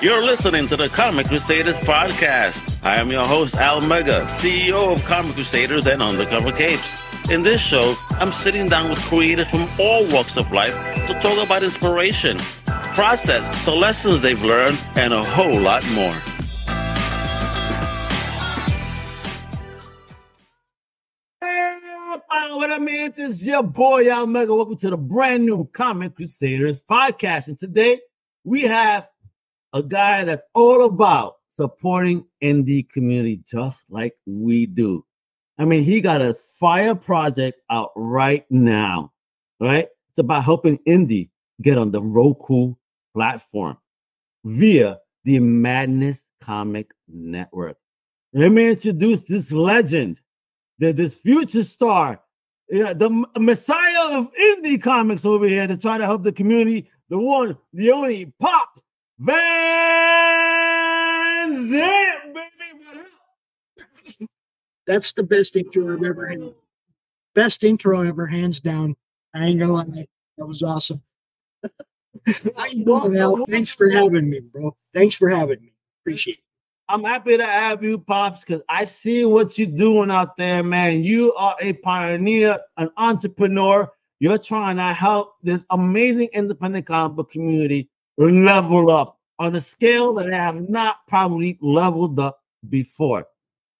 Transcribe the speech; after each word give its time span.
You're 0.00 0.22
listening 0.22 0.68
to 0.68 0.76
the 0.76 0.88
Comic 0.88 1.26
Crusaders 1.26 1.76
podcast. 1.80 2.78
I 2.84 3.00
am 3.00 3.10
your 3.10 3.24
host, 3.24 3.56
Al 3.56 3.80
Mega, 3.80 4.26
CEO 4.26 4.92
of 4.92 5.04
Comic 5.04 5.34
Crusaders 5.34 5.88
and 5.88 6.00
Undercover 6.00 6.52
Capes. 6.52 7.02
In 7.32 7.42
this 7.42 7.60
show, 7.60 7.96
I'm 8.10 8.30
sitting 8.30 8.68
down 8.68 8.90
with 8.90 9.00
creators 9.00 9.50
from 9.50 9.68
all 9.80 10.06
walks 10.06 10.36
of 10.36 10.52
life 10.52 10.72
to 11.08 11.18
talk 11.20 11.44
about 11.44 11.64
inspiration, 11.64 12.38
process, 12.94 13.64
the 13.64 13.74
lessons 13.74 14.20
they've 14.20 14.40
learned, 14.44 14.80
and 14.94 15.12
a 15.12 15.24
whole 15.24 15.60
lot 15.60 15.84
more. 15.90 16.14
What 22.50 22.70
I 22.70 22.78
mean, 22.78 23.14
is 23.16 23.44
your 23.44 23.64
boy 23.64 24.08
Al 24.10 24.28
Mega. 24.28 24.54
Welcome 24.54 24.76
to 24.76 24.90
the 24.90 24.96
brand 24.96 25.44
new 25.44 25.64
Comic 25.64 26.14
Crusaders 26.14 26.82
podcast. 26.82 27.48
And 27.48 27.58
today 27.58 28.00
we 28.44 28.62
have 28.62 29.08
a 29.72 29.82
guy 29.82 30.24
that's 30.24 30.42
all 30.54 30.86
about 30.86 31.36
supporting 31.48 32.24
indie 32.42 32.88
community 32.88 33.40
just 33.46 33.84
like 33.90 34.14
we 34.26 34.66
do. 34.66 35.04
I 35.58 35.64
mean, 35.64 35.82
he 35.82 36.00
got 36.00 36.22
a 36.22 36.34
fire 36.34 36.94
project 36.94 37.60
out 37.68 37.90
right 37.96 38.44
now, 38.48 39.12
right? 39.60 39.88
It's 40.10 40.18
about 40.18 40.44
helping 40.44 40.78
indie 40.86 41.30
get 41.60 41.78
on 41.78 41.90
the 41.90 42.02
Roku 42.02 42.74
platform 43.12 43.76
via 44.44 44.98
the 45.24 45.40
Madness 45.40 46.26
Comic 46.40 46.92
Network. 47.08 47.76
Let 48.32 48.52
me 48.52 48.70
introduce 48.70 49.26
this 49.26 49.52
legend, 49.52 50.20
the, 50.78 50.92
this 50.92 51.16
future 51.16 51.64
star, 51.64 52.22
yeah, 52.70 52.92
the 52.92 53.10
messiah 53.38 54.18
of 54.18 54.28
indie 54.34 54.80
comics 54.80 55.24
over 55.24 55.48
here 55.48 55.66
to 55.66 55.76
try 55.76 55.98
to 55.98 56.04
help 56.04 56.22
the 56.22 56.32
community, 56.32 56.90
the 57.08 57.18
one, 57.18 57.56
the 57.72 57.90
only 57.90 58.32
Pop 58.38 58.67
Van 59.20 59.38
Zant, 61.50 62.34
baby. 62.34 62.48
That's 64.86 65.12
the 65.12 65.24
best 65.24 65.56
intro 65.56 65.92
I've 65.92 66.04
ever 66.04 66.26
had. 66.28 66.54
Best 67.34 67.64
intro 67.64 68.02
ever, 68.02 68.26
hands 68.26 68.60
down. 68.60 68.96
I 69.34 69.46
ain't 69.46 69.58
gonna 69.58 69.72
lie. 69.72 70.06
That 70.38 70.46
was 70.46 70.62
awesome. 70.62 71.02
Al. 72.56 73.46
Thanks 73.46 73.70
for 73.70 73.90
having 73.90 74.30
me, 74.30 74.40
bro. 74.40 74.76
Thanks 74.94 75.16
for 75.16 75.28
having 75.28 75.60
me. 75.62 75.72
Appreciate 76.02 76.36
it. 76.36 76.42
I'm 76.88 77.04
happy 77.04 77.36
to 77.36 77.44
have 77.44 77.82
you, 77.82 77.98
Pops, 77.98 78.44
because 78.44 78.62
I 78.68 78.84
see 78.84 79.24
what 79.24 79.58
you're 79.58 79.66
doing 79.68 80.10
out 80.10 80.36
there, 80.38 80.62
man. 80.62 81.04
You 81.04 81.34
are 81.34 81.56
a 81.60 81.74
pioneer, 81.74 82.58
an 82.78 82.88
entrepreneur. 82.96 83.92
You're 84.20 84.38
trying 84.38 84.76
to 84.76 84.94
help 84.94 85.34
this 85.42 85.66
amazing 85.70 86.30
independent 86.32 86.86
comic 86.86 87.16
book 87.16 87.30
community 87.30 87.90
level 88.18 88.90
up 88.90 89.18
on 89.38 89.54
a 89.54 89.60
scale 89.60 90.12
that 90.14 90.32
I 90.32 90.36
have 90.36 90.68
not 90.68 90.98
probably 91.06 91.58
leveled 91.60 92.18
up 92.18 92.40
before. 92.68 93.26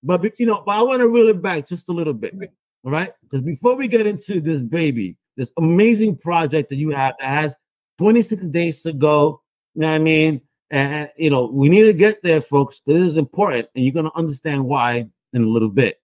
But 0.03 0.39
you 0.39 0.47
know, 0.47 0.63
but 0.65 0.77
I 0.77 0.83
want 0.83 1.01
to 1.01 1.09
reel 1.09 1.29
it 1.29 1.43
back 1.43 1.67
just 1.67 1.89
a 1.89 1.93
little 1.93 2.15
bit, 2.15 2.35
mm-hmm. 2.35 2.45
all 2.85 2.93
right? 2.93 3.11
Because 3.23 3.43
before 3.43 3.77
we 3.77 3.89
get 3.89 4.07
into 4.07 4.41
this 4.41 4.61
baby, 4.61 5.17
this 5.37 5.53
amazing 5.57 6.17
project 6.17 6.71
that 6.71 6.77
you 6.77 6.91
have 6.91 7.15
that 7.19 7.29
has 7.29 7.55
26 7.99 8.49
days 8.49 8.83
to 8.83 8.93
go, 8.93 9.43
you 9.75 9.83
know 9.83 9.89
what 9.89 9.95
I 9.95 9.99
mean? 9.99 10.41
And 10.71 11.11
you 11.17 11.31
know, 11.31 11.51
we 11.53 11.69
need 11.69 11.85
to 11.85 11.93
get 11.93 12.23
there, 12.23 12.41
folks. 12.41 12.81
This 12.87 13.01
is 13.01 13.17
important, 13.17 13.69
and 13.75 13.85
you're 13.85 13.95
gonna 13.95 14.13
understand 14.15 14.65
why 14.65 15.09
in 15.33 15.43
a 15.43 15.49
little 15.49 15.71
bit. 15.71 16.01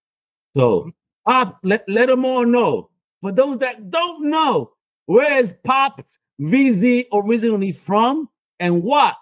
So, 0.57 0.81
mm-hmm. 0.81 0.89
Pop, 1.27 1.59
let, 1.63 1.85
let 1.89 2.09
them 2.09 2.25
all 2.25 2.45
know. 2.45 2.91
For 3.23 3.33
those 3.33 3.59
that 3.61 3.91
don't 3.91 4.29
know, 4.29 4.73
where 5.07 5.39
is 5.39 5.55
Pop's 5.65 6.19
VZ 6.41 7.07
originally 7.13 7.73
from, 7.73 8.29
and 8.59 8.83
what 8.83 9.17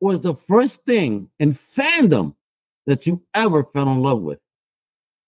was 0.00 0.20
the 0.20 0.34
first 0.34 0.84
thing 0.84 1.30
in 1.38 1.52
fandom 1.52 2.34
that 2.86 3.06
you 3.06 3.22
ever 3.34 3.64
fell 3.64 3.90
in 3.90 4.00
love 4.00 4.22
with? 4.22 4.40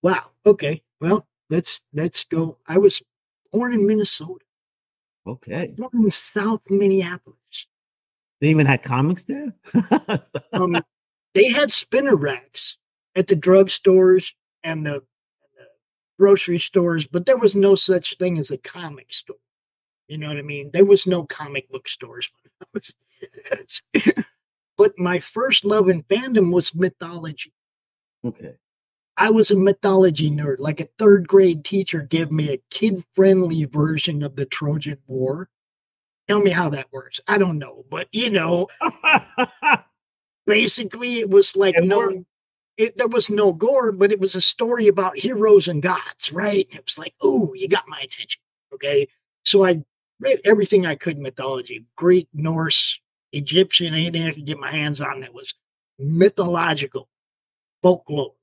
Wow. 0.02 0.30
Okay. 0.46 0.82
Well, 1.00 1.26
let's 1.48 1.82
let's 1.92 2.24
go. 2.24 2.58
I 2.66 2.78
was 2.78 3.02
born 3.52 3.72
in 3.72 3.86
Minnesota. 3.86 4.44
Okay. 5.26 5.74
Born 5.76 6.04
in 6.04 6.10
South 6.10 6.62
Minneapolis. 6.70 7.66
They 8.40 8.48
even 8.48 8.66
had 8.66 8.82
comics 8.82 9.24
there. 9.24 9.52
um, 10.52 10.82
they 11.34 11.50
had 11.50 11.70
spinner 11.70 12.16
racks 12.16 12.78
at 13.14 13.26
the 13.26 13.36
drugstores 13.36 14.32
and 14.64 14.86
the, 14.86 15.02
the 15.56 15.66
grocery 16.18 16.58
stores, 16.58 17.06
but 17.06 17.26
there 17.26 17.36
was 17.36 17.54
no 17.54 17.74
such 17.74 18.16
thing 18.16 18.38
as 18.38 18.50
a 18.50 18.58
comic 18.58 19.12
store. 19.12 19.36
You 20.10 20.18
know 20.18 20.26
what 20.26 20.38
I 20.38 20.42
mean? 20.42 20.70
There 20.72 20.84
was 20.84 21.06
no 21.06 21.24
comic 21.24 21.70
book 21.70 21.88
stores. 21.88 22.28
but 24.76 24.98
my 24.98 25.20
first 25.20 25.64
love 25.64 25.88
in 25.88 26.02
fandom 26.02 26.52
was 26.52 26.74
mythology. 26.74 27.52
Okay. 28.24 28.54
I 29.16 29.30
was 29.30 29.52
a 29.52 29.56
mythology 29.56 30.28
nerd. 30.28 30.56
Like 30.58 30.80
a 30.80 30.88
third 30.98 31.28
grade 31.28 31.64
teacher 31.64 32.00
gave 32.02 32.32
me 32.32 32.50
a 32.50 32.60
kid 32.70 33.04
friendly 33.14 33.66
version 33.66 34.24
of 34.24 34.34
the 34.34 34.46
Trojan 34.46 34.98
War. 35.06 35.48
Tell 36.26 36.40
me 36.40 36.50
how 36.50 36.70
that 36.70 36.92
works. 36.92 37.20
I 37.28 37.38
don't 37.38 37.58
know, 37.58 37.84
but 37.88 38.08
you 38.10 38.30
know, 38.30 38.66
basically 40.46 41.20
it 41.20 41.30
was 41.30 41.54
like 41.54 41.76
and 41.76 41.88
no, 41.88 42.24
it, 42.76 42.98
there 42.98 43.06
was 43.06 43.30
no 43.30 43.52
gore, 43.52 43.92
but 43.92 44.10
it 44.10 44.18
was 44.18 44.34
a 44.34 44.40
story 44.40 44.88
about 44.88 45.16
heroes 45.16 45.68
and 45.68 45.80
gods, 45.80 46.32
right? 46.32 46.66
It 46.72 46.82
was 46.84 46.98
like, 46.98 47.14
oh, 47.20 47.54
you 47.54 47.68
got 47.68 47.86
my 47.86 47.98
attention. 47.98 48.40
Okay. 48.74 49.06
So 49.44 49.64
I 49.64 49.84
read 50.20 50.40
everything 50.44 50.86
I 50.86 50.94
could 50.94 51.16
in 51.16 51.22
mythology 51.22 51.84
Greek, 51.96 52.28
Norse, 52.32 53.00
Egyptian, 53.32 53.94
anything 53.94 54.24
I 54.24 54.32
could 54.32 54.46
get 54.46 54.58
my 54.58 54.70
hands 54.70 55.00
on 55.00 55.20
that 55.20 55.34
was 55.34 55.54
mythological, 55.98 57.08
folklore, 57.82 58.34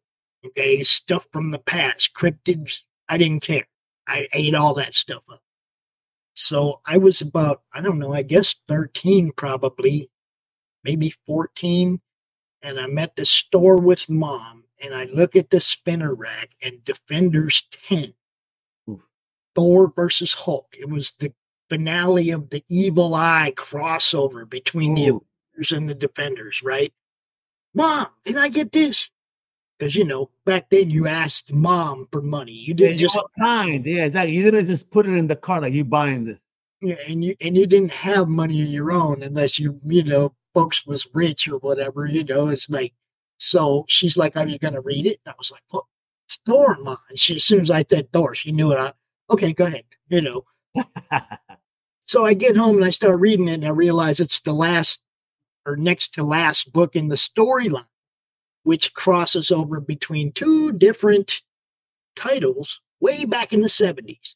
okay, 0.46 0.82
stuff 0.84 1.28
from 1.32 1.52
the 1.52 1.60
past, 1.60 2.14
cryptids. 2.14 2.82
I 3.10 3.18
didn't 3.18 3.44
care. 3.44 3.68
I 4.08 4.28
ate 4.34 4.56
all 4.56 4.74
that 4.76 4.96
stuff 4.96 5.24
up. 5.32 5.42
So 6.34 6.82
I 6.86 6.98
was 6.98 7.22
about, 7.22 7.64
I 7.74 7.82
don't 7.82 8.00
know, 8.00 8.14
I 8.14 8.22
guess 8.22 8.56
13 8.68 9.32
probably, 9.36 10.09
maybe 10.84 11.14
14. 11.26 12.00
And 12.62 12.80
I'm 12.80 12.98
at 12.98 13.16
the 13.16 13.26
store 13.26 13.78
with 13.78 14.09
mom 14.09 14.66
and 14.82 14.94
I 14.94 15.06
look 15.06 15.36
at 15.36 15.50
the 15.50 15.59
spinner 15.59 16.14
rack 16.14 16.52
and 16.62 16.84
Defenders 16.84 17.68
10. 17.88 18.14
Oof. 18.90 19.08
Thor 19.56 19.92
versus 19.96 20.34
Hulk. 20.34 20.76
It 20.80 20.90
was 20.90 21.14
the 21.14 21.34
finale 21.69 22.31
of 22.31 22.50
the 22.50 22.63
evil 22.69 23.16
eye 23.16 23.53
crossover 23.55 24.50
between 24.50 24.95
the 24.95 25.11
oh. 25.11 25.23
Avengers 25.53 25.72
and 25.72 25.89
the 25.89 25.95
Defenders, 25.95 26.63
right? 26.63 26.94
Mom, 27.73 28.07
can 28.25 28.38
I 28.38 28.50
get 28.50 28.72
this? 28.72 29.09
Because 29.78 29.95
you 29.95 30.03
know, 30.03 30.31
back 30.45 30.69
then 30.69 30.89
you 30.89 31.07
asked 31.07 31.53
mom 31.53 32.07
for 32.11 32.22
money. 32.22 32.51
You 32.51 32.73
didn't 32.73 32.94
yeah, 32.94 33.07
just 33.07 33.19
kind, 33.39 33.85
yeah, 33.85 34.05
exactly. 34.05 34.33
You 34.33 34.44
didn't 34.44 34.66
just 34.66 34.89
put 34.89 35.05
it 35.05 35.11
in 35.11 35.28
the 35.28 35.35
car 35.35 35.61
like 35.61 35.73
you 35.73 35.85
buying 35.85 36.23
this. 36.25 36.41
Yeah, 36.81 36.95
and 37.07 37.23
you 37.23 37.35
and 37.41 37.55
you 37.55 37.67
didn't 37.67 37.91
have 37.91 38.28
money 38.28 38.61
of 38.61 38.69
your 38.69 38.91
own 38.91 39.22
unless 39.22 39.59
you, 39.59 39.79
you 39.85 40.03
know, 40.03 40.34
folks 40.53 40.85
was 40.88 41.07
rich 41.13 41.47
or 41.47 41.59
whatever. 41.59 42.07
You 42.07 42.23
know, 42.23 42.47
it's 42.47 42.69
like 42.69 42.94
so 43.38 43.85
she's 43.88 44.17
like, 44.17 44.35
Are 44.35 44.47
you 44.47 44.57
gonna 44.57 44.81
read 44.81 45.05
it? 45.05 45.19
And 45.25 45.34
I 45.34 45.35
was 45.38 45.51
like, 45.51 45.61
Well, 45.72 45.88
it's 46.25 46.39
Thor, 46.45 46.78
mom. 46.79 46.97
And 47.09 47.19
she 47.19 47.35
as 47.35 47.44
soon 47.44 47.61
as 47.61 47.69
I 47.69 47.84
said 47.88 48.11
Thor, 48.11 48.34
she 48.34 48.51
knew 48.51 48.72
it. 48.72 48.78
I, 48.78 48.94
okay, 49.29 49.53
go 49.53 49.66
ahead. 49.66 49.85
You 50.09 50.22
know. 50.22 50.45
So 52.07 52.25
I 52.25 52.34
get 52.35 52.56
home 52.56 52.78
and 52.78 52.85
I 52.85 52.90
start 52.90 53.19
reading 53.19 53.50
it 53.50 53.56
and 53.56 53.66
I 53.66 53.69
realize 53.69 54.22
it's 54.22 54.40
the 54.40 54.53
last 54.53 55.01
or 55.66 55.75
next 55.75 56.13
to 56.13 56.23
last 56.23 56.72
book 56.72 56.95
in 56.95 57.09
the 57.09 57.18
storyline, 57.18 57.85
which 58.63 58.94
crosses 58.94 59.51
over 59.51 59.81
between 59.81 60.31
two 60.31 60.72
different 60.72 61.41
titles 62.16 62.79
way 63.01 63.25
back 63.25 63.51
in 63.51 63.59
the 63.59 63.67
70s. 63.67 64.35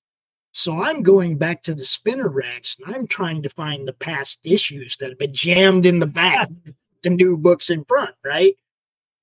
So 0.52 0.84
I'm 0.84 1.02
going 1.02 1.38
back 1.38 1.64
to 1.64 1.74
the 1.74 1.86
spinner 1.86 2.28
racks 2.28 2.76
and 2.78 2.94
I'm 2.94 3.08
trying 3.08 3.42
to 3.44 3.50
find 3.50 3.88
the 3.88 3.94
past 3.94 4.40
issues 4.44 4.98
that 4.98 5.12
have 5.12 5.20
been 5.20 5.34
jammed 5.34 5.86
in 5.86 6.00
the 6.00 6.08
back, 6.08 6.50
the 7.04 7.10
new 7.10 7.38
books 7.38 7.70
in 7.70 7.86
front, 7.86 8.16
right? 8.26 8.56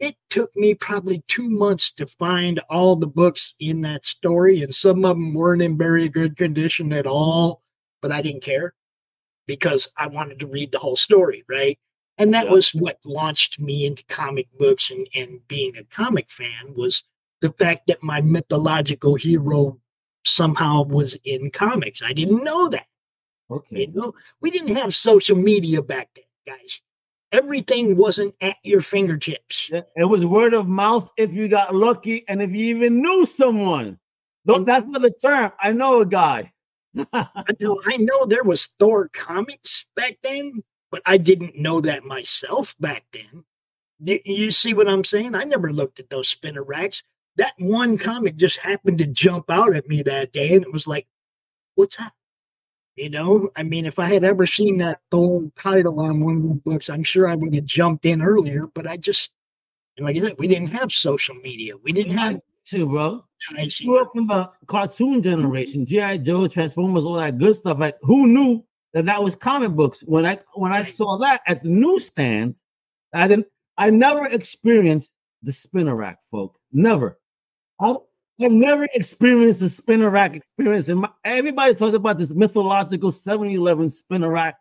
It 0.00 0.17
took 0.31 0.56
me 0.56 0.75
probably 0.75 1.23
two 1.28 1.50
months 1.50 1.93
to 1.93 2.06
find 2.06 2.61
all 2.70 2.96
the 2.96 3.06
books 3.06 3.55
in 3.61 3.82
that 3.82 4.06
story, 4.06 4.62
and 4.62 4.73
some 4.73 5.05
of 5.05 5.17
them 5.17 5.34
weren't 5.34 5.61
in 5.61 5.76
very 5.76 6.08
good 6.08 6.37
condition 6.37 6.93
at 6.93 7.06
all 7.06 7.62
but 8.00 8.12
I 8.12 8.23
didn't 8.23 8.43
care 8.43 8.75
because 9.47 9.89
I 9.97 10.06
wanted 10.06 10.39
to 10.41 10.47
read 10.47 10.73
the 10.73 10.79
whole 10.79 10.97
story, 10.97 11.45
right? 11.49 11.79
And 12.19 12.35
that 12.35 12.47
yeah. 12.47 12.53
was 12.53 12.71
what 12.71 12.99
launched 13.05 13.61
me 13.61 13.87
into 13.87 14.05
comic 14.09 14.49
books 14.59 14.91
and, 14.91 15.06
and 15.15 15.47
being 15.49 15.77
a 15.77 15.85
comic 15.85 16.31
fan 16.31 16.75
was 16.75 17.05
the 17.41 17.53
fact 17.53 17.87
that 17.87 18.03
my 18.03 18.21
mythological 18.21 19.15
hero 19.15 19.79
somehow 20.25 20.83
was 20.83 21.17
in 21.25 21.50
comics. 21.50 22.03
I 22.03 22.12
didn't 22.12 22.43
know 22.43 22.69
that. 22.69 22.87
Okay. 23.50 23.81
You 23.81 23.93
know, 23.93 24.15
we 24.41 24.50
didn't 24.50 24.77
have 24.77 24.95
social 24.95 25.37
media 25.37 25.81
back 25.81 26.11
then, 26.15 26.56
guys. 26.56 26.81
Everything 27.31 27.97
wasn't 27.97 28.35
at 28.41 28.56
your 28.62 28.83
fingertips. 28.83 29.71
It 29.73 30.05
was 30.09 30.27
word 30.27 30.55
of 30.55 30.67
mouth 30.67 31.11
if 31.17 31.33
you 31.33 31.49
got 31.49 31.75
lucky 31.75 32.25
and 32.29 32.43
if 32.43 32.50
you 32.50 32.77
even 32.77 33.00
knew 33.00 33.27
someone. 33.27 33.99
That's 34.45 34.87
not 34.87 35.03
the 35.03 35.11
term. 35.11 35.53
I 35.61 35.73
know 35.73 36.00
a 36.00 36.06
guy. 36.06 36.53
I 37.12 37.44
know 37.61 37.81
I 37.85 37.96
know 37.96 38.25
there 38.26 38.44
was 38.44 38.67
Thor 38.79 39.08
comics 39.12 39.87
back 39.94 40.19
then, 40.23 40.62
but 40.90 41.02
I 41.06 41.19
didn't 41.19 41.56
know 41.56 41.81
that 41.81 42.05
myself 42.05 42.75
back 42.81 43.05
then. 43.12 43.44
You, 44.00 44.52
see 44.52 44.75
what 44.75 44.88
I'm 44.88 45.05
saying? 45.05 45.35
I 45.35 45.44
never 45.44 45.73
looked 45.73 45.99
at 45.99 46.08
those 46.08 46.29
spinner 46.29 46.62
racks. 46.62 47.02
That 47.37 47.52
one 47.58 47.99
comic 47.99 48.37
just 48.37 48.58
happened 48.58 48.99
to 48.99 49.06
jump 49.06 49.50
out 49.50 49.75
at 49.75 49.88
me 49.88 50.02
that 50.02 50.32
day, 50.32 50.55
and 50.55 50.64
it 50.64 50.73
was 50.73 50.87
like, 50.87 51.06
"What's 51.75 51.96
that?" 51.96 52.12
You 52.96 53.11
know, 53.11 53.50
I 53.56 53.62
mean, 53.62 53.87
if 53.87 53.99
I 53.99 54.06
had 54.06 54.25
ever 54.25 54.46
seen 54.46 54.79
that 54.79 55.00
Thor 55.11 55.50
title 55.56 56.00
on 56.00 56.20
one 56.20 56.37
of 56.37 56.43
the 56.43 56.55
books, 56.64 56.90
I'm 56.90 57.05
sure 57.05 57.29
I 57.29 57.37
would 57.37 57.55
have 57.55 57.64
jumped 57.64 58.06
in 58.06 58.23
earlier. 58.23 58.67
But 58.75 58.87
I 58.88 58.96
just, 58.96 59.32
like 59.99 60.17
I 60.17 60.20
said, 60.20 60.37
we 60.38 60.49
didn't 60.49 60.73
have 60.73 60.90
social 60.93 61.37
media. 61.37 61.76
We 61.76 61.93
didn't 61.93 62.17
have 62.17 62.40
too, 62.69 62.87
bro. 62.87 63.25
I 63.56 63.70
grew 63.85 64.03
up 64.03 64.09
from 64.12 64.26
the 64.26 64.50
cartoon 64.67 65.23
generation, 65.23 65.87
GI 65.87 66.19
Joe, 66.19 66.49
Transformers, 66.49 67.05
all 67.05 67.15
that 67.15 67.38
good 67.38 67.56
stuff. 67.56 67.79
Like, 67.79 67.97
who 68.03 68.26
knew 68.26 68.65
that 68.94 69.06
that 69.06 69.23
was 69.23 69.37
comic 69.37 69.73
books? 69.73 70.03
When 70.03 70.26
I 70.26 70.38
when 70.55 70.73
I 70.73 70.82
saw 70.82 71.19
that 71.19 71.43
at 71.47 71.62
the 71.62 71.69
newsstand, 71.69 72.56
I 73.15 73.29
didn't. 73.29 73.47
I 73.76 73.91
never 73.91 74.26
experienced 74.26 75.15
the 75.43 75.53
spinner 75.53 75.94
rack, 75.94 76.19
folk. 76.31 76.59
Never. 76.73 77.19
I, 77.81 77.94
I've 78.41 78.53
never 78.53 78.88
experienced 78.94 79.61
the 79.61 79.69
spinner 79.69 80.11
rack 80.11 80.35
experience. 80.35 80.88
And 80.88 81.00
my, 81.00 81.11
everybody 81.25 81.75
talks 81.75 81.94
about 81.94 82.19
this 82.19 82.35
mythological 82.35 83.11
7-Eleven 83.11 83.91
spinner 83.91 84.32
rack. 84.32 84.56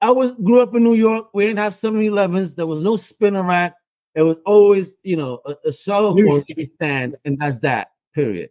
I 0.00 0.10
was 0.10 0.34
grew 0.34 0.62
up 0.62 0.74
in 0.74 0.84
New 0.84 0.94
York. 0.94 1.28
We 1.34 1.46
didn't 1.46 1.60
have 1.60 1.72
7-Elevens. 1.72 2.54
There 2.54 2.66
was 2.66 2.80
no 2.80 2.96
spinner 2.96 3.42
rack. 3.42 3.74
It 4.14 4.22
was 4.22 4.36
always, 4.46 4.96
you 5.02 5.16
know, 5.16 5.40
a, 5.44 5.50
a 5.66 5.72
or 5.98 6.44
stand, 6.76 7.16
and 7.24 7.38
that's 7.38 7.60
that. 7.60 7.88
Period. 8.14 8.50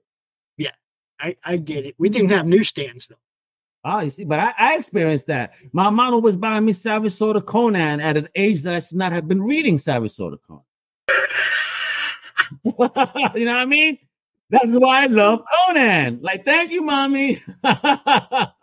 Yeah, 0.58 0.72
I, 1.20 1.38
I 1.44 1.58
get 1.58 1.86
it. 1.86 1.96
We 1.98 2.10
didn't 2.10 2.30
have 2.30 2.46
newsstands 2.46 3.08
though. 3.08 3.16
Oh, 3.86 4.00
you 4.00 4.10
see, 4.10 4.24
but 4.26 4.40
I, 4.40 4.54
I 4.58 4.76
experienced 4.76 5.28
that. 5.28 5.54
My 5.72 5.90
mama 5.90 6.20
was 6.20 6.38
buying 6.38 6.66
me 6.66 6.74
Savage 6.74 7.14
Sword 7.14 7.36
of 7.38 7.46
Conan 7.46 8.02
at 8.02 8.18
an 8.18 8.30
age 8.36 8.64
that 8.64 8.76
I 8.76 8.80
should 8.80 8.98
not 8.98 9.12
have 9.12 9.28
been 9.28 9.42
reading 9.42 9.78
Savage 9.78 10.12
Sword 10.12 10.34
of 10.34 10.42
Conan. 10.44 10.64
you 13.36 13.46
know 13.46 13.52
what 13.54 13.62
I 13.62 13.66
mean? 13.66 13.98
That's 14.50 14.72
why 14.72 15.04
I 15.04 15.08
love 15.08 15.42
Conan. 15.68 16.20
Like, 16.22 16.46
thank 16.46 16.72
you, 16.72 16.82
mommy. 16.82 17.42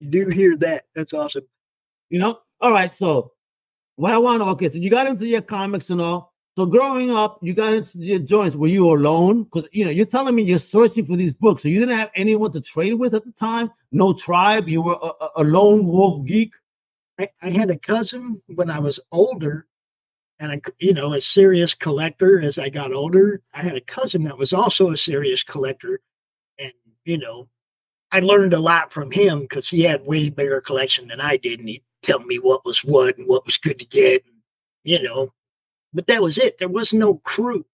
You 0.00 0.08
do 0.08 0.28
hear 0.28 0.56
that? 0.58 0.86
That's 0.94 1.12
awesome. 1.12 1.44
you 2.08 2.18
know? 2.18 2.38
All 2.60 2.72
right, 2.72 2.94
so 2.94 3.32
what 4.00 4.12
I 4.12 4.18
want 4.18 4.40
okay, 4.40 4.70
so 4.70 4.78
you 4.78 4.88
got 4.88 5.06
into 5.06 5.26
your 5.26 5.42
comics 5.42 5.90
and 5.90 6.00
all. 6.00 6.32
So 6.56 6.64
growing 6.64 7.10
up, 7.10 7.38
you 7.42 7.52
got 7.52 7.74
into 7.74 7.98
your 7.98 8.18
joints. 8.18 8.56
Were 8.56 8.66
you 8.66 8.90
alone? 8.90 9.44
Because 9.44 9.68
you 9.72 9.84
know, 9.84 9.90
you're 9.90 10.06
telling 10.06 10.34
me 10.34 10.42
you're 10.42 10.58
searching 10.58 11.04
for 11.04 11.16
these 11.16 11.34
books. 11.34 11.62
So 11.62 11.68
you 11.68 11.78
didn't 11.80 11.96
have 11.98 12.10
anyone 12.14 12.50
to 12.52 12.62
trade 12.62 12.94
with 12.94 13.14
at 13.14 13.24
the 13.26 13.32
time? 13.32 13.70
No 13.92 14.14
tribe? 14.14 14.68
You 14.68 14.80
were 14.82 14.96
a, 15.02 15.06
a- 15.24 15.30
a 15.36 15.44
lone 15.44 15.84
wolf 15.86 16.26
geek? 16.26 16.52
I, 17.18 17.28
I 17.42 17.50
had 17.50 17.70
a 17.70 17.78
cousin 17.78 18.40
when 18.46 18.70
I 18.70 18.78
was 18.78 18.98
older, 19.12 19.66
and 20.38 20.50
I, 20.50 20.60
you 20.78 20.94
know, 20.94 21.12
a 21.12 21.20
serious 21.20 21.74
collector. 21.74 22.40
As 22.40 22.58
I 22.58 22.70
got 22.70 22.92
older, 22.92 23.42
I 23.52 23.60
had 23.62 23.76
a 23.76 23.80
cousin 23.82 24.24
that 24.24 24.38
was 24.38 24.54
also 24.54 24.90
a 24.90 24.96
serious 24.96 25.44
collector, 25.44 26.00
and 26.58 26.72
you 27.04 27.18
know, 27.18 27.48
I 28.12 28.20
learned 28.20 28.54
a 28.54 28.60
lot 28.60 28.94
from 28.94 29.10
him 29.10 29.42
because 29.42 29.68
he 29.68 29.82
had 29.82 30.06
way 30.06 30.30
bigger 30.30 30.62
collection 30.62 31.08
than 31.08 31.20
I 31.20 31.36
did, 31.36 31.60
and 31.60 31.68
he'd 31.68 31.84
tell 32.02 32.20
me 32.20 32.36
what 32.36 32.64
was 32.64 32.84
what 32.84 33.18
and 33.18 33.26
what 33.26 33.46
was 33.46 33.56
good 33.56 33.78
to 33.78 33.86
get, 33.86 34.24
you 34.84 35.02
know. 35.02 35.32
But 35.92 36.06
that 36.06 36.22
was 36.22 36.38
it. 36.38 36.58
There 36.58 36.68
was 36.68 36.92
no 36.92 37.14
crew. 37.14 37.64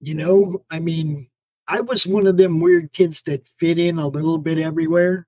You 0.00 0.14
know, 0.14 0.64
I 0.70 0.78
mean, 0.78 1.28
I 1.68 1.80
was 1.80 2.06
one 2.06 2.26
of 2.26 2.36
them 2.36 2.60
weird 2.60 2.92
kids 2.92 3.22
that 3.22 3.48
fit 3.58 3.78
in 3.78 3.98
a 3.98 4.08
little 4.08 4.38
bit 4.38 4.58
everywhere, 4.58 5.26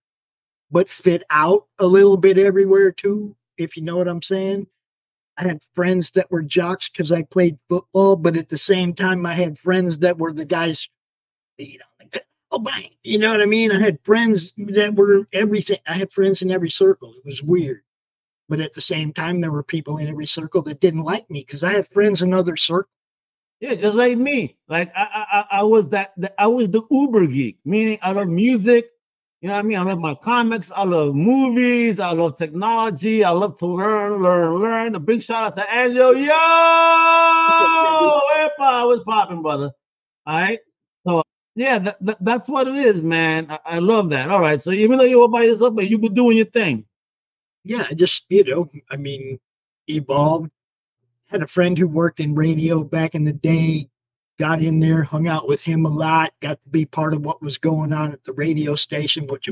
but 0.71 0.89
fit 0.89 1.23
out 1.31 1.67
a 1.79 1.87
little 1.87 2.17
bit 2.17 2.39
everywhere 2.39 2.91
too, 2.91 3.37
if 3.59 3.77
you 3.77 3.83
know 3.83 3.99
what 3.99 4.09
I'm 4.09 4.23
saying. 4.23 4.67
I 5.39 5.45
had 5.45 5.63
friends 5.75 6.11
that 6.13 6.31
were 6.31 6.43
jocks 6.43 6.89
because 6.89 7.13
I 7.13 7.23
played 7.23 7.59
football, 7.69 8.17
but 8.17 8.37
at 8.37 8.49
the 8.49 8.59
same 8.59 8.95
time, 8.95 9.25
I 9.25 9.35
had 9.35 9.59
friends 9.59 9.99
that 9.99 10.19
were 10.19 10.33
the 10.33 10.45
guys, 10.45 10.89
you 11.59 11.79
know, 11.79 12.21
oh, 12.53 12.59
bang. 12.59 12.91
You 13.03 13.19
know 13.19 13.31
what 13.31 13.41
I 13.41 13.47
mean? 13.47 13.73
I 13.73 13.81
had 13.81 13.99
friends 14.05 14.53
that 14.59 14.95
were 14.95 15.27
everything. 15.33 15.79
I 15.87 15.95
had 15.95 16.13
friends 16.13 16.43
in 16.43 16.51
every 16.51 16.71
circle. 16.71 17.15
It 17.17 17.25
was 17.25 17.43
weird. 17.43 17.83
But 18.53 18.61
at 18.61 18.75
the 18.75 18.83
same 18.83 19.15
time, 19.15 19.41
there 19.41 19.51
were 19.51 19.65
people 19.65 19.97
in 19.99 20.09
every 20.09 20.27
circle 20.27 20.63
that 20.65 20.81
didn't 20.83 21.05
like 21.05 21.31
me 21.31 21.41
because 21.41 21.65
I 21.65 21.73
had 21.73 21.89
friends 21.89 22.21
in 22.23 22.35
other 22.35 22.59
circles. 22.59 22.93
Yeah, 23.61 23.75
just 23.77 23.97
like 23.97 24.19
me. 24.19 24.57
Like 24.69 24.93
I, 24.97 25.05
I, 25.05 25.27
I- 25.41 25.47
I 25.61 25.63
was 25.65 25.89
that, 25.91 26.13
that. 26.19 26.35
I 26.39 26.47
was 26.49 26.69
the 26.71 26.83
Uber 26.91 27.27
geek, 27.29 27.59
meaning 27.65 27.99
I 28.03 28.13
love 28.13 28.29
music. 28.29 28.91
You 29.41 29.49
know 29.49 29.55
what 29.55 29.61
I 29.65 29.69
mean? 29.69 29.79
I 29.79 29.83
love 29.85 29.99
my 30.01 30.15
comics. 30.17 30.71
I 30.73 30.85
love 30.85 31.15
movies. 31.15 31.99
I 32.01 32.13
love 32.13 32.37
technology. 32.39 33.23
I 33.25 33.31
love 33.31 33.57
to 33.61 33.67
learn, 33.67 34.21
learn, 34.23 34.55
learn. 34.57 34.95
A 34.97 35.01
big 35.01 35.23
shout 35.23 35.45
out 35.47 35.55
to 35.57 35.67
Angel. 35.77 36.15
Yo, 36.17 36.33
I 36.35 37.53
was 38.87 39.01
popping, 39.07 39.43
brother. 39.43 39.71
All 40.27 40.41
right. 40.41 40.59
So 41.07 41.23
yeah, 41.57 41.79
that, 41.81 41.97
that- 42.07 42.25
that's 42.25 42.49
what 42.49 42.67
it 42.69 42.77
is, 42.77 43.03
man. 43.03 43.49
I, 43.51 43.59
I 43.67 43.79
love 43.81 44.09
that. 44.11 44.31
All 44.31 44.41
right. 44.41 44.61
So 44.63 44.71
even 44.73 44.99
though 44.99 45.05
you 45.05 45.21
were 45.21 45.29
by 45.29 45.43
yourself, 45.45 45.75
but 45.77 45.89
you 45.91 45.99
were 45.99 46.09
doing 46.11 46.37
your 46.39 46.47
thing. 46.47 46.87
Yeah, 47.65 47.87
I 47.91 47.95
just, 47.95 48.27
you 48.29 48.45
know, 48.45 48.71
I 48.91 48.97
mean, 48.97 49.39
evolved. 49.89 50.51
Had 51.27 51.43
a 51.43 51.47
friend 51.47 51.79
who 51.79 51.89
worked 51.89 52.21
in 52.21 52.35
radio 52.35 52.85
back 52.85 53.15
in 53.15 53.25
the 53.25 53.33
day, 53.33 53.89
got 54.39 54.61
in 54.61 54.81
there, 54.81 55.03
hung 55.03 55.29
out 55.29 55.49
with 55.49 55.63
him 55.63 55.87
a 55.87 55.89
lot, 55.89 56.35
got 56.41 56.63
to 56.63 56.71
be 56.71 56.85
part 56.85 57.15
of 57.15 57.23
what 57.23 57.41
was 57.41 57.57
going 57.57 57.93
on 57.93 58.13
at 58.13 58.25
the 58.25 58.33
radio 58.35 58.75
station, 58.75 59.27
which 59.27 59.49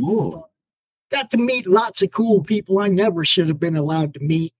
got 1.10 1.30
to 1.30 1.38
meet 1.38 1.66
lots 1.66 2.02
of 2.02 2.10
cool 2.10 2.42
people 2.42 2.78
I 2.78 2.88
never 2.88 3.24
should 3.24 3.48
have 3.48 3.60
been 3.60 3.76
allowed 3.76 4.14
to 4.14 4.20
meet. 4.20 4.52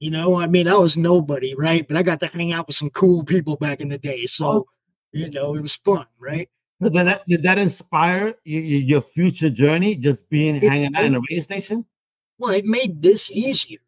You 0.00 0.10
know, 0.10 0.36
I 0.36 0.46
mean, 0.46 0.68
I 0.68 0.74
was 0.74 0.96
nobody, 0.96 1.54
right? 1.54 1.86
But 1.86 1.96
I 1.96 2.02
got 2.02 2.20
to 2.20 2.26
hang 2.26 2.52
out 2.52 2.66
with 2.66 2.76
some 2.76 2.90
cool 2.90 3.24
people 3.24 3.56
back 3.56 3.80
in 3.80 3.88
the 3.88 3.98
day. 3.98 4.26
So, 4.26 4.46
oh. 4.46 4.66
you 5.12 5.30
know, 5.30 5.54
it 5.54 5.62
was 5.62 5.76
fun, 5.76 6.06
right? 6.18 6.48
Did 6.82 6.94
that, 6.94 7.22
did 7.28 7.42
that 7.44 7.58
inspire 7.58 8.34
your, 8.44 8.62
your 8.62 9.00
future 9.00 9.50
journey? 9.50 9.96
Just 9.96 10.28
being 10.28 10.56
It- 10.56 10.64
hanging 10.64 10.94
out 10.96 11.04
in 11.04 11.14
a 11.14 11.20
radio 11.20 11.42
station? 11.42 11.86
Well, 12.38 12.52
it 12.52 12.64
made 12.64 13.02
this 13.02 13.30
easier. 13.30 13.78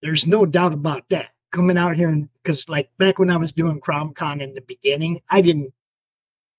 There's 0.00 0.26
no 0.26 0.46
doubt 0.46 0.72
about 0.72 1.08
that. 1.10 1.30
Coming 1.52 1.76
out 1.76 1.96
here 1.96 2.08
and 2.08 2.28
because 2.42 2.68
like 2.68 2.90
back 2.98 3.18
when 3.18 3.30
I 3.30 3.36
was 3.36 3.52
doing 3.52 3.80
CromCon 3.80 4.40
in 4.40 4.54
the 4.54 4.62
beginning, 4.62 5.20
I 5.28 5.42
didn't 5.42 5.72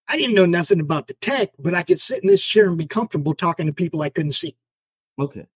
I 0.07 0.18
didn't 0.18 0.35
know 0.35 0.45
nothing 0.45 0.80
about 0.80 1.07
the 1.07 1.15
tech, 1.15 1.50
but 1.57 1.74
I 1.74 1.81
could 1.81 2.00
sit 2.00 2.21
in 2.21 2.27
this 2.27 2.44
chair 2.44 2.68
and 2.68 2.77
be 2.77 2.85
comfortable 2.85 3.33
talking 3.33 3.65
to 3.65 3.74
people 3.74 4.03
I 4.03 4.09
couldn't 4.09 4.33
see. 4.33 4.56
Okay. 5.19 5.47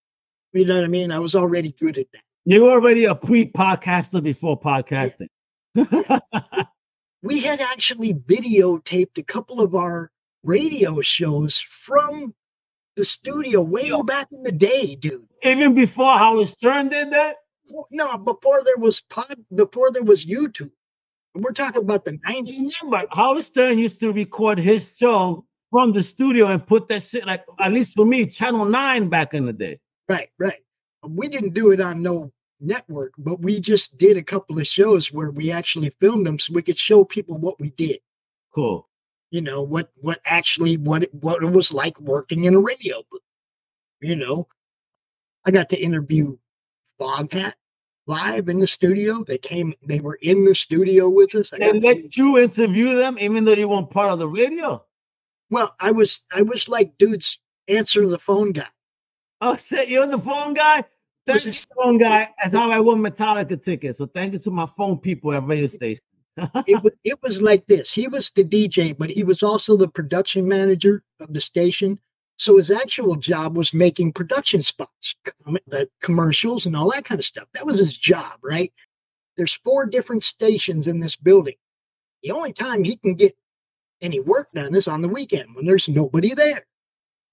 You 0.53 0.65
know 0.65 0.75
what 0.75 0.85
I 0.85 0.87
mean? 0.87 1.11
I 1.11 1.19
was 1.19 1.35
already 1.35 1.71
good 1.73 1.99
at 1.99 2.11
that. 2.13 2.21
You 2.45 2.63
were 2.63 2.71
already 2.71 3.05
a 3.05 3.13
pre-podcaster 3.13 4.23
before 4.23 4.59
podcasting. 4.59 5.27
We 7.23 7.41
had 7.41 7.59
actually 7.59 8.13
videotaped 8.13 9.17
a 9.17 9.23
couple 9.23 9.59
of 9.59 9.73
our 9.73 10.11
radio 10.43 11.01
shows 11.01 11.57
from 11.57 12.35
the 12.97 13.05
studio 13.05 13.61
way 13.61 13.91
back 14.05 14.27
in 14.31 14.43
the 14.43 14.51
day, 14.51 14.95
dude. 14.95 15.25
Even 15.43 15.73
before 15.73 16.17
Howard 16.17 16.47
Stern 16.47 16.89
did 16.89 17.11
that? 17.11 17.37
No, 17.91 18.17
before 18.17 18.63
there 18.65 18.77
was 18.77 19.01
pod, 19.01 19.37
before 19.53 19.91
there 19.91 20.03
was 20.03 20.25
YouTube. 20.25 20.71
We're 21.35 21.51
talking 21.51 21.83
about 21.83 22.05
the 22.05 22.13
90s. 22.27 22.73
But 22.89 23.07
Howard 23.11 23.43
Stern 23.43 23.77
used 23.77 23.99
to 23.99 24.11
record 24.11 24.57
his 24.57 24.97
show 24.97 25.45
from 25.69 25.93
the 25.93 26.01
studio 26.01 26.47
and 26.47 26.65
put 26.65 26.87
that 26.87 27.03
shit, 27.03 27.25
like, 27.27 27.45
at 27.59 27.71
least 27.71 27.95
for 27.95 28.05
me, 28.05 28.25
Channel 28.25 28.65
9 28.65 29.09
back 29.09 29.33
in 29.33 29.45
the 29.45 29.53
day. 29.53 29.79
Right, 30.09 30.29
right. 30.39 30.59
We 31.07 31.27
didn't 31.27 31.53
do 31.53 31.71
it 31.71 31.79
on 31.79 32.01
no 32.01 32.31
network, 32.59 33.13
but 33.19 33.41
we 33.41 33.59
just 33.59 33.97
did 33.99 34.17
a 34.17 34.23
couple 34.23 34.57
of 34.57 34.65
shows 34.65 35.13
where 35.13 35.29
we 35.29 35.51
actually 35.51 35.91
filmed 35.99 36.25
them 36.25 36.39
so 36.39 36.53
we 36.53 36.63
could 36.63 36.77
show 36.77 37.03
people 37.03 37.37
what 37.37 37.59
we 37.59 37.69
did. 37.71 37.99
Cool. 38.55 38.86
You 39.31 39.41
know 39.41 39.61
what 39.61 39.91
what 39.95 40.19
actually 40.25 40.77
what 40.77 41.03
it, 41.03 41.13
what 41.13 41.43
it 41.43 41.51
was 41.51 41.73
like 41.73 41.99
working 41.99 42.45
in 42.45 42.55
a 42.55 42.59
radio 42.59 43.03
booth. 43.11 43.21
You 44.01 44.15
know, 44.15 44.47
I 45.45 45.51
got 45.51 45.69
to 45.69 45.81
interview 45.81 46.37
Foghat 46.99 47.53
live 48.05 48.47
in 48.49 48.59
the 48.59 48.67
studio. 48.67 49.23
They 49.23 49.37
came, 49.37 49.73
they 49.85 49.99
were 49.99 50.17
in 50.21 50.45
the 50.45 50.55
studio 50.55 51.09
with 51.09 51.35
us. 51.35 51.53
I 51.53 51.57
They 51.57 51.79
let 51.79 52.15
you 52.15 52.37
interview 52.37 52.95
them 52.95 53.17
even 53.19 53.45
though 53.45 53.53
you 53.53 53.67
weren't 53.69 53.89
part 53.89 54.11
of 54.11 54.19
the 54.19 54.27
radio. 54.27 54.83
well, 55.49 55.75
I 55.79 55.91
was 55.91 56.21
I 56.33 56.41
was 56.41 56.69
like, 56.69 56.97
dudes, 56.97 57.39
answer 57.67 58.07
the 58.07 58.19
phone 58.19 58.51
guy. 58.53 58.67
Oh, 59.41 59.55
shit, 59.57 59.89
you're 59.89 60.07
the 60.07 60.17
phone 60.17 60.53
guy? 60.53 60.83
Thank 61.25 61.45
Was 61.45 61.45
you, 61.45 61.75
phone 61.75 61.97
guy. 61.97 62.29
That's 62.43 62.55
how 62.55 62.71
I 62.71 62.79
won 62.79 62.99
Metallica 62.99 63.61
tickets. 63.61 63.97
So 63.97 64.05
thank 64.05 64.33
you 64.33 64.39
to 64.39 64.51
my 64.51 64.65
phone 64.65 64.97
people 64.97 65.33
at 65.33 65.43
radio 65.43 65.67
station. 65.67 66.01
It, 66.37 66.83
wa- 66.83 66.91
it 67.03 67.21
was 67.21 67.41
like 67.41 67.65
this. 67.67 67.91
He 67.91 68.07
was 68.07 68.29
the 68.31 68.43
DJ, 68.43 68.97
but 68.97 69.09
he 69.09 69.23
was 69.23 69.43
also 69.43 69.75
the 69.75 69.87
production 69.87 70.47
manager 70.47 71.03
of 71.19 71.33
the 71.33 71.41
station. 71.41 71.99
So 72.37 72.57
his 72.57 72.69
actual 72.69 73.15
job 73.15 73.57
was 73.57 73.73
making 73.73 74.13
production 74.13 74.61
spots, 74.61 75.15
the 75.65 75.89
commercials 76.01 76.65
and 76.65 76.75
all 76.75 76.91
that 76.91 77.05
kind 77.05 77.19
of 77.19 77.25
stuff. 77.25 77.47
That 77.53 77.65
was 77.65 77.79
his 77.79 77.97
job, 77.97 78.39
right? 78.43 78.71
There's 79.37 79.53
four 79.53 79.85
different 79.85 80.23
stations 80.23 80.87
in 80.87 80.99
this 80.99 81.15
building. 81.15 81.55
The 82.23 82.31
only 82.31 82.53
time 82.53 82.83
he 82.83 82.97
can 82.97 83.15
get 83.15 83.33
any 84.01 84.19
work 84.19 84.49
done 84.53 84.75
is 84.75 84.87
on 84.87 85.01
the 85.01 85.07
weekend 85.07 85.55
when 85.55 85.65
there's 85.65 85.89
nobody 85.89 86.33
there. 86.33 86.63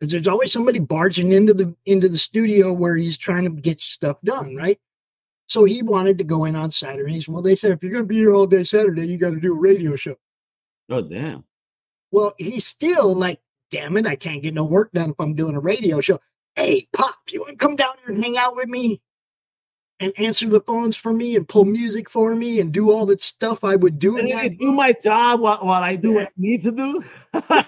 Because 0.00 0.12
there's 0.12 0.28
always 0.28 0.52
somebody 0.52 0.80
barging 0.80 1.32
into 1.32 1.54
the 1.54 1.74
into 1.86 2.08
the 2.08 2.18
studio 2.18 2.72
where 2.72 2.96
he's 2.96 3.16
trying 3.16 3.44
to 3.44 3.50
get 3.50 3.80
stuff 3.80 4.18
done, 4.22 4.56
right? 4.56 4.78
So 5.46 5.64
he 5.64 5.82
wanted 5.82 6.18
to 6.18 6.24
go 6.24 6.44
in 6.44 6.56
on 6.56 6.70
Saturdays. 6.70 7.28
Well, 7.28 7.42
they 7.42 7.54
said, 7.54 7.72
if 7.72 7.82
you're 7.82 7.92
going 7.92 8.04
to 8.04 8.08
be 8.08 8.16
here 8.16 8.34
all 8.34 8.46
day 8.46 8.64
Saturday, 8.64 9.06
you 9.06 9.18
got 9.18 9.30
to 9.30 9.40
do 9.40 9.54
a 9.54 9.58
radio 9.58 9.94
show. 9.96 10.16
Oh, 10.90 11.02
damn. 11.02 11.44
Well, 12.10 12.34
he's 12.38 12.66
still 12.66 13.14
like, 13.14 13.40
damn 13.70 13.96
it, 13.96 14.06
I 14.06 14.16
can't 14.16 14.42
get 14.42 14.54
no 14.54 14.64
work 14.64 14.92
done 14.92 15.10
if 15.10 15.16
I'm 15.18 15.34
doing 15.34 15.56
a 15.56 15.60
radio 15.60 16.00
show. 16.00 16.20
Hey, 16.54 16.88
Pop, 16.92 17.16
you 17.30 17.40
want 17.40 17.52
to 17.52 17.56
come 17.56 17.76
down 17.76 17.94
here 18.04 18.14
and 18.14 18.22
hang 18.22 18.38
out 18.38 18.54
with 18.56 18.68
me 18.68 19.00
and 20.00 20.12
answer 20.18 20.48
the 20.48 20.60
phones 20.60 20.96
for 20.96 21.12
me 21.12 21.36
and 21.36 21.48
pull 21.48 21.64
music 21.64 22.10
for 22.10 22.34
me 22.34 22.60
and 22.60 22.72
do 22.72 22.90
all 22.90 23.06
that 23.06 23.20
stuff 23.20 23.64
I 23.64 23.76
would 23.76 23.98
do? 23.98 24.18
And 24.18 24.30
that 24.30 24.58
do 24.58 24.72
my 24.72 24.92
job 24.92 25.40
while, 25.40 25.58
while 25.58 25.82
I 25.82 25.96
do 25.96 26.14
what 26.14 26.26
I 26.26 26.30
need 26.36 26.62
to 26.62 26.72
do. 26.72 27.04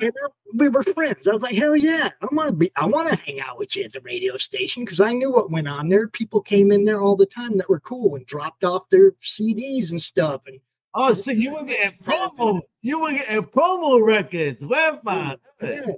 And 0.00 0.12
we 0.54 0.68
were 0.68 0.82
friends. 0.82 1.26
I 1.26 1.30
was 1.30 1.42
like, 1.42 1.54
hell 1.54 1.76
yeah, 1.76 2.10
I 2.22 2.26
want 2.32 2.48
to 2.48 2.54
be. 2.54 2.70
I 2.76 2.86
want 2.86 3.10
to 3.10 3.24
hang 3.24 3.40
out 3.40 3.58
with 3.58 3.76
you 3.76 3.84
at 3.84 3.92
the 3.92 4.00
radio 4.00 4.36
station 4.36 4.84
because 4.84 5.00
I 5.00 5.12
knew 5.12 5.30
what 5.30 5.50
went 5.50 5.68
on 5.68 5.88
there. 5.88 6.08
People 6.08 6.40
came 6.40 6.72
in 6.72 6.84
there 6.84 7.00
all 7.00 7.16
the 7.16 7.26
time 7.26 7.58
that 7.58 7.68
were 7.68 7.80
cool 7.80 8.16
and 8.16 8.24
dropped 8.26 8.64
off 8.64 8.88
their 8.90 9.12
CDs 9.22 9.90
and 9.90 10.02
stuff. 10.02 10.42
And 10.46 10.58
oh, 10.94 11.12
so 11.14 11.30
you 11.30 11.52
were 11.52 11.64
getting 11.64 11.98
promo. 12.02 12.60
You 12.80 13.00
were 13.02 13.12
getting 13.12 13.42
promo 13.42 14.04
records. 14.04 14.64
Where 14.64 14.98
I? 15.06 15.36
yeah, 15.62 15.92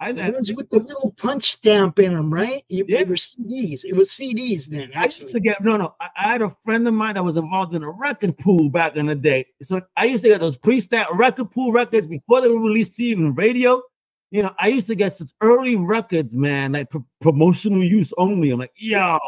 I 0.00 0.12
the 0.12 0.32
ones 0.32 0.52
with 0.54 0.70
the 0.70 0.78
little 0.78 1.14
punch 1.18 1.52
stamp 1.52 1.98
in 1.98 2.14
them, 2.14 2.32
right? 2.32 2.62
You, 2.68 2.86
Yeah. 2.88 2.98
They 2.98 3.04
were 3.04 3.16
CDs. 3.16 3.84
It 3.84 3.94
was 3.94 4.08
CDs 4.08 4.66
then. 4.66 4.90
I 4.96 5.04
used 5.04 5.28
to 5.28 5.40
get 5.40 5.62
no, 5.62 5.76
no. 5.76 5.94
I, 6.00 6.08
I 6.16 6.22
had 6.32 6.40
a 6.40 6.48
friend 6.64 6.88
of 6.88 6.94
mine 6.94 7.14
that 7.14 7.24
was 7.24 7.36
involved 7.36 7.74
in 7.74 7.82
a 7.82 7.90
record 7.90 8.38
pool 8.38 8.70
back 8.70 8.96
in 8.96 9.06
the 9.06 9.14
day. 9.14 9.46
So 9.60 9.82
I 9.96 10.06
used 10.06 10.22
to 10.24 10.30
get 10.30 10.40
those 10.40 10.56
pre-stamp 10.56 11.10
record 11.18 11.50
pool 11.50 11.72
records 11.72 12.06
before 12.06 12.40
they 12.40 12.48
were 12.48 12.62
released 12.62 12.94
to 12.94 13.02
even 13.04 13.34
radio. 13.34 13.82
You 14.30 14.44
know, 14.44 14.54
I 14.58 14.68
used 14.68 14.86
to 14.86 14.94
get 14.94 15.12
such 15.12 15.32
early 15.42 15.76
records, 15.76 16.34
man, 16.34 16.72
like 16.72 16.88
pro- 16.88 17.04
promotional 17.20 17.84
use 17.84 18.14
only. 18.16 18.50
I'm 18.50 18.60
like, 18.60 18.72
yo, 18.76 19.18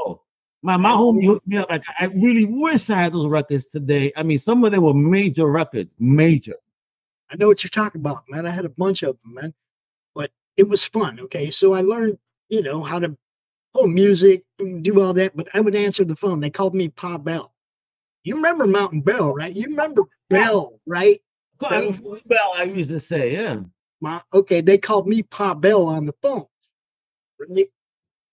my 0.63 0.79
my 0.79 0.93
homie 0.93 1.27
hooked 1.27 1.47
me 1.47 1.59
up. 1.59 1.69
Like, 1.69 1.83
I 1.99 2.07
really 2.07 2.47
wish 2.49 2.89
I 2.89 3.03
had 3.03 3.13
those 3.13 3.29
records 3.29 3.67
today. 3.67 4.13
I 4.17 4.23
mean, 4.23 4.39
some 4.39 4.65
of 4.65 4.73
them 4.73 4.83
were 4.83 4.95
major 4.95 5.51
records, 5.51 5.91
major. 5.99 6.55
I 7.31 7.37
know 7.37 7.49
what 7.49 7.63
you're 7.63 7.71
talking 7.71 8.01
about, 8.01 8.23
man. 8.31 8.47
I 8.47 8.51
had 8.51 8.65
a 8.65 8.71
bunch 8.71 9.03
of 9.03 9.19
them, 9.23 9.35
man. 9.35 9.55
It 10.57 10.69
was 10.69 10.85
fun. 10.85 11.21
Okay, 11.21 11.51
so 11.51 11.73
I 11.73 11.81
learned, 11.81 12.19
you 12.49 12.63
know, 12.63 12.83
how 12.83 12.99
to 12.99 13.17
pull 13.75 13.87
music, 13.87 14.45
do 14.59 15.01
all 15.01 15.15
that. 15.15 15.37
But 15.37 15.49
I 15.55 15.61
would 15.61 15.75
answer 15.75 16.05
the 16.05 16.17
phone. 16.17 16.41
They 16.41 16.51
called 16.51 16.75
me 16.75 16.89
Pa 16.89 17.19
Bell. 17.19 17.53
You 18.25 18.37
remember 18.37 18.67
Mountain 18.67 19.01
Bell, 19.01 19.33
right? 19.33 19.55
You 19.55 19.67
remember 19.67 20.03
Bell, 20.31 20.81
right? 20.87 21.21
Bell, 21.59 22.53
I 22.57 22.65
used 22.65 22.91
to 22.91 23.01
say, 23.01 23.33
yeah. 23.35 23.61
My 24.01 24.21
okay, 24.35 24.61
they 24.61 24.79
called 24.79 25.07
me 25.07 25.23
Pa 25.23 25.55
Bell 25.55 25.87
on 25.87 26.07
the 26.07 26.15
phone. 26.23 26.47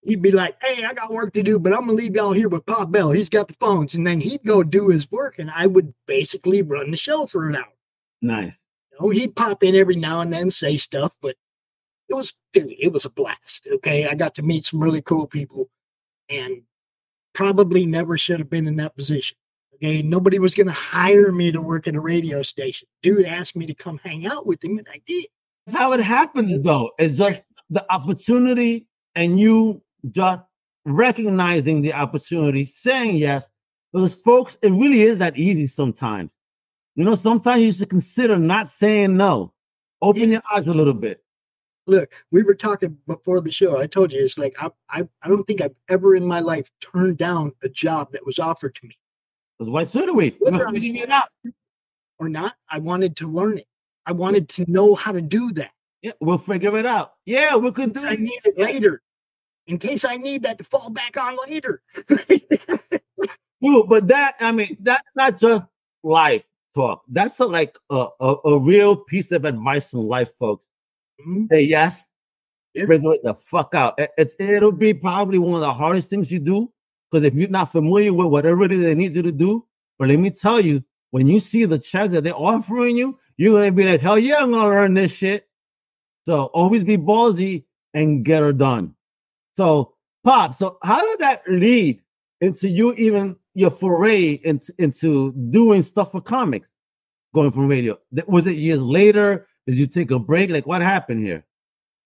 He'd 0.01 0.21
be 0.21 0.31
like, 0.31 0.55
"Hey, 0.63 0.83
I 0.83 0.93
got 0.93 1.11
work 1.11 1.33
to 1.33 1.43
do, 1.43 1.59
but 1.59 1.73
I'm 1.73 1.81
gonna 1.81 1.93
leave 1.93 2.15
y'all 2.15 2.31
here 2.31 2.49
with 2.49 2.65
Pa 2.65 2.85
Bell. 2.85 3.11
He's 3.11 3.29
got 3.29 3.47
the 3.47 3.53
phones." 3.55 3.93
And 3.95 4.07
then 4.07 4.19
he'd 4.19 4.43
go 4.43 4.63
do 4.63 4.87
his 4.87 5.11
work, 5.11 5.37
and 5.37 5.51
I 5.51 5.67
would 5.67 5.93
basically 6.07 6.61
run 6.61 6.89
the 6.89 6.97
show 6.97 7.27
for 7.27 7.47
an 7.47 7.55
hour. 7.55 7.73
Nice. 8.21 8.63
You 8.91 8.97
know, 8.99 9.09
he'd 9.09 9.35
pop 9.35 9.63
in 9.63 9.75
every 9.75 9.95
now 9.95 10.21
and 10.21 10.33
then, 10.33 10.49
say 10.49 10.77
stuff, 10.77 11.15
but 11.21 11.35
it 12.09 12.13
was 12.13 12.33
dude, 12.53 12.73
it 12.79 12.91
was 12.91 13.05
a 13.05 13.09
blast. 13.09 13.67
Okay, 13.71 14.07
I 14.07 14.15
got 14.15 14.35
to 14.35 14.41
meet 14.41 14.65
some 14.65 14.81
really 14.81 15.01
cool 15.01 15.27
people, 15.27 15.69
and 16.29 16.63
probably 17.33 17.85
never 17.85 18.17
should 18.17 18.39
have 18.39 18.49
been 18.49 18.67
in 18.67 18.77
that 18.77 18.95
position. 18.95 19.37
Okay, 19.75 20.01
nobody 20.01 20.39
was 20.39 20.55
gonna 20.55 20.71
hire 20.71 21.31
me 21.31 21.51
to 21.51 21.61
work 21.61 21.87
at 21.87 21.95
a 21.95 22.01
radio 22.01 22.41
station. 22.41 22.87
Dude 23.01 23.25
asked 23.25 23.55
me 23.55 23.65
to 23.65 23.73
come 23.73 23.99
hang 24.03 24.27
out 24.27 24.45
with 24.45 24.63
him, 24.63 24.77
and 24.77 24.87
I 24.91 25.01
did. 25.05 25.27
That's 25.65 25.77
how 25.77 25.93
it 25.93 26.01
happens, 26.01 26.61
though. 26.63 26.91
It's 26.97 27.17
just 27.17 27.41
the 27.69 27.85
opportunity 27.93 28.87
and 29.15 29.39
you 29.39 29.81
just 30.09 30.41
recognizing 30.85 31.81
the 31.81 31.93
opportunity, 31.93 32.65
saying 32.65 33.17
yes. 33.17 33.49
Because, 33.91 34.15
folks, 34.15 34.57
it 34.61 34.71
really 34.71 35.01
is 35.01 35.19
that 35.19 35.37
easy 35.37 35.65
sometimes. 35.65 36.31
You 36.95 37.03
know, 37.05 37.15
sometimes 37.15 37.61
you 37.61 37.71
should 37.71 37.89
consider 37.89 38.37
not 38.37 38.69
saying 38.69 39.15
no. 39.15 39.53
Open 40.01 40.29
your 40.31 40.41
eyes 40.53 40.67
a 40.67 40.73
little 40.73 40.93
bit. 40.93 41.23
Look, 41.89 42.11
we 42.31 42.43
were 42.43 42.53
talking 42.53 42.97
before 43.07 43.41
the 43.41 43.51
show. 43.51 43.79
I 43.79 43.87
told 43.87 44.11
you 44.13 44.23
it's 44.23 44.37
like 44.37 44.55
I, 44.61 44.69
I, 44.89 45.07
I 45.23 45.27
don't 45.27 45.43
think 45.45 45.59
I've 45.61 45.75
ever 45.89 46.15
in 46.15 46.25
my 46.25 46.39
life 46.39 46.69
turned 46.81 47.17
down 47.17 47.51
a 47.63 47.69
job 47.69 48.11
that 48.11 48.25
was 48.25 48.37
offered 48.37 48.75
to 48.75 48.87
me 48.87 48.95
Because 49.57 49.71
why 49.71 49.85
should 49.85 50.15
we? 50.15 50.37
It 50.39 51.09
out. 51.09 51.29
or 52.19 52.29
not. 52.29 52.55
I 52.69 52.77
wanted 52.77 53.15
to 53.17 53.27
learn 53.27 53.57
it. 53.57 53.67
I 54.05 54.11
wanted 54.11 54.47
to 54.49 54.71
know 54.71 54.93
how 54.93 55.11
to 55.11 55.21
do 55.21 55.51
that. 55.53 55.71
Yeah, 56.01 56.11
we'll 56.21 56.37
figure 56.37 56.77
it 56.77 56.85
out. 56.85 57.13
Yeah, 57.25 57.55
we 57.55 57.71
could 57.71 57.93
do 57.93 58.07
I 58.07 58.13
it. 58.13 58.19
need 58.19 58.39
it 58.45 58.57
later, 58.57 59.01
in 59.67 59.77
case 59.79 60.05
I 60.05 60.17
need 60.17 60.43
that 60.43 60.57
to 60.59 60.63
fall 60.63 60.89
back 60.91 61.17
on 61.17 61.37
later. 61.47 61.81
Dude, 63.61 63.89
but 63.89 64.07
that, 64.07 64.35
I 64.39 64.51
mean, 64.51 64.77
that's 64.79 65.03
not 65.15 65.37
just 65.37 65.63
life 66.03 66.43
talk. 66.73 67.03
That's 67.09 67.39
a, 67.39 67.45
like 67.45 67.77
a, 67.89 68.05
a, 68.21 68.35
a 68.45 68.59
real 68.59 68.95
piece 68.95 69.31
of 69.31 69.43
advice 69.43 69.91
in 69.91 69.99
life, 69.99 70.29
folks. 70.39 70.65
Mhm. 71.27 71.49
Say 71.51 71.61
yes, 71.63 72.07
Yeah. 72.73 72.85
figure 72.87 73.13
it 73.13 73.23
the 73.23 73.33
fuck 73.33 73.73
out. 73.75 73.95
It, 73.99 74.33
it'll 74.39 74.71
be 74.71 74.93
probably 74.93 75.39
one 75.39 75.55
of 75.55 75.61
the 75.61 75.73
hardest 75.73 76.09
things 76.09 76.31
you 76.31 76.39
do 76.39 76.71
because 77.11 77.25
if 77.25 77.33
you're 77.33 77.49
not 77.49 77.71
familiar 77.71 78.13
with 78.13 78.27
whatever 78.27 78.63
it 78.63 78.71
is 78.71 78.81
they 78.81 78.95
need 78.95 79.13
you 79.13 79.21
to 79.23 79.31
do, 79.31 79.65
but 79.97 80.09
let 80.09 80.19
me 80.19 80.29
tell 80.31 80.59
you, 80.61 80.83
when 81.11 81.27
you 81.27 81.39
see 81.39 81.65
the 81.65 81.79
check 81.79 82.11
that 82.11 82.23
they're 82.23 82.35
offering 82.35 82.95
you, 82.97 83.17
you're 83.37 83.59
gonna 83.59 83.71
be 83.71 83.83
like, 83.85 84.01
hell 84.01 84.19
yeah, 84.19 84.37
I'm 84.39 84.51
gonna 84.51 84.65
learn 84.69 84.93
this 84.93 85.13
shit. 85.13 85.47
So 86.25 86.45
always 86.53 86.83
be 86.83 86.97
ballsy 86.97 87.65
and 87.93 88.23
get 88.23 88.41
her 88.43 88.53
done. 88.53 88.95
So, 89.55 89.95
Pop, 90.23 90.53
so 90.53 90.77
how 90.83 91.01
did 91.01 91.19
that 91.19 91.41
lead 91.47 92.01
into 92.41 92.69
you 92.69 92.93
even 92.93 93.35
your 93.55 93.71
foray 93.71 94.39
into, 94.43 94.71
into 94.77 95.33
doing 95.49 95.81
stuff 95.81 96.11
for 96.11 96.21
comics, 96.21 96.69
going 97.33 97.51
from 97.51 97.67
radio? 97.67 97.97
Was 98.27 98.45
it 98.47 98.57
years 98.57 98.81
later? 98.81 99.47
Did 99.67 99.77
you 99.77 99.87
take 99.87 100.11
a 100.11 100.19
break? 100.19 100.49
Like 100.49 100.65
what 100.65 100.81
happened 100.81 101.21
here? 101.21 101.45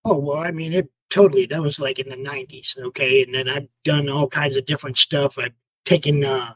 oh 0.05 0.17
well, 0.17 0.38
I 0.38 0.51
mean, 0.51 0.74
it 0.74 0.89
totally. 1.10 1.45
That 1.45 1.62
was 1.62 1.79
like 1.79 2.00
in 2.00 2.10
the 2.10 2.15
'90s, 2.15 2.77
okay. 2.77 3.24
And 3.24 3.33
then 3.33 3.50
I've 3.50 3.67
done 3.83 4.10
all 4.10 4.27
kinds 4.27 4.57
of 4.57 4.65
different 4.65 4.98
stuff. 4.98 5.38
I've 5.38 5.53
taken 5.86 6.24
uh, 6.24 6.53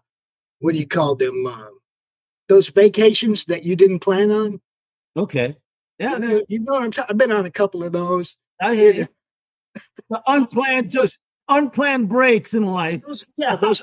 what 0.60 0.74
do 0.74 0.80
you 0.80 0.88
call 0.88 1.16
them? 1.16 1.46
Uh, 1.46 1.68
those 2.50 2.70
vacations 2.70 3.46
that 3.46 3.64
you 3.64 3.76
didn't 3.76 4.00
plan 4.00 4.32
on. 4.32 4.62
Okay. 5.16 5.58
Yeah, 6.00 6.14
You 6.14 6.20
know, 6.20 6.42
you 6.48 6.60
know 6.60 6.74
what 6.74 6.84
I'm 6.84 6.92
talking. 6.92 7.12
I've 7.12 7.18
been 7.18 7.32
on 7.32 7.46
a 7.46 7.52
couple 7.52 7.84
of 7.84 7.92
those. 7.92 8.38
I 8.62 8.76
hear 8.76 8.94
you. 8.94 9.08
The 10.10 10.22
unplanned, 10.28 10.90
just 10.90 11.20
unplanned 11.50 12.10
breaks 12.10 12.54
in 12.54 12.66
life. 12.66 13.02
Those, 13.06 13.26
yeah, 13.36 13.56
those 13.56 13.82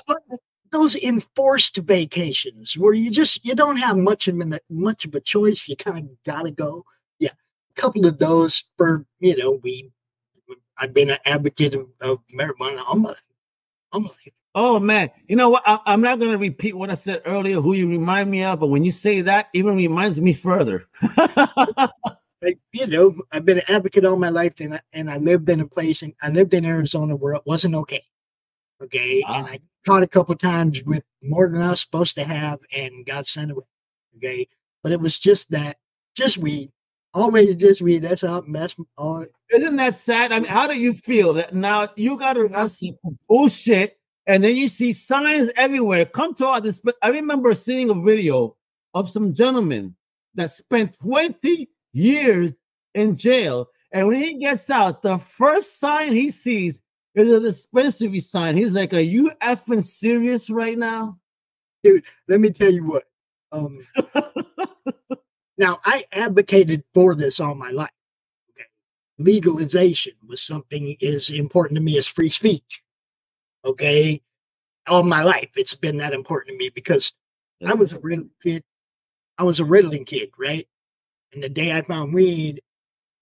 those 0.71 0.95
enforced 0.95 1.77
vacations 1.77 2.77
where 2.77 2.93
you 2.93 3.11
just 3.11 3.45
you 3.45 3.55
don't 3.55 3.77
have 3.77 3.97
much 3.97 4.27
of 4.27 4.39
a 4.39 4.59
much 4.69 5.05
of 5.05 5.15
a 5.15 5.19
choice. 5.19 5.67
You 5.67 5.75
kind 5.75 6.09
of 6.09 6.23
gotta 6.25 6.51
go. 6.51 6.85
A 7.77 7.81
couple 7.81 8.05
of 8.05 8.19
those 8.19 8.63
for 8.77 9.05
you 9.19 9.35
know 9.37 9.59
we. 9.63 9.91
I've 10.77 10.93
been 10.93 11.09
an 11.09 11.17
advocate 11.25 11.73
of, 11.73 11.87
of 12.01 12.19
marijuana 12.33 12.83
all 12.85 12.95
my 12.97 13.13
all 13.91 14.01
my 14.01 14.07
life. 14.09 14.33
Oh 14.53 14.79
man, 14.79 15.09
you 15.27 15.35
know 15.35 15.49
what? 15.49 15.63
I, 15.65 15.79
I'm 15.85 16.01
not 16.01 16.19
going 16.19 16.31
to 16.31 16.37
repeat 16.37 16.75
what 16.77 16.89
I 16.89 16.95
said 16.95 17.21
earlier. 17.25 17.59
Who 17.61 17.73
you 17.73 17.89
remind 17.89 18.29
me 18.31 18.43
of, 18.43 18.59
but 18.59 18.67
when 18.67 18.83
you 18.83 18.91
say 18.91 19.21
that, 19.21 19.49
even 19.53 19.75
reminds 19.75 20.19
me 20.19 20.33
further. 20.33 20.85
Like, 22.41 22.59
you 22.73 22.85
know, 22.85 23.15
I've 23.31 23.45
been 23.45 23.57
an 23.57 23.63
advocate 23.67 24.05
all 24.05 24.17
my 24.17 24.29
life, 24.29 24.59
and 24.59 24.75
I, 24.75 24.81
and 24.93 25.09
I 25.09 25.17
lived 25.17 25.49
in 25.49 25.61
a 25.61 25.65
place, 25.67 26.03
and 26.03 26.13
I 26.21 26.29
lived 26.29 26.53
in 26.53 26.63
Arizona 26.65 27.15
where 27.15 27.33
it 27.33 27.41
wasn't 27.45 27.73
okay. 27.75 28.03
Okay, 28.83 29.23
and 29.27 29.47
Ah. 29.47 29.49
I 29.53 29.59
caught 29.85 30.03
a 30.03 30.07
couple 30.07 30.35
times 30.35 30.83
with 30.83 31.03
more 31.23 31.49
than 31.49 31.61
I 31.61 31.69
was 31.71 31.81
supposed 31.81 32.13
to 32.15 32.23
have, 32.23 32.59
and 32.75 33.05
got 33.05 33.25
sent 33.25 33.51
away. 33.51 33.63
Okay, 34.17 34.47
but 34.83 34.91
it 34.91 34.99
was 34.99 35.17
just 35.17 35.49
that, 35.51 35.77
just 36.15 36.37
weed, 36.37 36.71
always 37.15 37.55
just 37.55 37.81
read. 37.81 38.03
That's 38.03 38.23
all. 38.23 38.43
That's 38.47 38.75
all. 38.97 39.25
Isn't 39.49 39.77
that 39.77 39.97
sad? 39.97 40.31
I 40.31 40.39
mean, 40.39 40.49
how 40.49 40.67
do 40.67 40.77
you 40.77 40.93
feel 40.93 41.33
that 41.33 41.55
now 41.55 41.87
you 41.95 42.19
got 42.19 42.33
to 42.33 42.93
bullshit, 43.27 43.97
and 44.27 44.43
then 44.43 44.55
you 44.55 44.67
see 44.67 44.91
signs 44.91 45.49
everywhere? 45.57 46.05
Come 46.05 46.35
to 46.35 46.45
our 46.45 46.61
disp- 46.61 46.89
I 47.01 47.09
remember 47.09 47.55
seeing 47.55 47.89
a 47.89 47.95
video 47.95 48.55
of 48.93 49.09
some 49.09 49.33
gentleman 49.33 49.95
that 50.35 50.51
spent 50.51 50.97
20 50.99 51.69
years 51.93 52.51
in 52.93 53.17
jail, 53.17 53.69
and 53.91 54.07
when 54.07 54.21
he 54.21 54.37
gets 54.37 54.69
out, 54.69 55.01
the 55.01 55.17
first 55.17 55.79
sign 55.79 56.11
he 56.11 56.29
sees 56.29 56.81
is 57.15 57.31
a 57.31 57.39
dispensary 57.39 58.19
sign. 58.19 58.57
He's 58.57 58.73
like, 58.73 58.93
"Are 58.93 58.99
you 58.99 59.31
effing 59.41 59.83
serious 59.83 60.49
right 60.49 60.77
now?" 60.77 61.17
Dude, 61.83 62.03
let 62.27 62.41
me 62.41 62.51
tell 62.51 62.71
you 62.71 62.85
what. 62.85 63.03
Um, 63.51 63.79
now 65.57 65.79
I 65.85 66.05
advocated 66.11 66.83
for 66.93 67.15
this 67.15 67.39
all 67.39 67.55
my 67.55 67.71
life. 67.71 67.91
Okay, 68.51 68.67
legalization 69.17 70.13
was 70.27 70.41
something 70.41 70.95
as 71.01 71.29
important 71.29 71.77
to 71.77 71.83
me 71.83 71.97
as 71.97 72.07
free 72.07 72.29
speech. 72.29 72.83
Okay, 73.63 74.21
all 74.87 75.03
my 75.03 75.23
life 75.23 75.49
it's 75.55 75.73
been 75.75 75.97
that 75.97 76.13
important 76.13 76.53
to 76.53 76.57
me 76.57 76.69
because 76.69 77.13
I 77.65 77.73
was 77.73 77.93
a 77.93 77.99
Ritalin 77.99 78.29
kid. 78.43 78.63
I 79.37 79.43
was 79.43 79.59
a 79.59 79.63
Ritalin 79.63 80.05
kid, 80.05 80.29
right? 80.37 80.67
And 81.33 81.43
the 81.43 81.49
day 81.49 81.73
I 81.73 81.81
found 81.81 82.13
weed, 82.13 82.61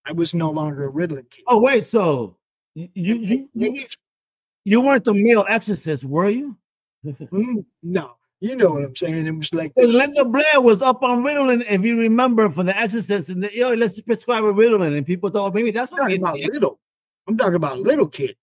I 0.06 0.12
was 0.12 0.34
no 0.34 0.52
longer 0.52 0.88
a 0.88 0.92
Ritalin 0.92 1.30
kid. 1.30 1.44
Oh 1.48 1.62
wait, 1.62 1.86
so 1.86 2.38
you 2.76 2.90
you 2.94 3.50
you, 3.54 3.74
you, 3.74 3.86
you 4.66 4.82
weren't 4.82 5.06
the 5.06 5.14
male 5.14 5.46
exorcist, 5.48 6.06
were 6.06 6.30
you? 6.30 6.58
Mm, 7.06 7.66
no, 7.82 8.16
you 8.48 8.56
know 8.56 8.72
what 8.72 8.84
I'm 8.84 8.96
saying. 8.96 9.26
It 9.26 9.32
was 9.36 9.54
like 9.54 9.72
Well, 9.76 9.88
Linda 9.88 10.26
Blair 10.26 10.60
was 10.62 10.82
up 10.82 11.02
on 11.04 11.24
Ritalin, 11.24 11.64
if 11.68 11.82
you 11.84 11.98
remember, 11.98 12.50
for 12.50 12.64
the 12.64 12.78
Exorcist, 12.78 13.30
and 13.30 13.44
the, 13.44 13.56
yo, 13.56 13.74
let's 13.74 14.00
prescribe 14.02 14.44
a 14.44 14.54
Ritalin, 14.54 14.96
and 14.98 15.06
people 15.06 15.30
thought 15.30 15.54
maybe 15.54 15.72
that's 15.72 15.92
talking 15.92 16.20
about 16.20 16.38
little. 16.40 16.80
I'm 17.28 17.38
talking 17.38 17.56
about 17.56 17.80
little 17.80 18.08
kid. 18.08 18.36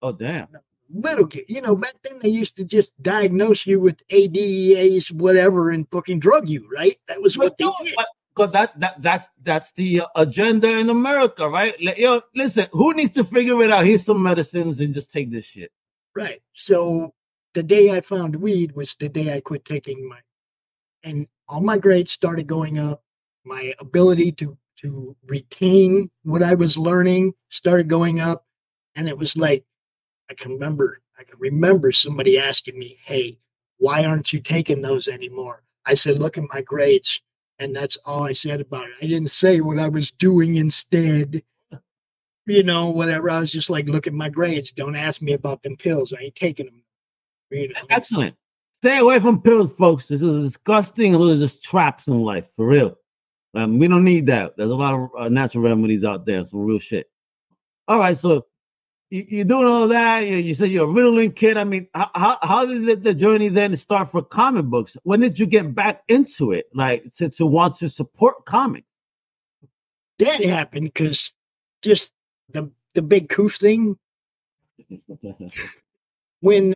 Oh 0.00 0.12
damn! 0.12 0.48
Little 0.92 1.26
kid. 1.26 1.44
You 1.48 1.60
know, 1.60 1.76
back 1.76 1.94
then 2.02 2.18
they 2.20 2.30
used 2.30 2.56
to 2.56 2.64
just 2.64 2.90
diagnose 3.02 3.66
you 3.66 3.78
with 3.80 4.02
ADEAs, 4.08 5.12
whatever, 5.12 5.70
and 5.70 5.86
fucking 5.90 6.18
drug 6.20 6.48
you, 6.48 6.66
right? 6.74 6.96
That 7.08 7.20
was 7.22 7.36
what 7.38 7.56
they 7.58 7.64
No, 7.66 7.74
did. 7.84 7.94
but- 7.96 8.08
But 8.34 8.52
that 8.54 8.80
that 8.80 9.02
that's 9.02 9.28
that's 9.42 9.72
the 9.72 10.00
uh, 10.00 10.06
agenda 10.16 10.68
in 10.78 10.88
America, 10.88 11.46
right? 11.46 11.74
Like, 11.84 11.98
yo, 11.98 12.22
listen, 12.34 12.66
who 12.72 12.94
needs 12.94 13.14
to 13.16 13.24
figure 13.24 13.62
it 13.62 13.70
out? 13.70 13.84
Here's 13.84 14.06
some 14.06 14.22
medicines 14.22 14.80
and 14.80 14.94
just 14.94 15.12
take 15.12 15.30
this 15.30 15.44
shit. 15.52 15.70
Right. 16.16 16.40
So 16.54 17.12
the 17.54 17.62
day 17.62 17.90
I 17.90 18.00
found 18.00 18.36
weed 18.36 18.72
was 18.72 18.94
the 18.94 19.08
day 19.08 19.34
I 19.34 19.40
quit 19.40 19.64
taking 19.64 20.08
my, 20.08 20.18
and 21.02 21.26
all 21.48 21.60
my 21.60 21.78
grades 21.78 22.12
started 22.12 22.46
going 22.46 22.78
up. 22.78 23.02
My 23.44 23.74
ability 23.78 24.32
to 24.32 24.56
to 24.78 25.16
retain 25.26 26.10
what 26.24 26.42
I 26.42 26.54
was 26.54 26.78
learning 26.78 27.34
started 27.50 27.88
going 27.88 28.20
up, 28.20 28.46
and 28.96 29.08
it 29.08 29.18
was 29.18 29.36
like 29.36 29.64
I 30.30 30.34
can 30.34 30.52
remember. 30.52 31.00
I 31.18 31.24
can 31.24 31.38
remember 31.38 31.92
somebody 31.92 32.38
asking 32.38 32.78
me, 32.78 32.98
"Hey, 33.02 33.38
why 33.78 34.04
aren't 34.04 34.32
you 34.32 34.40
taking 34.40 34.82
those 34.82 35.08
anymore?" 35.08 35.62
I 35.86 35.94
said, 35.94 36.18
"Look 36.18 36.38
at 36.38 36.44
my 36.52 36.62
grades." 36.62 37.20
And 37.58 37.76
that's 37.76 37.96
all 38.04 38.24
I 38.24 38.32
said 38.32 38.60
about 38.60 38.86
it. 38.88 38.94
I 39.00 39.06
didn't 39.06 39.30
say 39.30 39.60
what 39.60 39.78
I 39.78 39.88
was 39.88 40.10
doing 40.10 40.56
instead. 40.56 41.42
You 42.46 42.64
know, 42.64 42.90
whatever. 42.90 43.30
I 43.30 43.38
was 43.38 43.52
just 43.52 43.70
like, 43.70 43.88
look 43.88 44.08
at 44.08 44.12
my 44.12 44.28
grades. 44.28 44.72
Don't 44.72 44.96
ask 44.96 45.22
me 45.22 45.32
about 45.32 45.62
them 45.62 45.76
pills. 45.76 46.12
I 46.12 46.22
ain't 46.22 46.34
taking 46.34 46.66
them. 46.66 46.81
You 47.52 47.68
know, 47.68 47.80
Excellent. 47.90 48.36
Stay 48.72 48.98
away 48.98 49.20
from 49.20 49.40
pills, 49.40 49.72
folks. 49.76 50.08
This 50.08 50.22
is 50.22 50.42
disgusting. 50.42 51.12
Those 51.12 51.36
are 51.36 51.40
just 51.40 51.62
traps 51.62 52.08
in 52.08 52.20
life, 52.20 52.48
for 52.56 52.66
real. 52.66 52.96
Um, 53.54 53.78
we 53.78 53.86
don't 53.86 54.04
need 54.04 54.26
that. 54.26 54.56
There's 54.56 54.70
a 54.70 54.74
lot 54.74 54.94
of 54.94 55.08
uh, 55.16 55.28
natural 55.28 55.62
remedies 55.62 56.04
out 56.04 56.26
there, 56.26 56.44
some 56.44 56.60
real 56.60 56.78
shit. 56.78 57.08
All 57.86 57.98
right, 57.98 58.16
so 58.16 58.46
you, 59.10 59.24
you're 59.28 59.44
doing 59.44 59.68
all 59.68 59.86
that. 59.88 60.26
You, 60.26 60.36
you 60.36 60.54
said 60.54 60.70
you're 60.70 60.90
a 60.90 60.92
Ritalin 60.92 61.36
kid. 61.36 61.58
I 61.58 61.64
mean, 61.64 61.86
how, 61.94 62.10
how, 62.14 62.38
how 62.42 62.66
did 62.66 62.86
the, 62.86 62.96
the 62.96 63.14
journey 63.14 63.48
then 63.48 63.76
start 63.76 64.10
for 64.10 64.22
comic 64.22 64.64
books? 64.64 64.96
When 65.04 65.20
did 65.20 65.38
you 65.38 65.46
get 65.46 65.74
back 65.74 66.02
into 66.08 66.50
it, 66.50 66.66
like 66.74 67.04
to, 67.18 67.28
to 67.28 67.46
want 67.46 67.76
to 67.76 67.88
support 67.88 68.46
comics? 68.46 68.88
that 70.18 70.44
happened 70.44 70.84
because 70.84 71.32
just 71.82 72.12
the 72.50 72.70
the 72.94 73.02
big 73.02 73.28
coof 73.28 73.56
thing 73.56 73.96
when 76.40 76.74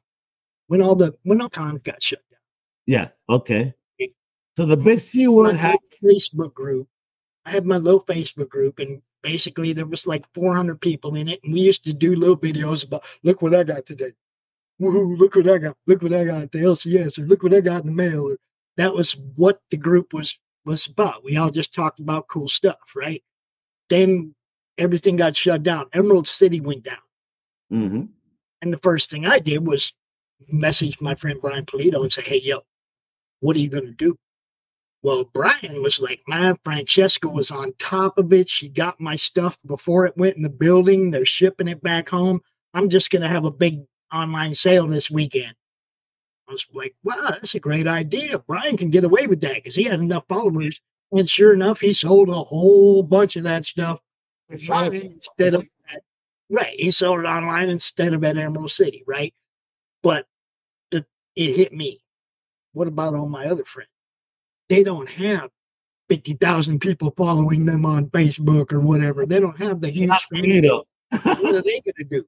when 0.69 0.83
all 0.83 0.95
the 0.95 1.15
when 1.23 1.41
all 1.41 1.49
cons 1.51 1.81
got 1.85 2.03
shut 2.03 2.21
down. 2.31 2.41
yeah. 2.87 3.09
Okay. 3.29 3.75
So 4.57 4.65
the 4.65 4.77
big 4.77 5.01
C 5.01 5.29
word 5.29 5.57
had 5.57 5.77
Facebook 6.03 6.55
group. 6.55 6.89
I 7.45 7.51
had 7.51 7.67
my 7.67 7.77
little 7.77 8.01
Facebook 8.03 8.49
group, 8.49 8.79
and 8.79 9.03
basically 9.23 9.73
there 9.75 9.85
was 9.87 10.07
like 10.07 10.25
400 10.35 10.81
people 10.81 11.15
in 11.15 11.29
it, 11.29 11.41
and 11.45 11.53
we 11.53 11.61
used 11.61 11.85
to 11.85 11.93
do 11.93 12.17
little 12.17 12.37
videos 12.39 12.85
about, 12.85 13.05
look 13.23 13.43
what 13.43 13.55
I 13.55 13.65
got 13.65 13.85
today. 13.85 14.13
Woohoo! 14.81 15.19
Look 15.19 15.37
what 15.37 15.49
I 15.49 15.59
got! 15.59 15.77
Look 15.87 16.03
what 16.03 16.15
I 16.15 16.25
got 16.25 16.43
at 16.43 16.53
the 16.53 16.59
LCS, 16.61 17.19
or 17.19 17.23
look 17.23 17.43
what 17.43 17.53
I 17.55 17.61
got 17.61 17.83
in 17.83 17.89
the 17.89 17.93
mail. 17.93 18.31
Or, 18.31 18.39
that 18.79 18.95
was 18.95 19.15
what 19.37 19.61
the 19.71 19.77
group 19.77 20.13
was 20.15 20.39
was 20.65 20.87
about. 20.87 21.23
We 21.23 21.37
all 21.37 21.51
just 21.51 21.75
talked 21.75 22.01
about 22.01 22.27
cool 22.29 22.49
stuff, 22.49 22.81
right? 22.97 23.23
Then 23.91 24.35
everything 24.79 25.17
got 25.17 25.37
shut 25.37 25.63
down. 25.63 25.87
Emerald 25.93 26.29
City 26.29 26.61
went 26.61 26.83
down, 26.83 26.99
Mhm. 27.73 28.09
and 28.63 28.73
the 28.73 28.79
first 28.79 29.11
thing 29.11 29.27
I 29.27 29.39
did 29.39 29.67
was 29.67 29.93
message 30.49 31.01
my 31.01 31.15
friend 31.15 31.41
Brian 31.41 31.67
Pulido 31.67 32.03
and 32.03 32.13
say, 32.13 32.23
"Hey, 32.23 32.41
yo, 32.41 32.61
what 33.41 33.57
are 33.57 33.61
you 33.61 33.71
gonna 33.71 33.93
do?" 33.93 34.17
Well, 35.03 35.25
Brian 35.33 35.83
was 35.83 36.01
like, 36.01 36.21
man, 36.27 36.57
Francesca 36.65 37.29
was 37.29 37.53
on 37.53 37.75
top 37.79 38.19
of 38.19 38.33
it. 38.33 38.49
She 38.49 38.69
got 38.69 39.01
my 39.01 39.15
stuff 39.15 39.57
before 39.65 40.05
it 40.05 40.17
went 40.17 40.37
in 40.37 40.43
the 40.43 40.51
building. 40.51 41.13
They're 41.13 41.25
shipping 41.25 41.69
it 41.69 41.81
back 41.81 42.09
home. 42.09 42.41
I'm 42.75 42.89
just 42.89 43.11
going 43.11 43.23
to 43.23 43.29
have 43.29 43.45
a 43.45 43.51
big 43.53 43.85
online 44.13 44.55
sale 44.57 44.89
this 44.89 45.09
weekend. 45.09 45.55
I 46.49 46.53
was 46.53 46.67
like, 46.75 46.95
wow, 47.05 47.29
that's 47.31 47.55
a 47.55 47.61
great 47.61 47.87
idea. 47.87 48.41
Brian 48.41 48.77
can 48.77 48.91
get 48.91 49.05
away 49.05 49.29
with 49.29 49.41
that 49.43 49.55
because 49.57 49.77
he 49.77 49.85
has 49.85 50.01
enough 50.01 50.25
followers. 50.29 50.81
And 51.13 51.29
sure 51.29 51.55
enough, 51.55 51.79
he 51.79 51.93
sold 51.93 52.29
a 52.29 52.43
whole 52.43 53.05
bunch 53.05 53.37
of 53.37 53.45
that 53.45 53.65
stuff 53.65 54.01
instead 54.49 55.55
of 55.55 55.69
right. 56.51 56.75
He 56.81 56.91
sold 56.91 57.21
it 57.21 57.27
online 57.27 57.69
instead 57.69 58.13
of 58.13 58.25
at 58.25 58.37
Emerald 58.37 58.73
City, 58.73 59.05
right? 59.07 59.33
But 60.03 60.27
it, 60.91 61.07
it 61.35 61.57
hit 61.57 61.73
me. 61.73 62.01
What 62.73 62.89
about 62.89 63.15
all 63.15 63.29
my 63.29 63.47
other 63.47 63.65
friends? 63.65 63.91
They 64.69 64.85
don't 64.85 65.09
have 65.09 65.51
50,000 66.09 66.81
people 66.81 67.13
following 67.17 67.65
them 67.65 67.87
on 67.87 68.07
Facebook 68.07 68.73
or 68.73 68.81
whatever. 68.81 69.27
They 69.27 69.41
don't 69.41 69.59
have 69.59 69.81
the 69.81 69.89
huge 69.89 70.11
fan 70.33 70.63
what 71.11 71.55
are 71.55 71.63
they 71.63 71.81
going 71.81 71.95
to 71.99 72.05
do? 72.05 72.25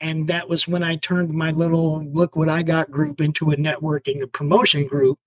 And 0.00 0.28
that 0.28 0.48
was 0.48 0.68
when 0.68 0.82
I 0.82 0.96
turned 0.96 1.30
my 1.30 1.50
little 1.52 2.04
look 2.04 2.36
what 2.36 2.48
I 2.48 2.62
got 2.62 2.90
group 2.90 3.20
into 3.20 3.50
a 3.50 3.56
networking, 3.56 4.22
a 4.22 4.26
promotion 4.26 4.86
group. 4.86 5.18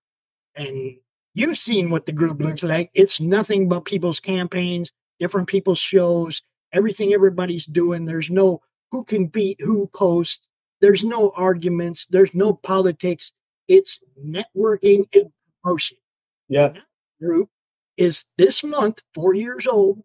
And 0.55 0.97
you've 1.33 1.57
seen 1.57 1.89
what 1.89 2.05
the 2.05 2.11
group 2.11 2.39
looks 2.39 2.63
like. 2.63 2.91
It's 2.93 3.19
nothing 3.19 3.67
but 3.69 3.85
people's 3.85 4.19
campaigns, 4.19 4.91
different 5.19 5.47
people's 5.47 5.79
shows, 5.79 6.41
everything 6.73 7.13
everybody's 7.13 7.65
doing. 7.65 8.05
There's 8.05 8.29
no 8.29 8.61
who 8.91 9.03
can 9.03 9.27
beat 9.27 9.59
who 9.61 9.87
post. 9.87 10.46
There's 10.81 11.03
no 11.03 11.31
arguments. 11.35 12.05
There's 12.09 12.33
no 12.33 12.53
politics. 12.53 13.33
It's 13.67 13.99
networking 14.23 15.07
and 15.13 15.31
promotion 15.61 15.97
Yeah. 16.47 16.73
group 17.19 17.49
is 17.97 18.25
this 18.37 18.63
month 18.63 19.01
four 19.13 19.33
years 19.33 19.67
old, 19.67 20.03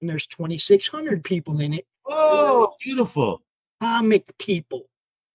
and 0.00 0.10
there's 0.10 0.26
2,600 0.26 1.24
people 1.24 1.60
in 1.60 1.72
it. 1.72 1.86
Oh, 2.06 2.74
beautiful. 2.84 3.42
Comic 3.80 4.36
people. 4.38 4.88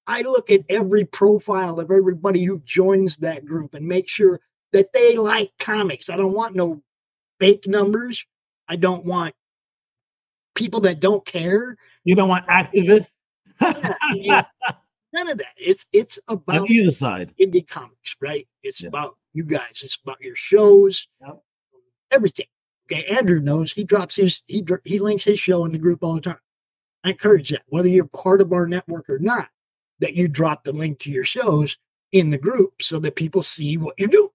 I 0.06 0.22
look 0.22 0.52
at 0.52 0.62
every 0.70 1.04
profile 1.06 1.80
of 1.80 1.92
everybody 1.92 2.44
who 2.44 2.60
joins 2.66 3.18
that 3.18 3.46
group 3.46 3.74
and 3.74 3.86
make 3.86 4.08
sure 4.08 4.40
that 4.72 4.94
they 4.94 5.18
like 5.18 5.52
comics. 5.60 6.10
I 6.10 6.16
don't 6.16 6.34
want 6.34 6.56
no 6.56 6.82
fake 7.40 7.68
numbers. 7.68 8.26
I 8.70 8.76
don't 8.78 9.04
want 9.06 9.36
people 10.56 10.80
that 10.82 11.00
don't 11.00 11.26
care. 11.26 11.78
You 12.04 12.16
don't 12.16 12.30
want 12.30 12.48
activists 12.48 13.16
None 13.62 15.30
of 15.30 15.38
that. 15.38 15.54
It's 15.58 15.86
it's 15.94 16.20
on 16.28 16.38
about 16.38 16.70
either 16.70 16.92
side. 16.92 17.34
indie 17.40 17.68
comics, 17.68 18.16
right? 18.22 18.48
It's 18.64 18.82
Yeah. 18.82 18.90
about 18.90 19.18
you 19.34 19.44
guys. 19.44 19.82
It's 19.84 19.98
about 20.04 20.22
your 20.22 20.36
shows, 20.36 21.08
Yep. 21.22 21.42
everything. 22.12 22.48
Okay, 22.92 23.06
Andrew 23.06 23.40
knows 23.40 23.72
he 23.72 23.84
drops 23.84 24.16
his 24.16 24.44
he 24.48 24.66
he 24.86 25.00
links 25.00 25.24
his 25.24 25.40
show 25.40 25.66
in 25.66 25.72
the 25.72 25.78
group 25.78 26.04
all 26.04 26.16
the 26.16 26.22
time. 26.22 26.40
I 27.04 27.12
encourage 27.12 27.50
that, 27.52 27.64
whether 27.68 27.88
you're 27.88 28.06
part 28.08 28.42
of 28.42 28.52
our 28.52 28.68
network 28.68 29.10
or 29.10 29.20
not, 29.20 29.50
that 30.00 30.14
you 30.14 30.28
drop 30.28 30.64
the 30.64 30.74
link 30.74 31.00
to 31.00 31.12
your 31.12 31.26
shows 31.26 31.78
in 32.12 32.30
the 32.30 32.38
group 32.38 32.82
so 32.82 33.00
that 33.00 33.16
people 33.16 33.42
see 33.42 33.78
what 33.78 33.96
you 33.98 34.08
do. 34.08 34.32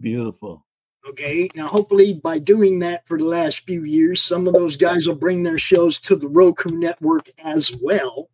Beautiful. 0.00 0.66
Okay, 1.08 1.48
now 1.56 1.66
hopefully 1.66 2.14
by 2.14 2.38
doing 2.38 2.78
that 2.80 3.06
for 3.08 3.18
the 3.18 3.24
last 3.24 3.64
few 3.66 3.84
years, 3.84 4.22
some 4.22 4.46
of 4.46 4.54
those 4.54 4.76
guys 4.76 5.06
will 5.08 5.16
bring 5.16 5.42
their 5.42 5.58
shows 5.58 5.98
to 6.00 6.14
the 6.16 6.28
Roku 6.28 6.70
network 6.70 7.28
as 7.38 7.74
well. 7.82 8.30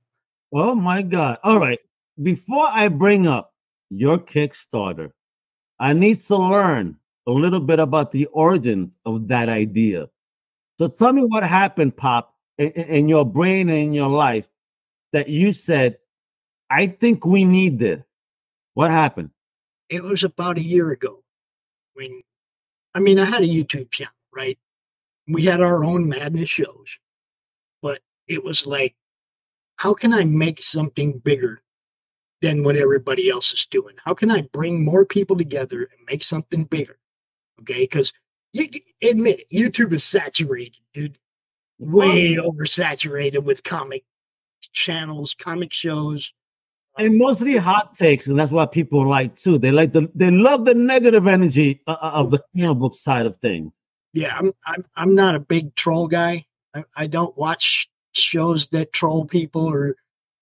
Oh 0.52 0.74
my 0.74 1.02
God. 1.02 1.38
All 1.42 1.61
right. 1.61 1.78
Before 2.22 2.66
I 2.68 2.88
bring 2.88 3.26
up 3.26 3.52
your 3.90 4.18
Kickstarter, 4.18 5.11
I 5.78 5.92
need 5.92 6.18
to 6.22 6.37
learn 6.37 6.96
a 7.26 7.30
little 7.30 7.61
bit 7.61 7.78
about 7.78 8.11
the 8.12 8.26
origin 8.26 8.92
of 9.04 9.28
that 9.28 9.48
idea. 9.48 10.08
So 10.78 10.88
tell 10.88 11.12
me 11.12 11.22
what 11.22 11.44
happened, 11.44 11.96
Pop, 11.96 12.34
in, 12.56 12.70
in 12.72 13.08
your 13.08 13.24
brain 13.24 13.68
and 13.68 13.78
in 13.78 13.92
your 13.92 14.08
life 14.08 14.48
that 15.12 15.28
you 15.28 15.52
said, 15.52 15.98
I 16.70 16.87
think 16.87 17.24
we 17.24 17.44
need 17.44 17.78
this. 17.78 18.00
What 18.74 18.90
happened? 18.90 19.30
it 19.88 20.02
was 20.02 20.22
about 20.22 20.58
a 20.58 20.62
year 20.62 20.90
ago 20.90 21.22
when 21.94 22.22
i 22.94 23.00
mean 23.00 23.18
i 23.18 23.24
had 23.24 23.42
a 23.42 23.46
youtube 23.46 23.90
channel 23.90 24.12
right 24.34 24.58
we 25.28 25.42
had 25.42 25.61
our 25.61 25.84
own 25.84 26.08
madness 26.08 26.50
shows 26.50 26.98
but 27.82 28.00
it 28.26 28.42
was 28.42 28.66
like 28.66 28.94
how 29.78 29.94
can 29.94 30.12
i 30.12 30.24
make 30.24 30.62
something 30.62 31.18
bigger 31.18 31.62
than 32.40 32.62
what 32.62 32.76
everybody 32.76 33.30
else 33.30 33.52
is 33.52 33.66
doing 33.66 33.96
how 34.04 34.14
can 34.14 34.30
i 34.30 34.42
bring 34.52 34.84
more 34.84 35.04
people 35.04 35.36
together 35.36 35.80
and 35.80 36.06
make 36.08 36.22
something 36.22 36.64
bigger 36.64 36.98
okay 37.60 37.80
because 37.80 38.12
you 38.52 38.66
admit 39.02 39.40
it 39.40 39.50
youtube 39.50 39.92
is 39.92 40.04
saturated 40.04 40.76
dude 40.92 41.18
way 41.78 42.36
oversaturated 42.36 43.42
with 43.42 43.64
comic 43.64 44.04
channels 44.72 45.34
comic 45.34 45.72
shows 45.72 46.32
And 46.98 47.16
mostly 47.16 47.56
hot 47.56 47.94
takes, 47.94 48.26
and 48.26 48.36
that's 48.36 48.50
what 48.50 48.72
people 48.72 49.08
like 49.08 49.36
too. 49.36 49.56
They 49.56 49.70
like 49.70 49.92
the 49.92 50.10
they 50.16 50.32
love 50.32 50.64
the 50.64 50.74
negative 50.74 51.28
energy 51.28 51.80
uh, 51.86 51.96
uh, 52.02 52.10
of 52.14 52.32
the 52.32 52.42
comic 52.52 52.74
book 52.74 52.92
side 52.94 53.24
of 53.24 53.36
things. 53.36 53.72
Yeah, 54.14 54.36
I'm 54.36 54.52
I'm 54.66 54.84
I'm 54.96 55.14
not 55.14 55.36
a 55.36 55.40
big 55.40 55.76
troll 55.76 56.08
guy. 56.08 56.46
I, 56.74 56.82
I 56.96 57.06
don't 57.06 57.36
watch 57.38 57.88
shows 58.18 58.66
that 58.68 58.92
troll 58.92 59.24
people 59.24 59.64
or 59.66 59.96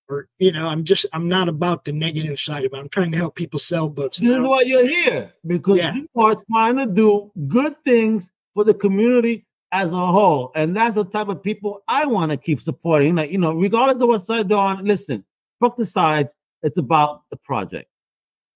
or 0.09 0.29
you 0.39 0.53
know, 0.53 0.69
I'm 0.69 0.85
just 0.85 1.07
I'm 1.13 1.29
not 1.29 1.49
about 1.49 1.85
the 1.85 1.93
negative 1.93 2.39
side 2.39 2.65
of 2.65 2.73
it. 2.73 2.77
I'm 2.77 2.89
trying 2.89 3.11
to 3.13 3.19
help 3.19 3.35
people 3.35 3.59
sell 3.59 3.89
books. 3.89 4.19
This 4.19 4.31
is 4.31 4.41
why 4.43 4.61
you're 4.63 4.87
here 4.87 5.33
because 5.47 5.79
Yeah. 5.79 5.95
you 5.95 6.09
are 6.17 6.37
trying 6.53 6.77
to 6.79 6.87
do 6.87 7.33
good 7.49 7.75
things 7.85 8.31
for 8.55 8.65
the 8.65 8.75
community 8.75 9.45
as 9.73 9.89
a 9.89 9.97
whole, 10.07 10.53
and 10.55 10.77
that's 10.77 10.95
the 10.95 11.05
type 11.05 11.29
of 11.29 11.43
people 11.43 11.83
I 11.89 12.07
want 12.07 12.31
to 12.31 12.37
keep 12.37 12.61
supporting. 12.61 13.17
Like 13.17 13.31
you 13.33 13.39
know, 13.39 13.55
regardless 13.55 14.01
of 14.01 14.09
what 14.09 14.23
side 14.23 14.49
they're 14.49 14.59
on, 14.59 14.85
listen, 14.85 15.25
fuck 15.61 15.77
the 15.77 15.85
side. 15.87 16.29
It's 16.63 16.79
about 16.79 17.23
the 17.31 17.37
project. 17.37 17.89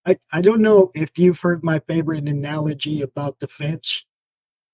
I, 0.07 0.17
I 0.33 0.41
don't 0.41 0.63
know 0.63 0.91
if 0.95 1.19
you've 1.19 1.39
heard 1.41 1.63
my 1.63 1.81
favorite 1.81 2.27
analogy 2.29 3.03
about 3.03 3.39
the 3.39 3.49
fence. 3.49 4.05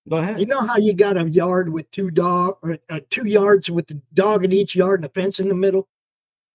Go 0.08 0.18
ahead. 0.18 0.38
You 0.38 0.46
know 0.46 0.60
how 0.60 0.76
you 0.76 0.94
got 0.94 1.16
a 1.16 1.28
yard 1.28 1.72
with 1.72 1.90
two 1.90 2.10
dog 2.10 2.58
or 2.62 2.78
uh, 2.88 3.00
two 3.10 3.26
yards 3.26 3.68
with 3.70 3.88
the 3.88 4.00
dog 4.14 4.44
in 4.44 4.52
each 4.52 4.74
yard 4.74 5.00
and 5.00 5.06
a 5.06 5.08
fence 5.08 5.40
in 5.40 5.48
the 5.48 5.54
middle, 5.54 5.88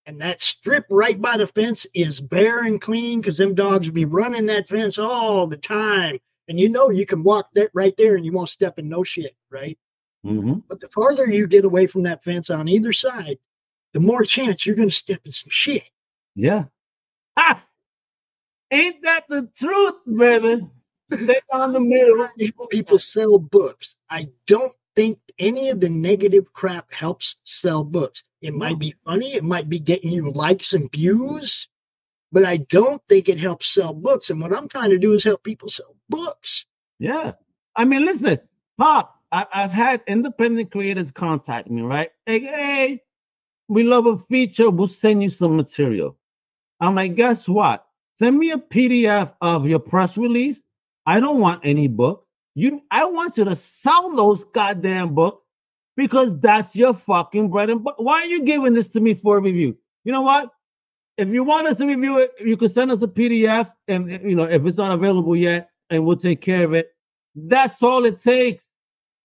and 0.06 0.22
that 0.22 0.40
strip 0.40 0.86
right 0.90 1.20
by 1.20 1.38
the 1.38 1.48
fence 1.48 1.86
is 1.94 2.22
bare 2.22 2.64
and 2.64 2.80
clean 2.80 3.20
because 3.20 3.38
them 3.38 3.54
dogs 3.54 3.90
be 3.90 4.06
running 4.06 4.46
that 4.46 4.70
fence 4.70 4.98
all 4.98 5.48
the 5.48 5.58
time, 5.58 6.20
and 6.48 6.60
you 6.60 6.70
know 6.70 6.90
you 6.90 7.06
can 7.06 7.24
walk 7.24 7.50
that 7.56 7.72
right 7.74 7.96
there 7.98 8.16
and 8.16 8.26
you 8.26 8.32
won't 8.32 8.50
step 8.50 8.80
in 8.80 8.88
no 8.88 9.04
shit, 9.04 9.36
right? 9.50 9.78
hmm 10.24 10.60
But 10.70 10.80
the 10.80 10.88
farther 10.90 11.30
you 11.30 11.46
get 11.48 11.66
away 11.66 11.88
from 11.88 12.04
that 12.04 12.24
fence 12.24 12.50
on 12.50 12.70
either 12.70 12.94
side, 12.94 13.38
the 13.94 14.00
more 14.00 14.24
chance 14.24 14.66
you're 14.66 14.76
going 14.76 14.90
to 14.90 14.96
step 14.96 15.22
in 15.26 15.32
some 15.34 15.50
shit. 15.50 15.84
Yeah. 16.36 16.66
Ha! 17.38 17.64
Ain't 18.72 19.04
that 19.04 19.26
the 19.28 19.50
truth, 19.54 19.96
baby? 20.08 20.66
Stay 21.14 21.42
on 21.54 21.74
the 21.74 21.80
middle. 21.80 22.30
People 22.70 23.00
sell 23.00 23.40
books. 23.40 23.96
I 24.10 24.30
don't 24.48 24.74
think 24.96 25.20
any 25.40 25.70
of 25.70 25.80
the 25.80 25.90
negative 25.90 26.54
crap 26.54 26.94
helps 26.94 27.38
sell 27.44 27.84
books. 27.84 28.24
It 28.42 28.54
might 28.54 28.80
be 28.80 28.96
funny, 29.06 29.36
it 29.36 29.44
might 29.44 29.70
be 29.70 29.80
getting 29.80 30.12
you 30.12 30.32
likes 30.32 30.74
and 30.74 30.92
views, 30.92 31.68
but 32.32 32.44
I 32.44 32.58
don't 32.58 33.02
think 33.08 33.30
it 33.30 33.40
helps 33.40 33.68
sell 33.68 33.94
books. 33.94 34.30
And 34.30 34.42
what 34.42 34.54
I'm 34.54 34.68
trying 34.68 34.90
to 34.90 34.98
do 34.98 35.14
is 35.14 35.24
help 35.24 35.44
people 35.44 35.70
sell 35.70 35.96
books. 36.10 36.66
Yeah. 37.00 37.34
I 37.76 37.86
mean, 37.86 38.06
listen, 38.06 38.40
Pop, 38.78 39.16
I, 39.32 39.46
I've 39.54 39.72
had 39.72 40.02
independent 40.08 40.72
creators 40.72 41.12
contact 41.12 41.70
me, 41.70 41.82
right? 41.82 42.10
Hey, 42.26 42.40
hey, 42.40 43.04
we 43.68 43.84
love 43.84 44.06
a 44.06 44.18
feature. 44.18 44.70
We'll 44.70 44.88
send 44.88 45.24
you 45.24 45.30
some 45.30 45.56
material. 45.56 46.18
I'm 46.80 46.96
like, 46.96 47.16
guess 47.16 47.48
what? 47.48 47.86
Send 48.18 48.38
me 48.38 48.52
a 48.52 48.58
PDF 48.58 49.34
of 49.40 49.68
your 49.68 49.80
press 49.80 50.18
release. 50.18 50.62
I 51.06 51.20
don't 51.20 51.40
want 51.40 51.62
any 51.64 51.88
book. 51.88 52.26
You, 52.54 52.82
I 52.92 53.06
want 53.06 53.38
you 53.38 53.46
to 53.46 53.56
sell 53.56 54.14
those 54.16 54.44
goddamn 54.44 55.14
books 55.16 55.44
because 55.96 56.38
that's 56.40 56.76
your 56.76 56.94
fucking 56.94 57.50
bread 57.50 57.70
and 57.70 57.84
butter. 57.84 58.02
Why 58.04 58.22
are 58.22 58.26
you 58.26 58.44
giving 58.44 58.74
this 58.74 58.90
to 58.90 59.00
me 59.00 59.14
for 59.14 59.38
a 59.38 59.42
review? 59.42 59.78
You 60.04 60.12
know 60.12 60.22
what? 60.22 60.50
If 61.18 61.30
you 61.30 61.44
want 61.44 61.68
us 61.68 61.78
to 61.78 61.86
review 61.86 62.20
it, 62.20 62.32
you 62.40 62.58
can 62.58 62.70
send 62.70 62.92
us 62.92 63.02
a 63.02 63.08
PDF, 63.08 63.72
and 63.88 64.12
eh, 64.12 64.20
you 64.24 64.36
know 64.36 64.46
if 64.46 64.66
it's 64.66 64.78
not 64.78 64.92
available 64.92 65.36
yet, 65.36 65.70
and 65.90 66.06
we'll 66.06 66.18
take 66.18 66.42
care 66.42 66.64
of 66.64 66.74
it. 66.74 66.90
That's 67.36 67.84
all 67.84 68.06
it 68.06 68.20
takes. 68.20 68.70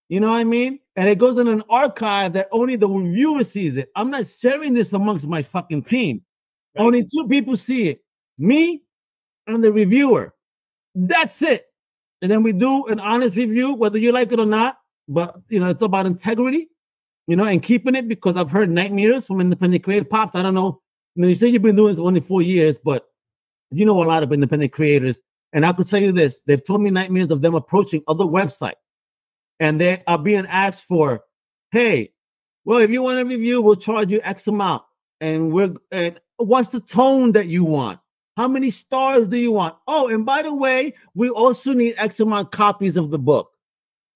You 0.08 0.20
know 0.20 0.30
what 0.30 0.38
I 0.38 0.44
mean? 0.44 0.80
And 0.94 1.08
it 1.08 1.18
goes 1.18 1.38
in 1.38 1.48
an 1.48 1.62
archive 1.68 2.34
that 2.34 2.48
only 2.52 2.76
the 2.76 2.88
reviewer 2.88 3.42
sees 3.42 3.76
it. 3.76 3.90
I'm 3.96 4.10
not 4.10 4.26
sharing 4.26 4.72
this 4.72 4.92
amongst 4.92 5.26
my 5.26 5.42
fucking 5.42 5.82
team. 5.82 6.22
Only 6.78 7.04
two 7.04 7.26
people 7.28 7.56
see 7.56 7.88
it 7.88 8.00
me 8.38 8.82
and 9.46 9.62
the 9.62 9.72
reviewer. 9.72 10.34
That's 10.96 11.42
it. 11.42 11.66
And 12.22 12.30
then 12.30 12.42
we 12.42 12.52
do 12.52 12.86
an 12.86 12.98
honest 12.98 13.36
review, 13.36 13.74
whether 13.74 13.98
you 13.98 14.10
like 14.10 14.32
it 14.32 14.40
or 14.40 14.46
not. 14.46 14.78
But, 15.06 15.36
you 15.48 15.60
know, 15.60 15.68
it's 15.68 15.82
about 15.82 16.06
integrity, 16.06 16.68
you 17.26 17.36
know, 17.36 17.44
and 17.44 17.62
keeping 17.62 17.94
it 17.94 18.08
because 18.08 18.36
I've 18.36 18.50
heard 18.50 18.70
nightmares 18.70 19.26
from 19.26 19.40
independent 19.40 19.84
creative 19.84 20.10
pops. 20.10 20.34
I 20.34 20.42
don't 20.42 20.54
know. 20.54 20.80
You 21.14 21.22
know, 21.22 21.28
you 21.28 21.34
say 21.34 21.48
you've 21.48 21.62
been 21.62 21.76
doing 21.76 21.96
it 21.96 22.00
only 22.00 22.20
four 22.20 22.42
years, 22.42 22.76
but 22.82 23.06
you 23.70 23.84
know 23.84 24.02
a 24.02 24.04
lot 24.04 24.22
of 24.22 24.32
independent 24.32 24.72
creators. 24.72 25.20
And 25.52 25.64
I 25.64 25.72
could 25.72 25.88
tell 25.88 26.00
you 26.00 26.12
this 26.12 26.40
they've 26.46 26.64
told 26.64 26.80
me 26.80 26.90
nightmares 26.90 27.30
of 27.30 27.42
them 27.42 27.54
approaching 27.54 28.02
other 28.08 28.24
websites 28.24 28.72
and 29.60 29.80
they 29.80 30.02
are 30.06 30.18
being 30.18 30.46
asked 30.46 30.84
for, 30.84 31.22
hey, 31.70 32.12
well, 32.64 32.78
if 32.78 32.90
you 32.90 33.02
want 33.02 33.20
a 33.20 33.24
review, 33.24 33.62
we'll 33.62 33.76
charge 33.76 34.10
you 34.10 34.20
X 34.22 34.46
amount. 34.46 34.82
And 35.20 35.52
we're, 35.52 35.74
and 35.90 36.20
what's 36.36 36.70
the 36.70 36.80
tone 36.80 37.32
that 37.32 37.46
you 37.46 37.64
want? 37.64 38.00
How 38.36 38.48
many 38.48 38.70
stars 38.70 39.28
do 39.28 39.36
you 39.36 39.52
want? 39.52 39.76
Oh, 39.86 40.08
and 40.08 40.26
by 40.26 40.42
the 40.42 40.54
way, 40.54 40.94
we 41.14 41.30
also 41.30 41.72
need 41.72 41.94
X 41.96 42.20
amount 42.20 42.52
copies 42.52 42.96
of 42.96 43.10
the 43.10 43.18
book, 43.18 43.50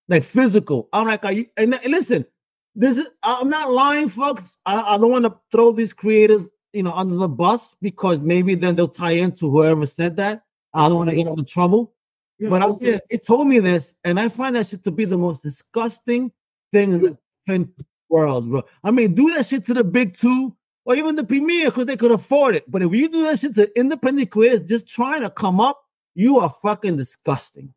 like 0.09 0.25
physical. 0.25 0.89
I'm 0.93 1.07
like, 1.07 1.25
are 1.25 1.33
you, 1.33 1.47
and, 1.57 1.75
and 1.75 1.91
listen, 1.91 2.27
this 2.75 2.99
is, 2.99 3.09
I'm 3.23 3.49
not 3.49 3.73
lying, 3.73 4.09
folks. 4.09 4.59
I, 4.67 4.95
I 4.95 4.99
don't 4.99 5.11
want 5.11 5.25
to 5.25 5.37
throw 5.51 5.73
these 5.73 5.95
creators, 5.95 6.43
you 6.73 6.83
know, 6.83 6.93
under 6.93 7.17
the 7.17 7.29
bus 7.29 7.77
because 7.81 8.21
maybe 8.21 8.55
then 8.55 8.77
they'll 8.77 8.89
tie 8.89 9.13
into 9.13 9.51
whoever 9.51 9.87
said 9.87 10.17
that. 10.17 10.43
I 10.75 10.89
don't 10.89 10.99
want 10.99 11.11
to 11.11 11.17
get 11.17 11.27
into 11.27 11.45
trouble. 11.45 11.95
But 12.39 12.63
I, 12.63 12.69
yeah, 12.81 12.99
it 13.11 13.27
told 13.27 13.47
me 13.49 13.59
this, 13.61 13.95
and 14.03 14.19
I 14.19 14.31
find 14.31 14.57
that 14.57 14.67
shit 14.67 14.85
to 14.85 14.91
be 14.91 15.05
the 15.05 15.19
most 15.19 15.43
disgusting 15.43 16.33
thing 16.73 16.95
in 16.95 17.19
the 17.47 17.85
world, 18.09 18.49
bro. 18.49 18.63
I 18.83 18.91
mean, 18.91 19.15
do 19.15 19.35
that 19.35 19.45
shit 19.45 19.67
to 19.67 19.75
the 19.75 19.85
big 19.85 20.15
two 20.15 20.57
or 20.85 20.95
even 20.97 21.17
the 21.17 21.25
premier 21.25 21.67
because 21.67 21.87
they 21.87 21.97
could 21.97 22.11
afford 22.13 22.55
it. 22.57 22.71
But 22.71 22.83
if 22.83 22.93
you 22.93 23.09
do 23.09 23.25
that 23.25 23.39
shit 23.39 23.55
to 23.55 23.71
independent 23.79 24.31
creators 24.31 24.69
just 24.69 24.89
trying 24.89 25.23
to 25.23 25.31
come 25.31 25.61
up, 25.61 25.81
you 26.15 26.39
are 26.39 26.51
fucking 26.63 26.97
disgusting. 26.97 27.75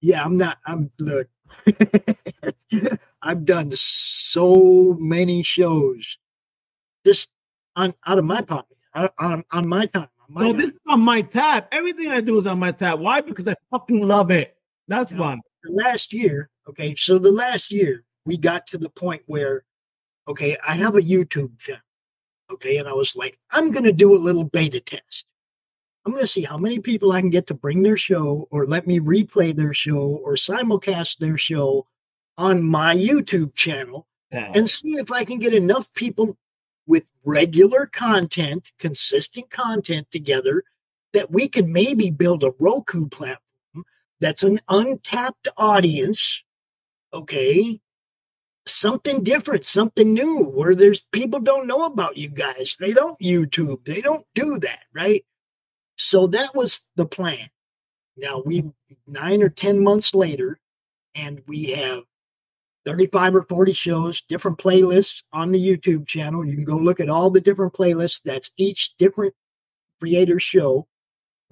Yeah, 0.00 0.24
I'm 0.24 0.36
not. 0.36 0.58
I'm 0.66 0.90
look. 0.98 1.28
I've 3.22 3.44
done 3.44 3.70
so 3.72 4.96
many 4.98 5.42
shows, 5.42 6.18
just 7.06 7.30
on 7.76 7.94
out 8.06 8.18
of 8.18 8.24
my 8.24 8.40
pocket, 8.42 8.76
on 8.94 9.08
on, 9.18 9.44
on 9.52 9.68
my 9.68 9.86
time. 9.86 10.08
On 10.28 10.34
my 10.34 10.40
No, 10.42 10.48
time. 10.52 10.56
this 10.60 10.70
is 10.70 10.78
on 10.88 11.00
my 11.00 11.22
tab. 11.22 11.66
Everything 11.70 12.08
I 12.08 12.20
do 12.20 12.38
is 12.38 12.46
on 12.46 12.58
my 12.58 12.72
tab. 12.72 13.00
Why? 13.00 13.20
Because 13.20 13.46
I 13.46 13.54
fucking 13.70 14.06
love 14.06 14.30
it. 14.30 14.56
That's 14.88 15.12
Yeah. 15.12 15.18
why. 15.18 15.38
last 15.64 16.12
year, 16.12 16.50
okay, 16.68 16.94
so 16.96 17.18
the 17.18 17.30
last 17.30 17.70
year 17.70 18.04
we 18.26 18.36
got 18.36 18.66
to 18.68 18.78
the 18.78 18.90
point 18.90 19.22
where, 19.26 19.64
okay, 20.26 20.56
I 20.66 20.74
have 20.74 20.96
a 20.96 21.00
YouTube 21.00 21.56
channel, 21.60 21.80
okay, 22.54 22.76
and 22.78 22.88
I 22.88 22.92
was 22.92 23.14
like, 23.16 23.38
I'm 23.50 23.70
going 23.70 23.84
to 23.84 23.92
do 23.92 24.14
a 24.14 24.18
little 24.18 24.44
beta 24.44 24.80
test. 24.80 25.26
I'm 26.04 26.12
going 26.12 26.24
to 26.24 26.28
see 26.28 26.42
how 26.42 26.58
many 26.58 26.80
people 26.80 27.12
I 27.12 27.20
can 27.20 27.30
get 27.30 27.46
to 27.48 27.54
bring 27.54 27.82
their 27.82 27.96
show 27.96 28.48
or 28.50 28.66
let 28.66 28.86
me 28.86 28.98
replay 28.98 29.54
their 29.54 29.72
show 29.72 30.20
or 30.24 30.34
simulcast 30.34 31.18
their 31.18 31.38
show 31.38 31.86
on 32.36 32.62
my 32.62 32.96
YouTube 32.96 33.54
channel 33.54 34.08
Yeah. 34.32 34.50
and 34.54 34.68
see 34.68 34.94
if 34.94 35.12
I 35.12 35.24
can 35.24 35.38
get 35.38 35.54
enough 35.54 35.92
people 35.94 36.36
with 36.86 37.04
regular 37.24 37.86
content, 37.86 38.72
consistent 38.80 39.48
content 39.50 40.10
together 40.10 40.64
that 41.12 41.30
we 41.30 41.46
can 41.46 41.72
maybe 41.72 42.10
build 42.10 42.42
a 42.42 42.52
Roku 42.58 43.06
platform 43.06 43.84
that's 44.20 44.42
an 44.42 44.58
untapped 44.68 45.46
audience. 45.56 46.42
Okay. 47.14 47.80
Something 48.66 49.24
different, 49.24 49.66
something 49.66 50.12
new 50.12 50.44
where 50.44 50.74
there's 50.74 51.00
people 51.12 51.40
don't 51.40 51.66
know 51.66 51.84
about 51.84 52.16
you 52.16 52.28
guys. 52.28 52.76
They 52.78 52.92
don't 52.92 53.18
YouTube. 53.18 53.84
They 53.84 54.00
don't 54.00 54.24
do 54.34 54.58
that, 54.60 54.84
right? 54.94 55.24
So 55.96 56.28
that 56.28 56.54
was 56.54 56.86
the 56.96 57.06
plan. 57.06 57.50
Now 58.16 58.42
we 58.44 58.64
nine 59.06 59.42
or 59.42 59.48
10 59.48 59.82
months 59.82 60.14
later, 60.14 60.60
and 61.14 61.42
we 61.46 61.72
have 61.72 62.02
35 62.84 63.36
or 63.36 63.42
40 63.48 63.72
shows, 63.72 64.20
different 64.22 64.58
playlists 64.58 65.22
on 65.32 65.52
the 65.52 65.64
YouTube 65.64 66.06
channel. 66.06 66.44
You 66.44 66.54
can 66.54 66.64
go 66.64 66.76
look 66.76 67.00
at 67.00 67.08
all 67.08 67.30
the 67.30 67.40
different 67.40 67.72
playlists. 67.72 68.22
That's 68.22 68.50
each 68.56 68.96
different 68.96 69.34
creator 70.00 70.40
show. 70.40 70.86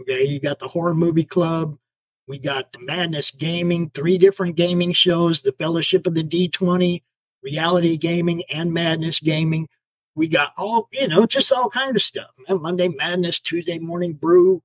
Okay, 0.00 0.24
you 0.24 0.40
got 0.40 0.58
the 0.58 0.68
Horror 0.68 0.94
Movie 0.94 1.24
Club. 1.24 1.76
We 2.26 2.38
got 2.38 2.76
Madness 2.80 3.30
Gaming, 3.30 3.90
three 3.90 4.18
different 4.18 4.56
gaming 4.56 4.92
shows, 4.92 5.42
the 5.42 5.52
Fellowship 5.52 6.06
of 6.06 6.14
the 6.14 6.22
D20, 6.22 7.02
Reality 7.42 7.96
Gaming, 7.96 8.42
and 8.52 8.72
Madness 8.72 9.20
Gaming. 9.20 9.68
We 10.14 10.28
got 10.28 10.52
all, 10.56 10.88
you 10.92 11.08
know, 11.08 11.26
just 11.26 11.52
all 11.52 11.70
kind 11.70 11.96
of 11.96 12.02
stuff. 12.02 12.30
man. 12.48 12.62
Monday 12.62 12.88
Madness, 12.88 13.40
Tuesday 13.40 13.78
Morning 13.78 14.12
Brew, 14.12 14.62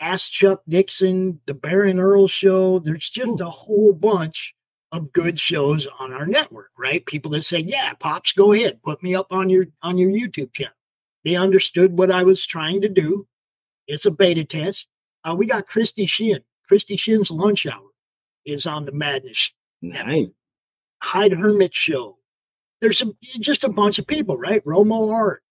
Ask 0.00 0.32
Chuck 0.32 0.62
Dixon, 0.68 1.40
the 1.46 1.54
Baron 1.54 1.98
Earl 1.98 2.28
Show. 2.28 2.78
There's 2.78 3.10
just 3.10 3.40
a 3.40 3.50
whole 3.50 3.92
bunch 3.92 4.54
of 4.92 5.12
good 5.12 5.38
shows 5.38 5.86
on 5.98 6.12
our 6.12 6.26
network, 6.26 6.70
right? 6.78 7.04
People 7.04 7.30
that 7.32 7.42
say, 7.42 7.58
"Yeah, 7.58 7.92
pops, 7.94 8.32
go 8.32 8.52
ahead, 8.52 8.82
put 8.82 9.02
me 9.02 9.14
up 9.14 9.32
on 9.32 9.50
your 9.50 9.66
on 9.82 9.98
your 9.98 10.10
YouTube 10.10 10.52
channel." 10.52 10.72
They 11.24 11.36
understood 11.36 11.98
what 11.98 12.10
I 12.10 12.22
was 12.22 12.46
trying 12.46 12.80
to 12.82 12.88
do. 12.88 13.26
It's 13.86 14.06
a 14.06 14.10
beta 14.10 14.44
test. 14.44 14.88
Uh, 15.26 15.34
we 15.34 15.46
got 15.46 15.66
Christy 15.66 16.06
Shin. 16.06 16.40
Christy 16.68 16.96
Shin's 16.96 17.30
Lunch 17.30 17.66
Hour 17.66 17.90
is 18.44 18.66
on 18.66 18.84
the 18.84 18.92
Madness 18.92 19.52
Nice. 19.82 20.28
Hyde 21.02 21.32
Hermit 21.32 21.74
Show. 21.74 22.18
There's 22.80 23.02
a, 23.02 23.06
just 23.40 23.64
a 23.64 23.68
bunch 23.68 23.98
of 23.98 24.06
people, 24.06 24.36
right? 24.36 24.64
Romo 24.64 25.12
Art. 25.12 25.42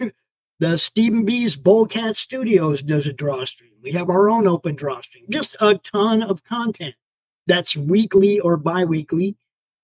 the 0.60 0.78
Stephen 0.78 1.24
B's 1.24 1.56
Bullcat 1.56 2.16
Studios 2.16 2.82
does 2.82 3.06
a 3.06 3.12
draw 3.12 3.44
stream. 3.44 3.72
We 3.82 3.92
have 3.92 4.10
our 4.10 4.28
own 4.28 4.46
open 4.46 4.76
draw 4.76 5.00
stream. 5.00 5.24
Just 5.28 5.56
a 5.60 5.76
ton 5.76 6.22
of 6.22 6.44
content 6.44 6.94
that's 7.46 7.76
weekly 7.76 8.40
or 8.40 8.56
biweekly. 8.56 9.36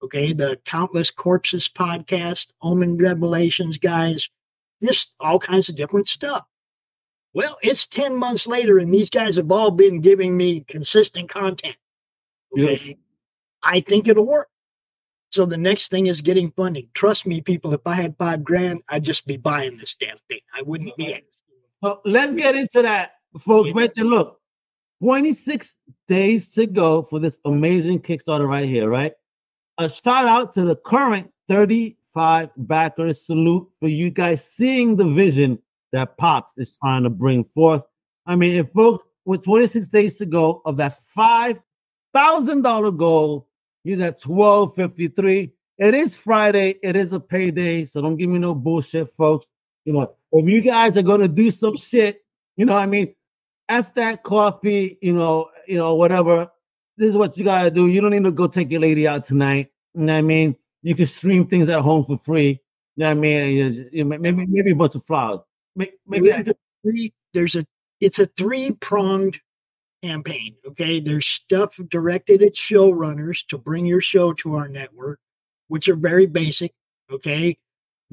Okay. 0.02 0.32
The 0.32 0.58
Countless 0.64 1.10
Corpses 1.10 1.68
podcast, 1.68 2.52
Omen 2.62 2.98
Revelations 2.98 3.78
guys, 3.78 4.28
just 4.82 5.14
all 5.20 5.38
kinds 5.38 5.68
of 5.68 5.76
different 5.76 6.08
stuff. 6.08 6.44
Well, 7.34 7.58
it's 7.62 7.86
10 7.86 8.14
months 8.16 8.46
later, 8.46 8.78
and 8.78 8.94
these 8.94 9.10
guys 9.10 9.36
have 9.36 9.50
all 9.50 9.72
been 9.72 10.00
giving 10.00 10.36
me 10.36 10.60
consistent 10.60 11.28
content. 11.28 11.76
Okay. 12.56 12.96
I 13.62 13.80
think 13.80 14.06
it'll 14.06 14.26
work. 14.26 14.48
So 15.30 15.44
the 15.44 15.56
next 15.56 15.90
thing 15.90 16.06
is 16.06 16.20
getting 16.20 16.52
funding. 16.52 16.88
Trust 16.94 17.26
me, 17.26 17.40
people, 17.40 17.74
if 17.74 17.80
I 17.86 17.94
had 17.94 18.16
five 18.18 18.44
grand, 18.44 18.82
I'd 18.88 19.02
just 19.02 19.26
be 19.26 19.36
buying 19.36 19.76
this 19.78 19.96
damn 19.96 20.16
thing. 20.28 20.38
I 20.56 20.62
wouldn't 20.62 20.96
be. 20.96 21.22
Well, 21.82 22.00
let's 22.04 22.34
get 22.34 22.54
into 22.54 22.82
that, 22.82 23.14
folks. 23.40 23.68
Yeah. 23.68 23.74
Wait, 23.74 23.96
look, 23.96 24.40
26 25.02 25.76
days 26.06 26.52
to 26.52 26.66
go 26.66 27.02
for 27.02 27.18
this 27.18 27.40
amazing 27.44 28.00
Kickstarter 28.00 28.48
right 28.48 28.64
here, 28.64 28.88
right? 28.88 29.12
A 29.78 29.88
shout 29.88 30.26
out 30.26 30.52
to 30.52 30.64
the 30.64 30.76
current 30.76 31.32
35 31.48 32.50
backers. 32.56 33.26
Salute 33.26 33.68
for 33.80 33.88
you 33.88 34.10
guys 34.10 34.48
seeing 34.48 34.94
the 34.94 35.04
vision 35.04 35.58
that 35.94 36.18
Pops 36.18 36.52
is 36.58 36.76
trying 36.78 37.04
to 37.04 37.10
bring 37.10 37.44
forth. 37.44 37.84
I 38.26 38.36
mean, 38.36 38.56
if 38.56 38.70
folks 38.72 39.04
with 39.24 39.44
26 39.44 39.88
days 39.88 40.16
to 40.18 40.26
go 40.26 40.60
of 40.66 40.76
that 40.76 40.96
$5,000 41.16 42.98
goal, 42.98 43.48
He's 43.84 44.00
at 44.00 44.20
1253. 44.24 45.52
It 45.76 45.94
is 45.94 46.16
Friday. 46.16 46.76
It 46.82 46.96
is 46.96 47.12
a 47.12 47.20
payday. 47.20 47.84
So 47.84 48.00
don't 48.00 48.16
give 48.16 48.30
me 48.30 48.38
no 48.38 48.54
bullshit, 48.54 49.10
folks. 49.10 49.46
You 49.84 49.92
know, 49.92 50.14
if 50.32 50.50
you 50.50 50.62
guys 50.62 50.96
are 50.96 51.02
gonna 51.02 51.28
do 51.28 51.50
some 51.50 51.76
shit, 51.76 52.24
you 52.56 52.64
know 52.64 52.72
what 52.72 52.82
I 52.82 52.86
mean? 52.86 53.14
F 53.68 53.92
that 53.94 54.22
coffee, 54.22 54.98
you 55.02 55.12
know, 55.12 55.50
you 55.68 55.76
know, 55.76 55.94
whatever. 55.96 56.50
This 56.96 57.10
is 57.10 57.16
what 57.16 57.36
you 57.36 57.44
gotta 57.44 57.70
do. 57.70 57.88
You 57.88 58.00
don't 58.00 58.10
need 58.10 58.24
to 58.24 58.30
go 58.30 58.46
take 58.46 58.70
your 58.70 58.80
lady 58.80 59.06
out 59.06 59.24
tonight. 59.24 59.70
You 59.94 60.04
know 60.04 60.14
what 60.14 60.18
I 60.18 60.22
mean? 60.22 60.56
You 60.82 60.94
can 60.94 61.06
stream 61.06 61.46
things 61.46 61.68
at 61.68 61.82
home 61.82 62.04
for 62.04 62.16
free. 62.16 62.62
You 62.96 63.02
know 63.02 63.08
what 63.08 63.18
I 63.18 63.20
mean? 63.20 63.90
maybe 63.92 64.46
maybe 64.46 64.70
a 64.70 64.74
bunch 64.74 64.94
of 64.94 65.04
flowers. 65.04 65.40
Maybe, 65.76 65.92
maybe 66.06 67.14
there's 67.32 67.56
a 67.56 67.64
it's 68.00 68.18
a 68.18 68.26
three 68.26 68.72
pronged 68.72 69.40
campaign. 70.02 70.54
Okay. 70.66 71.00
There's 71.00 71.26
stuff 71.26 71.78
directed 71.88 72.42
at 72.42 72.54
showrunners 72.54 73.46
to 73.48 73.58
bring 73.58 73.86
your 73.86 74.00
show 74.00 74.32
to 74.34 74.54
our 74.54 74.68
network, 74.68 75.18
which 75.68 75.88
are 75.88 75.96
very 75.96 76.26
basic. 76.26 76.72
Okay. 77.10 77.56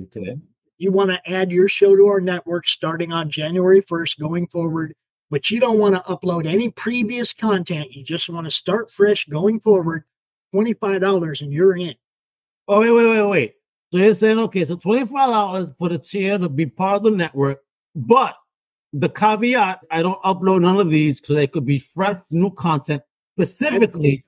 Okay. 0.02 0.38
You 0.78 0.92
want 0.92 1.12
to 1.12 1.30
add 1.30 1.52
your 1.52 1.70
show 1.70 1.96
to 1.96 2.08
our 2.08 2.22
network 2.22 2.68
starting 2.68 3.12
on 3.12 3.30
January 3.30 3.82
1st 3.82 4.20
going 4.20 4.48
forward, 4.48 4.96
but 5.30 5.52
you 5.52 5.60
don't 5.60 5.78
want 5.78 5.96
to 5.96 6.02
upload 6.02 6.48
any 6.48 6.70
previous 6.70 7.34
content. 7.34 7.92
You 7.94 8.04
just 8.04 8.30
want 8.30 8.46
to 8.46 8.52
start 8.52 8.90
fresh 8.90 9.26
going 9.26 9.60
forward. 9.60 10.04
$25 10.56 11.42
and 11.42 11.54
you're 11.54 11.78
in. 11.78 11.96
Oh, 12.68 12.82
wait, 12.82 12.92
wait, 12.92 13.08
wait, 13.08 13.30
wait. 13.30 13.54
So 13.92 13.98
you're 13.98 14.16
saying, 14.16 14.40
okay, 14.40 14.64
so 14.64 14.78
$25 14.78 15.76
for 15.78 15.90
the 15.90 16.00
tier 16.00 16.38
to 16.38 16.48
be 16.48 16.66
part 16.66 16.98
of 16.98 17.04
the 17.04 17.12
network, 17.12 17.60
but 17.94 18.36
the 18.94 19.10
caveat, 19.10 19.86
I 19.92 20.02
don't 20.02 20.22
upload 20.24 20.62
none 20.62 20.80
of 20.80 20.90
these 20.90 21.20
because 21.20 21.36
they 21.36 21.48
could 21.48 21.66
be 21.66 21.80
fresh, 21.80 22.18
new 22.30 22.52
content 22.52 23.04
specifically. 23.38 24.26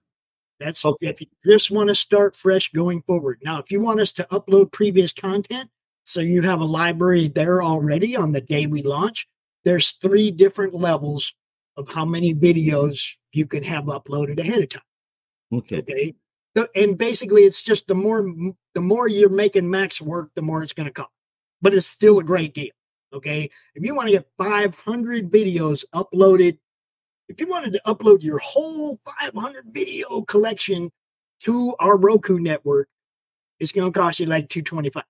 That's 0.60 0.84
okay. 0.86 1.08
if 1.08 1.22
you 1.22 1.28
just 1.46 1.72
want 1.72 1.90
to 1.90 1.96
start 1.96 2.36
fresh 2.36 2.72
going 2.72 3.02
forward. 3.04 3.40
Now, 3.44 3.60
if 3.60 3.72
you 3.72 3.82
want 3.82 4.00
us 4.00 4.14
to 4.14 4.28
upload 4.32 4.72
previous 4.72 5.12
content, 5.12 5.70
so 6.06 6.20
you 6.20 6.42
have 6.42 6.60
a 6.60 6.66
library 6.66 7.30
there 7.30 7.64
already 7.64 8.16
on 8.16 8.32
the 8.32 8.42
day 8.42 8.68
we 8.68 8.82
launch, 8.82 9.28
there's 9.64 9.94
three 9.94 10.32
different 10.32 10.74
levels 10.74 11.34
of 11.78 11.90
how 11.90 12.06
many 12.06 12.36
videos 12.36 13.02
you 13.32 13.46
can 13.46 13.64
have 13.64 13.86
uploaded 13.86 14.40
ahead 14.40 14.64
of 14.64 14.70
time. 14.70 14.82
Okay. 15.54 15.78
Okay. 15.80 16.14
And 16.76 16.98
basically, 16.98 17.44
it's 17.44 17.64
just 17.64 17.88
the 17.88 17.96
more 17.96 18.26
the 18.76 18.82
more 18.82 19.08
you're 19.08 19.30
making 19.30 19.70
Max 19.70 20.02
work, 20.02 20.32
the 20.36 20.42
more 20.42 20.62
it's 20.62 20.74
going 20.74 20.88
to 20.88 20.94
cost. 20.94 21.10
But 21.62 21.74
it's 21.74 21.88
still 21.88 22.20
a 22.20 22.24
great 22.24 22.54
deal. 22.54 22.72
Okay. 23.14 23.50
If 23.76 23.86
you 23.86 23.96
want 23.96 24.08
to 24.08 24.14
get 24.14 24.28
500 24.38 25.32
videos 25.32 25.86
uploaded, 25.94 26.58
if 27.30 27.40
you 27.40 27.48
wanted 27.48 27.74
to 27.74 27.82
upload 27.86 28.24
your 28.24 28.40
whole 28.40 29.00
500 29.06 29.66
video 29.72 30.22
collection 30.22 30.92
to 31.42 31.76
our 31.80 31.98
Roku 31.98 32.40
network, 32.40 32.90
it's 33.60 33.72
going 33.72 33.92
to 33.92 33.98
cost 33.98 34.20
you 34.20 34.26
like 34.26 34.50
225. 34.50 35.04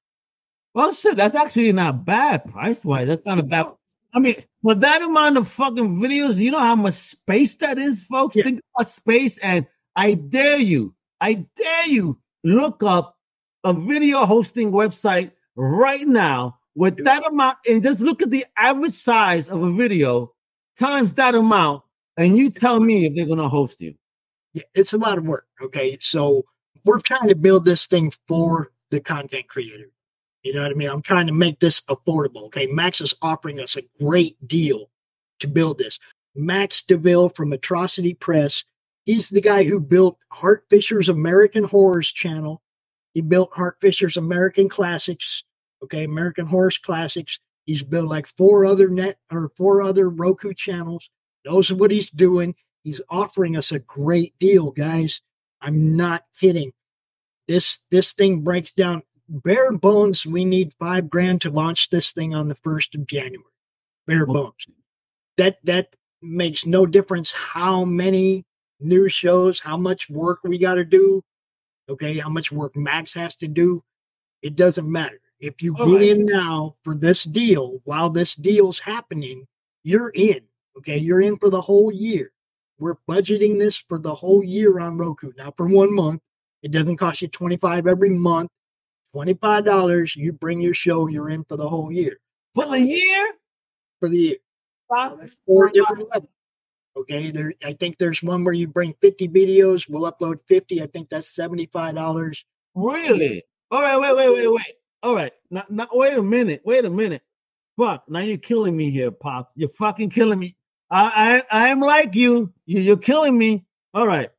Well, 0.74 0.94
shit, 0.94 1.18
that's 1.18 1.36
actually 1.36 1.72
not 1.72 2.06
bad 2.06 2.46
price 2.46 2.84
wise. 2.84 3.08
That's 3.08 3.26
not 3.26 3.40
a 3.40 3.44
bad. 3.44 3.68
I 4.14 4.20
mean, 4.20 4.44
with 4.62 4.82
that 4.82 5.02
amount 5.02 5.38
of 5.38 5.48
fucking 5.48 6.00
videos, 6.00 6.38
you 6.38 6.52
know 6.52 6.60
how 6.60 6.76
much 6.76 6.94
space 6.94 7.56
that 7.58 7.78
is, 7.78 8.04
folks? 8.04 8.36
Yeah. 8.36 8.44
Think 8.44 8.62
about 8.76 8.90
space. 8.90 9.38
And 9.40 9.68
I 9.96 10.14
dare 10.14 10.60
you, 10.60 10.94
I 11.22 11.46
dare 11.56 11.88
you 11.88 12.20
look 12.44 12.84
up 12.84 13.18
a 13.64 13.74
video 13.74 14.26
hosting 14.26 14.72
website 14.72 15.32
right 15.56 16.06
now 16.08 16.60
with 16.76 17.04
that 17.06 17.26
amount, 17.26 17.58
and 17.70 17.84
just 17.84 18.02
look 18.02 18.22
at 18.22 18.32
the 18.32 18.46
average 18.58 18.94
size 18.94 19.48
of 19.48 19.62
a 19.62 19.72
video 19.72 20.34
times 20.78 21.14
that 21.14 21.36
amount, 21.36 21.84
and 22.18 22.36
you 22.36 22.50
tell 22.50 22.80
me 22.80 23.06
if 23.06 23.16
they're 23.16 23.28
going 23.28 23.38
to 23.38 23.48
host 23.48 23.80
you. 23.80 23.94
Yeah, 24.54 24.64
it's 24.74 24.94
a 24.94 24.98
lot 24.98 25.18
of 25.18 25.26
work. 25.26 25.46
Okay. 25.62 25.98
So 26.02 26.46
we're 26.84 27.00
trying 27.00 27.30
to 27.30 27.36
build 27.36 27.66
this 27.66 27.88
thing 27.88 28.12
for 28.28 28.72
the 28.92 29.00
content 29.00 29.48
creator. 29.48 29.90
You 30.44 30.54
know 30.54 30.64
what 30.64 30.72
I 30.72 30.76
mean? 30.76 30.90
I'm 30.90 31.02
trying 31.02 31.28
to 31.28 31.34
make 31.34 31.60
this 31.60 31.82
affordable. 31.82 32.46
Okay. 32.46 32.68
Max 32.68 33.02
is 33.02 33.14
offering 33.22 33.60
us 33.60 33.78
a 33.78 33.84
great 34.04 34.36
deal 34.48 34.90
to 35.40 35.48
build 35.48 35.78
this. 35.78 36.00
Max 36.36 36.82
DeVille 36.82 37.30
from 37.30 37.54
Atrocity 37.54 38.14
Press. 38.14 38.64
He's 39.06 39.30
the 39.30 39.42
guy 39.42 39.64
who 39.64 39.80
built 39.80 40.18
Hart 40.32 40.64
Fisher's 40.70 41.10
American 41.10 41.64
Horrors 41.64 42.12
channel. 42.12 42.62
He 43.14 43.22
built 43.22 43.54
Hart 43.54 43.78
Fisher's 43.82 44.18
American 44.18 44.70
Classics 44.70 45.44
Okay, 45.84 46.06
American 46.06 46.46
Horror 46.46 46.72
Classics. 46.82 47.40
He's 47.66 47.84
built 47.84 48.08
like 48.08 48.28
four 48.28 48.66
other 48.66 48.88
net 48.88 49.18
or 49.32 49.52
four 49.58 49.82
other 49.82 50.10
Roku 50.10 50.54
channels. 50.54 51.10
Knows 51.46 51.72
what 51.74 51.92
he's 51.92 52.10
doing. 52.10 52.56
He's 52.84 53.02
offering 53.10 53.58
us 53.58 53.72
a 53.72 53.80
great 53.80 54.34
deal, 54.40 54.72
guys. 54.72 55.22
I'm 55.62 55.96
not 55.96 56.24
kidding. 56.40 56.72
This 57.48 57.80
this 57.92 58.14
thing 58.14 58.42
breaks 58.42 58.72
down 58.72 59.04
bare 59.28 59.74
bones. 59.74 60.26
We 60.26 60.46
need 60.46 60.74
five 60.80 61.10
grand 61.10 61.42
to 61.42 61.50
launch 61.50 61.90
this 61.90 62.14
thing 62.14 62.34
on 62.34 62.48
the 62.48 62.56
first 62.56 62.96
of 62.96 63.06
January. 63.06 63.44
Bare 64.08 64.26
bones. 64.26 64.66
That 65.38 65.58
that 65.66 65.96
makes 66.22 66.66
no 66.66 66.86
difference 66.86 67.34
how 67.34 67.84
many 67.84 68.46
new 68.80 69.10
shows, 69.10 69.60
how 69.60 69.78
much 69.78 70.10
work 70.10 70.40
we 70.44 70.58
got 70.58 70.76
to 70.76 70.86
do. 70.86 71.24
Okay, 71.90 72.18
how 72.18 72.30
much 72.30 72.52
work 72.52 72.76
Max 72.76 73.14
has 73.14 73.36
to 73.38 73.48
do. 73.48 73.84
It 74.42 74.56
doesn't 74.56 74.90
matter. 74.90 75.20
If 75.40 75.62
you 75.62 75.76
get 75.76 75.84
right. 75.84 76.02
in 76.02 76.26
now 76.26 76.76
for 76.84 76.96
this 76.96 77.26
deal, 77.26 77.82
while 77.84 78.10
this 78.10 78.36
deal's 78.36 78.80
happening, 78.80 79.46
you're 79.84 80.12
in. 80.16 80.40
Okay, 80.78 80.98
you're 80.98 81.22
in 81.22 81.38
for 81.38 81.50
the 81.50 81.62
whole 81.62 81.92
year. 81.92 82.32
We're 82.80 82.96
budgeting 83.10 83.60
this 83.60 83.78
for 83.78 84.00
the 84.00 84.14
whole 84.14 84.44
year 84.44 84.80
on 84.80 84.98
Roku. 84.98 85.32
Now, 85.38 85.54
for 85.56 85.68
one 85.68 85.94
month, 85.94 86.22
it 86.62 86.72
doesn't 86.72 86.98
cost 86.98 87.22
you 87.22 87.28
25 87.28 87.88
every 87.88 88.10
month. 88.10 88.50
$25, 89.16 90.16
you 90.16 90.34
bring 90.34 90.62
your 90.62 90.74
show, 90.74 91.08
you're 91.08 91.30
in 91.30 91.44
for 91.44 91.56
the 91.58 91.68
whole 91.68 91.92
year. 91.92 92.18
For 92.56 92.66
the 92.66 92.80
year? 92.80 93.34
For 94.00 94.10
the 94.10 94.18
year. 94.18 94.38
Four 95.46 95.70
different 95.70 96.10
levels. 96.10 96.30
Okay, 96.96 97.32
there. 97.32 97.54
I 97.64 97.74
think 97.74 97.98
there's 97.98 98.22
one 98.22 98.44
where 98.44 98.54
you 98.54 98.68
bring 98.68 98.94
50 99.02 99.28
videos. 99.30 99.90
We'll 99.90 100.12
upload 100.12 100.40
50. 100.48 100.82
I 100.82 100.86
think 100.88 101.10
that's 101.10 101.36
$75. 101.36 102.44
Really? 102.76 103.44
All 103.72 103.82
right, 103.82 103.98
wait, 103.98 104.16
wait, 104.16 104.30
wait, 104.30 104.48
wait. 104.48 104.76
All 105.02 105.16
right. 105.16 105.34
Now, 105.50 105.66
now, 105.70 105.88
wait 105.92 106.18
a 106.18 106.24
minute. 106.24 106.62
Wait 106.64 106.86
a 106.86 106.90
minute. 106.90 107.24
Fuck. 107.78 108.06
Now 108.08 108.20
you're 108.20 108.38
killing 108.38 108.78
me 108.78 108.92
here, 108.92 109.12
Pop. 109.12 109.52
You're 109.56 109.70
fucking 109.70 110.12
killing 110.12 110.40
me. 110.40 110.56
I 110.90 111.44
I, 111.52 111.66
I 111.66 111.68
am 111.70 111.80
like 111.80 112.14
you. 112.14 112.54
you. 112.66 112.80
You're 112.80 112.98
killing 112.98 113.38
me. 113.38 113.66
All 113.94 114.08
right. 114.08 114.30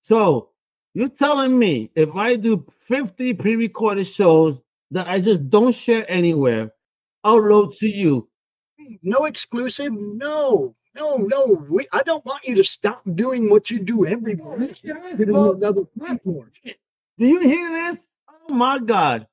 So 0.00 0.50
you're 0.94 1.08
telling 1.08 1.58
me 1.58 1.90
if 1.94 2.14
I 2.14 2.36
do 2.36 2.66
50 2.80 3.34
pre-recorded 3.34 4.06
shows 4.06 4.60
that 4.92 5.08
I 5.08 5.20
just 5.20 5.50
don't 5.50 5.74
share 5.74 6.04
anywhere, 6.08 6.72
upload 7.24 7.76
to 7.78 7.88
you. 7.88 8.28
No 9.02 9.24
exclusive. 9.24 9.92
No. 9.92 10.74
No, 10.94 11.16
no. 11.16 11.64
We, 11.68 11.86
I 11.92 12.02
don't 12.02 12.24
want 12.24 12.44
you 12.44 12.54
to 12.56 12.64
stop 12.64 13.02
doing 13.14 13.48
what 13.48 13.70
you 13.70 13.78
do 13.78 14.06
every 14.06 14.34
week. 14.34 14.80
Do 14.82 14.94
you 17.18 17.40
hear 17.40 17.70
this? 17.70 17.98
Oh 18.28 18.54
my 18.54 18.78
God. 18.78 19.26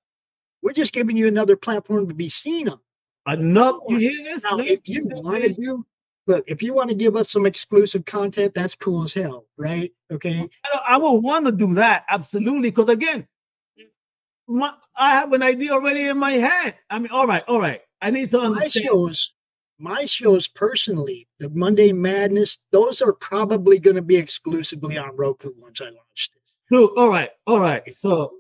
We're 0.62 0.74
just 0.74 0.94
giving 0.94 1.18
you 1.18 1.28
another 1.28 1.56
platform 1.56 2.08
to 2.08 2.14
be 2.14 2.30
seen 2.30 2.70
on. 2.70 2.80
Enough. 3.28 3.82
You 3.88 3.98
hear 3.98 4.24
this? 4.24 4.44
Now, 4.44 4.60
if 4.60 4.88
you 4.88 5.06
want 5.06 5.44
to 5.44 5.54
do, 5.54 5.86
look, 6.28 6.44
if 6.48 6.64
you 6.64 6.74
want 6.74 6.90
to 6.90 6.96
give 6.96 7.16
us 7.16 7.30
some 7.30 7.46
exclusive 7.46 8.06
content, 8.06 8.54
that's 8.54 8.76
cool 8.76 9.04
as 9.04 9.14
hell, 9.14 9.46
right? 9.58 9.92
Okay. 10.12 10.50
I, 10.66 10.82
I 10.90 10.98
would 10.98 11.20
want 11.20 11.46
to 11.46 11.52
do 11.52 11.76
that 11.76 12.06
absolutely 12.08 12.72
because 12.72 12.90
again, 12.90 13.28
my, 14.48 14.74
I 14.96 15.12
have 15.12 15.32
an 15.34 15.44
idea 15.44 15.72
already 15.72 16.08
in 16.08 16.18
my 16.18 16.34
head. 16.34 16.76
I 16.90 17.00
mean, 17.00 17.12
all 17.12 17.28
right, 17.28 17.44
all 17.48 17.60
right. 17.60 17.82
I 18.02 18.12
need 18.12 18.30
to 18.32 18.40
understand. 18.40 18.86
My 18.86 18.92
shows, 18.92 19.34
my 19.80 20.06
shows 20.06 20.48
personally, 20.48 21.28
the 21.40 21.50
Monday 21.50 21.92
Madness, 21.94 22.60
those 22.72 23.02
are 23.02 23.14
probably 23.14 23.80
going 23.80 23.96
to 23.96 24.02
be 24.02 24.18
exclusively 24.18 24.98
on 24.98 25.16
Roku 25.16 25.52
once 25.58 25.82
I 25.82 25.86
launch 25.86 26.30
this. 26.34 26.44
True. 26.68 26.96
All 26.98 27.10
right, 27.10 27.30
all 27.48 27.60
right. 27.60 27.90
So, 27.92 28.34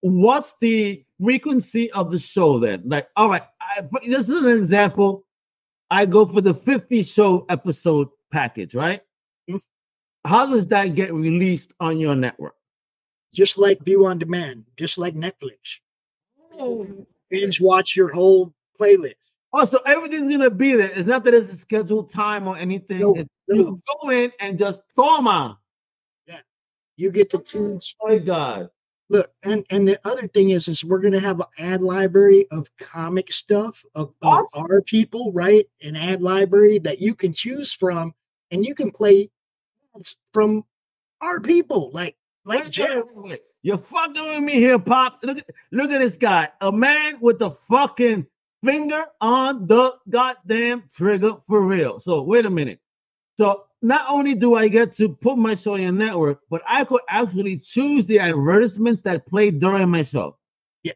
what's 0.00 0.56
the 0.60 1.04
frequency 1.22 1.90
of 1.92 2.10
the 2.10 2.18
show 2.18 2.58
then? 2.58 2.82
Like, 2.86 3.08
all 3.16 3.30
right, 3.30 3.44
I, 3.60 3.82
this 4.06 4.28
is 4.28 4.40
an 4.40 4.48
example. 4.48 5.24
I 5.90 6.06
go 6.06 6.26
for 6.26 6.40
the 6.40 6.54
50 6.54 7.02
show 7.04 7.46
episode 7.48 8.08
package, 8.32 8.74
right? 8.74 9.00
Mhm. 9.48 9.60
How 10.26 10.46
does 10.46 10.66
that 10.68 10.94
get 10.94 11.14
released 11.14 11.72
on 11.78 12.00
your 12.00 12.16
network? 12.16 12.56
Just 13.32 13.58
like 13.58 13.84
View 13.84 14.06
on 14.06 14.18
Demand, 14.18 14.64
just 14.76 14.98
like 14.98 15.14
Netflix. 15.14 15.80
Oh. 16.54 17.06
Binge 17.30 17.60
watch 17.60 17.96
your 17.96 18.12
whole 18.12 18.52
playlist. 18.78 19.14
Also, 19.54 19.78
everything's 19.86 20.32
gonna 20.32 20.50
be 20.50 20.74
there. 20.74 20.90
It's 20.90 21.06
not 21.06 21.22
that 21.24 21.32
it's 21.32 21.52
a 21.52 21.56
scheduled 21.56 22.10
time 22.10 22.48
or 22.48 22.56
anything. 22.56 22.98
No. 22.98 23.24
You 23.46 23.80
go 24.02 24.10
in 24.10 24.32
and 24.40 24.58
just 24.58 24.82
toma. 24.96 25.60
Yeah, 26.26 26.40
you 26.96 27.12
get 27.12 27.30
to 27.30 27.38
choose. 27.38 27.94
Oh 28.02 28.08
my 28.08 28.18
God. 28.18 28.70
Look, 29.10 29.30
and 29.44 29.64
and 29.70 29.86
the 29.86 30.00
other 30.04 30.26
thing 30.26 30.50
is, 30.50 30.66
is 30.66 30.82
we're 30.82 30.98
gonna 30.98 31.20
have 31.20 31.38
an 31.38 31.46
ad 31.56 31.82
library 31.82 32.48
of 32.50 32.68
comic 32.78 33.32
stuff 33.32 33.84
of, 33.94 34.12
of 34.22 34.46
our 34.56 34.82
people, 34.82 35.30
right? 35.32 35.66
An 35.80 35.94
ad 35.94 36.20
library 36.20 36.80
that 36.80 37.00
you 37.00 37.14
can 37.14 37.32
choose 37.32 37.72
from, 37.72 38.12
and 38.50 38.66
you 38.66 38.74
can 38.74 38.90
play 38.90 39.30
from 40.32 40.64
our 41.20 41.38
people, 41.38 41.92
like 41.92 42.16
like 42.44 42.68
Jeff. 42.70 43.04
You're 43.62 43.78
fucking 43.78 44.24
with 44.24 44.42
me 44.42 44.54
here, 44.54 44.80
Pops. 44.80 45.22
Look 45.22 45.38
at 45.38 45.46
look 45.70 45.92
at 45.92 45.98
this 45.98 46.16
guy. 46.16 46.48
A 46.60 46.72
man 46.72 47.18
with 47.20 47.38
the 47.38 47.52
fucking 47.52 48.26
finger 48.64 49.04
on 49.20 49.66
the 49.66 49.92
goddamn 50.08 50.84
trigger 50.94 51.34
for 51.46 51.66
real. 51.66 52.00
So 52.00 52.22
wait 52.22 52.46
a 52.46 52.50
minute. 52.50 52.80
So 53.38 53.64
not 53.82 54.06
only 54.08 54.34
do 54.34 54.54
I 54.54 54.68
get 54.68 54.92
to 54.94 55.10
put 55.10 55.36
my 55.36 55.54
show 55.54 55.74
on 55.74 55.98
network, 55.98 56.40
but 56.48 56.62
I 56.66 56.84
could 56.84 57.02
actually 57.08 57.58
choose 57.58 58.06
the 58.06 58.18
advertisements 58.20 59.02
that 59.02 59.26
play 59.26 59.50
during 59.50 59.90
my 59.90 60.02
show. 60.04 60.38
Yeah. 60.82 60.92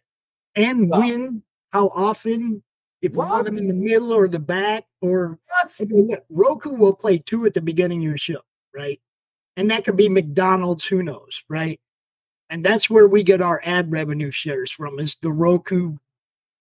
and 0.56 0.88
Wow. 0.88 1.00
when, 1.00 1.42
how 1.70 1.88
often, 1.88 2.62
if 3.02 3.12
you 3.12 3.18
want 3.18 3.44
them 3.44 3.58
in 3.58 3.68
the 3.68 3.74
middle 3.74 4.12
or 4.12 4.26
the 4.26 4.38
back, 4.38 4.84
or 5.02 5.38
That's 5.60 5.80
I 5.80 5.84
mean, 5.84 6.16
Roku 6.30 6.70
will 6.70 6.94
play 6.94 7.18
two 7.18 7.44
at 7.46 7.54
the 7.54 7.60
beginning 7.60 7.98
of 7.98 8.04
your 8.04 8.18
show, 8.18 8.40
right? 8.74 9.00
And 9.56 9.70
that 9.70 9.84
could 9.84 9.96
be 9.96 10.08
McDonald's, 10.08 10.84
who 10.84 11.02
knows, 11.02 11.44
right? 11.48 11.80
And 12.50 12.64
that's 12.64 12.88
where 12.88 13.06
we 13.06 13.22
get 13.22 13.42
our 13.42 13.60
ad 13.64 13.92
revenue 13.92 14.30
shares 14.30 14.70
from 14.72 14.98
is 14.98 15.16
the 15.20 15.30
Roku 15.32 15.98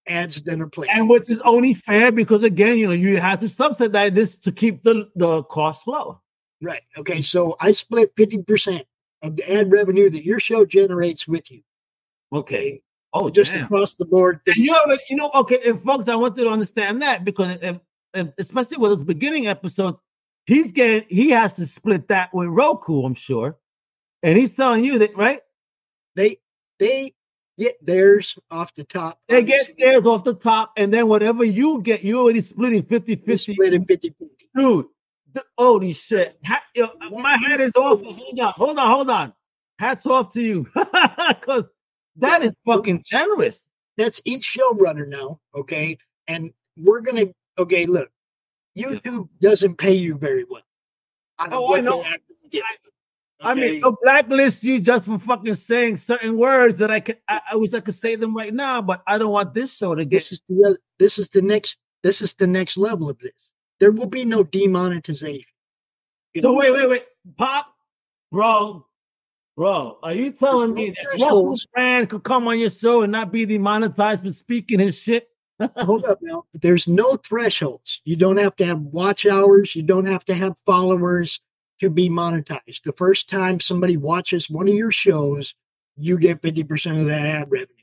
ads 0.08 0.42
that 0.44 0.60
are 0.60 0.68
playing. 0.70 0.92
and 0.94 1.10
which 1.10 1.30
is 1.30 1.42
only 1.42 1.74
fair 1.74 2.12
because 2.12 2.44
again, 2.44 2.78
you 2.78 2.88
know, 2.88 2.94
you 2.94 3.18
have 3.20 3.40
to 3.42 3.50
subsidize 3.50 4.14
this 4.14 4.36
to 4.38 4.52
keep 4.52 4.84
the, 4.84 5.10
the 5.16 5.44
cost 5.44 5.88
low. 5.88 6.22
Right. 6.62 6.82
Okay. 6.98 7.22
So 7.22 7.56
I 7.60 7.72
split 7.72 8.16
50% 8.16 8.84
of 9.22 9.36
the 9.36 9.52
ad 9.52 9.72
revenue 9.72 10.10
that 10.10 10.24
your 10.24 10.40
show 10.40 10.66
generates 10.66 11.28
with 11.28 11.52
you. 11.52 11.62
Okay. 12.34 12.82
Oh, 13.14 13.30
Just 13.30 13.54
damn. 13.54 13.66
across 13.66 13.96
the 13.96 14.06
board. 14.06 14.42
And 14.46 14.58
you 14.58 14.76
already, 14.76 15.02
you 15.10 15.16
know, 15.16 15.32
okay, 15.34 15.60
and 15.66 15.80
folks, 15.80 16.08
I 16.08 16.16
want 16.16 16.38
you 16.38 16.44
to 16.44 16.50
understand 16.50 17.02
that 17.02 17.24
because, 17.24 17.58
and, 17.62 17.80
and 18.14 18.34
especially 18.38 18.78
with 18.78 18.92
his 18.92 19.04
beginning 19.04 19.48
episodes, 19.48 20.00
he's 20.46 20.72
getting, 20.72 21.06
he 21.10 21.32
has 21.32 21.54
to 21.54 21.66
split 21.66 22.10
that 22.10 22.34
with 22.34 22.50
Roku, 22.50 23.04
I'm 23.04 23.14
sure, 23.14 23.58
and 24.22 24.38
he's 24.38 24.56
telling 24.56 24.84
you 24.84 25.00
that, 25.00 25.16
right? 25.16 25.40
They 26.16 26.38
they 26.80 27.14
get 27.58 27.84
theirs 27.86 28.38
off 28.52 28.74
the 28.76 28.84
top. 28.84 29.20
They 29.28 29.44
get 29.44 29.78
theirs 29.78 30.06
off 30.06 30.24
the 30.24 30.36
top, 30.36 30.74
and 30.78 30.94
then 30.94 31.08
whatever 31.08 31.44
you 31.44 31.82
get, 31.82 32.04
you 32.04 32.20
already 32.20 32.42
splitting 32.42 32.84
50 32.84 33.16
50. 33.16 33.38
split 33.54 33.74
it 33.74 33.88
50 33.88 34.10
50. 34.10 34.50
Dude, 34.56 34.86
th- 35.34 35.46
holy 35.58 35.94
shit. 35.94 36.38
Ha- 36.46 36.64
yo, 36.76 36.88
my 37.12 37.38
head 37.38 37.62
is 37.62 37.76
off. 37.76 38.02
Hold 38.04 38.40
on, 38.40 38.54
hold 38.56 38.80
on, 38.80 38.88
hold 38.88 39.10
on. 39.10 39.34
Hats 39.80 40.06
off 40.08 40.34
to 40.34 40.42
you 40.42 40.68
because 40.76 41.66
that 42.18 42.42
is 42.44 42.52
fucking 42.66 43.04
generous. 43.06 43.70
That's 43.98 44.22
each 44.26 44.58
showrunner 44.58 45.08
now. 45.08 45.40
Okay. 45.56 45.98
And 46.28 46.52
we're 46.76 47.02
going 47.02 47.28
to, 47.28 47.34
okay, 47.60 47.86
look, 47.86 48.10
YouTube 48.78 49.30
doesn't 49.42 49.78
pay 49.78 49.94
you 49.94 50.16
very 50.18 50.46
well. 50.50 50.64
on 51.40 51.50
Oh, 51.52 51.76
I 51.76 51.82
know. 51.82 52.04
Actually 53.42 53.46
get, 53.46 53.50
I 53.50 53.54
mean, 53.54 53.70
okay? 53.70 53.80
they'll 53.82 53.98
blacklist 54.02 54.64
you 54.64 54.80
just 54.80 55.06
for 55.06 55.20
fucking 55.20 55.56
saying 55.56 55.98
certain 55.98 56.38
words 56.38 56.78
that 56.78 56.92
I 56.92 57.00
could. 57.00 57.18
I, 57.28 57.42
I 57.54 57.56
wish 57.56 57.74
I 57.74 57.80
could 57.80 57.96
say 57.96 58.16
them 58.16 58.36
right 58.36 58.54
now, 58.54 58.82
but 58.82 59.04
I 59.08 59.18
don't 59.18 59.32
want 59.32 59.54
this 59.54 59.76
show 59.78 59.96
to 59.96 60.06
get. 60.06 60.18
this 60.18 60.32
is 60.32 60.42
the 60.48 60.78
this 61.00 61.18
is 61.18 61.30
the 61.30 61.42
next 61.42 61.80
this 62.04 62.22
is 62.22 62.34
the 62.34 62.48
next 62.48 62.78
level 62.78 63.10
of 63.10 63.20
this. 63.20 63.32
There 63.80 63.92
will 63.92 64.08
be 64.08 64.26
no 64.26 64.44
demonetization. 64.44 65.46
You 66.34 66.42
So 66.42 66.52
know, 66.52 66.58
wait, 66.58 66.72
wait, 66.72 66.90
wait, 66.90 67.06
pop, 67.38 67.68
bro, 68.32 68.86
bro. 69.56 69.98
Are 70.02 70.14
you 70.14 70.32
telling 70.32 70.74
me 70.74 70.92
that 70.92 71.20
Russell 71.20 71.56
Brand 71.74 72.10
could 72.10 72.24
come 72.24 72.48
on 72.48 72.60
your 72.60 72.70
show 72.70 73.04
and 73.04 73.12
not 73.12 73.32
be 73.32 73.46
demonetized 73.46 74.24
for 74.24 74.32
speaking 74.32 74.80
his 74.80 75.00
shit? 75.00 75.30
hold 75.78 76.06
up 76.06 76.20
now. 76.22 76.44
There's 76.54 76.88
no 76.88 77.16
thresholds. 77.16 78.02
You 78.06 78.16
don't 78.16 78.38
have 78.38 78.56
to 78.58 78.66
have 78.66 78.80
watch 78.80 79.26
hours. 79.26 79.76
You 79.76 79.84
don't 79.84 80.06
have 80.06 80.24
to 80.26 80.36
have 80.36 80.56
followers 80.66 81.40
to 81.80 81.90
be 81.90 82.10
monetized. 82.10 82.84
The 82.84 82.92
first 82.92 83.30
time 83.30 83.60
somebody 83.60 83.98
watches 83.98 84.50
one 84.50 84.68
of 84.68 84.74
your 84.74 84.92
shows, 84.92 85.54
you 85.96 86.18
get 86.18 86.42
50% 86.42 87.02
of 87.02 87.08
that 87.08 87.26
ad 87.26 87.52
revenue. 87.52 87.74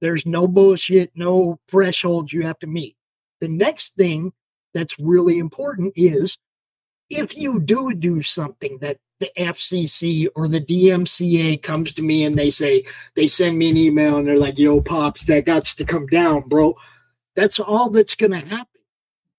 There's 0.00 0.26
no 0.26 0.48
bullshit, 0.48 1.10
no 1.14 1.58
thresholds 1.68 2.32
you 2.32 2.42
have 2.42 2.58
to 2.60 2.66
meet. 2.66 2.96
The 3.40 3.48
next 3.48 3.94
thing 3.96 4.32
that's 4.72 4.98
really 4.98 5.38
important 5.38 5.92
is 5.96 6.38
if 7.08 7.36
you 7.36 7.60
do 7.60 7.92
do 7.94 8.22
something 8.22 8.78
that 8.78 8.98
the 9.18 9.30
FCC 9.36 10.28
or 10.34 10.48
the 10.48 10.60
DMCA 10.60 11.62
comes 11.62 11.92
to 11.92 12.02
me 12.02 12.24
and 12.24 12.38
they 12.38 12.50
say, 12.50 12.84
they 13.14 13.26
send 13.26 13.58
me 13.58 13.70
an 13.70 13.76
email 13.76 14.16
and 14.16 14.26
they're 14.26 14.38
like, 14.38 14.58
yo, 14.58 14.80
Pops, 14.80 15.26
that 15.26 15.44
got 15.44 15.64
to 15.64 15.84
come 15.84 16.06
down, 16.06 16.48
bro. 16.48 16.74
That's 17.36 17.60
all 17.60 17.90
that's 17.90 18.14
going 18.14 18.32
to 18.32 18.38
happen. 18.38 18.66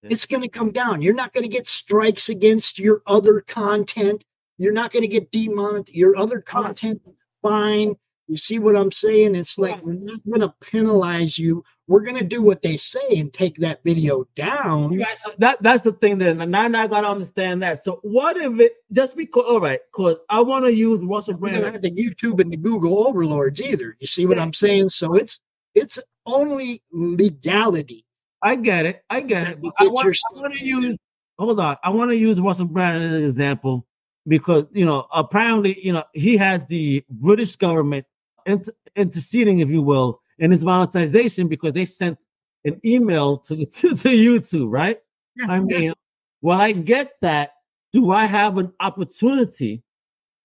It's 0.03 0.25
going 0.25 0.41
to 0.41 0.49
come 0.49 0.71
down. 0.71 1.01
You're 1.01 1.13
not 1.13 1.33
going 1.33 1.43
to 1.43 1.49
get 1.49 1.67
strikes 1.67 2.29
against 2.29 2.79
your 2.79 3.01
other 3.05 3.41
content. 3.41 4.25
You're 4.57 4.73
not 4.73 4.91
going 4.91 5.03
to 5.03 5.07
get 5.07 5.31
demonetized. 5.31 5.95
Your 5.95 6.17
other 6.17 6.41
content, 6.41 7.01
fine. 7.41 7.95
You 8.27 8.37
see 8.37 8.59
what 8.59 8.77
I'm 8.77 8.91
saying? 8.93 9.35
It's 9.35 9.57
like 9.57 9.83
we're 9.83 9.93
not 9.93 10.21
going 10.25 10.39
to 10.39 10.53
penalize 10.61 11.37
you. 11.37 11.63
We're 11.87 11.99
going 11.99 12.17
to 12.17 12.23
do 12.23 12.41
what 12.41 12.61
they 12.61 12.77
say 12.77 13.17
and 13.19 13.33
take 13.33 13.57
that 13.57 13.83
video 13.83 14.25
down. 14.35 14.93
You 14.93 14.99
guys, 14.99 15.25
that 15.39 15.61
that's 15.61 15.81
the 15.81 15.91
thing. 15.91 16.17
Then 16.17 16.37
now 16.49 16.63
I 16.63 16.87
gotta 16.87 17.09
understand 17.09 17.61
that. 17.63 17.79
So 17.83 17.99
what 18.03 18.37
if 18.37 18.57
it 18.61 18.71
just 18.93 19.17
because? 19.17 19.43
All 19.45 19.59
right, 19.59 19.81
because 19.91 20.17
I 20.29 20.39
want 20.41 20.63
to 20.63 20.73
use 20.73 21.01
Russell 21.03 21.33
We 21.35 21.51
don't 21.51 21.59
Brand. 21.61 21.75
have 21.75 21.81
the 21.81 21.91
YouTube 21.91 22.39
and 22.39 22.53
the 22.53 22.57
Google 22.57 23.05
overlords 23.05 23.59
either. 23.59 23.97
You 23.99 24.07
see 24.07 24.25
what 24.25 24.39
I'm 24.39 24.53
saying? 24.53 24.89
So 24.89 25.15
it's 25.15 25.41
it's 25.75 25.99
only 26.25 26.81
legality. 26.93 28.05
I 28.41 28.55
get 28.55 28.85
it. 28.85 29.03
I 29.09 29.21
get 29.21 29.47
it. 29.47 29.61
But 29.61 29.73
I 29.79 29.87
want, 29.87 30.07
I 30.07 30.39
want 30.39 30.53
to 30.53 30.65
use. 30.65 30.97
Hold 31.37 31.59
on. 31.59 31.77
I 31.83 31.89
want 31.89 32.11
to 32.11 32.15
use 32.15 32.39
Russell 32.39 32.67
Brand 32.67 33.03
as 33.03 33.13
an 33.13 33.23
example 33.23 33.85
because 34.27 34.65
you 34.71 34.85
know 34.85 35.07
apparently 35.13 35.83
you 35.83 35.91
know 35.91 36.03
he 36.13 36.37
had 36.37 36.67
the 36.67 37.03
British 37.09 37.55
government 37.55 38.05
inter- 38.45 38.73
interceding, 38.95 39.59
if 39.59 39.69
you 39.69 39.81
will, 39.81 40.21
in 40.39 40.51
his 40.51 40.63
monetization 40.63 41.47
because 41.47 41.73
they 41.73 41.85
sent 41.85 42.19
an 42.65 42.79
email 42.85 43.37
to 43.37 43.65
to, 43.65 43.89
to 43.95 44.09
YouTube, 44.09 44.67
right? 44.69 44.99
Yeah, 45.35 45.45
I 45.49 45.55
yeah. 45.55 45.61
mean, 45.61 45.93
when 46.41 46.59
I 46.59 46.71
get 46.71 47.13
that, 47.21 47.53
do 47.93 48.11
I 48.11 48.25
have 48.25 48.57
an 48.57 48.73
opportunity 48.79 49.83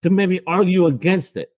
to 0.03 0.11
maybe 0.11 0.41
argue 0.47 0.87
against 0.87 1.37
it? 1.37 1.51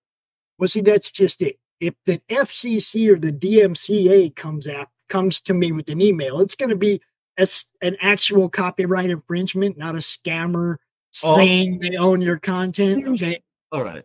Well, 0.58 0.68
see, 0.68 0.80
that's 0.80 1.10
just 1.10 1.42
it. 1.42 1.58
If 1.80 1.94
the 2.06 2.20
FCC 2.28 3.08
or 3.08 3.18
the 3.18 3.32
DMCA 3.32 4.34
comes 4.34 4.66
out 4.66 4.88
comes 5.08 5.40
to 5.42 5.54
me 5.54 5.72
with 5.72 5.88
an 5.90 6.00
email, 6.00 6.40
it's 6.40 6.54
going 6.54 6.70
to 6.70 6.76
be 6.76 7.00
as 7.36 7.64
an 7.82 7.96
actual 8.00 8.48
copyright 8.48 9.10
infringement, 9.10 9.78
not 9.78 9.94
a 9.94 9.98
scammer 9.98 10.76
Oh. 11.24 11.36
saying 11.36 11.78
they 11.78 11.96
own 11.96 12.20
your 12.20 12.38
content. 12.38 13.08
Okay. 13.08 13.42
All 13.72 13.82
right. 13.82 14.04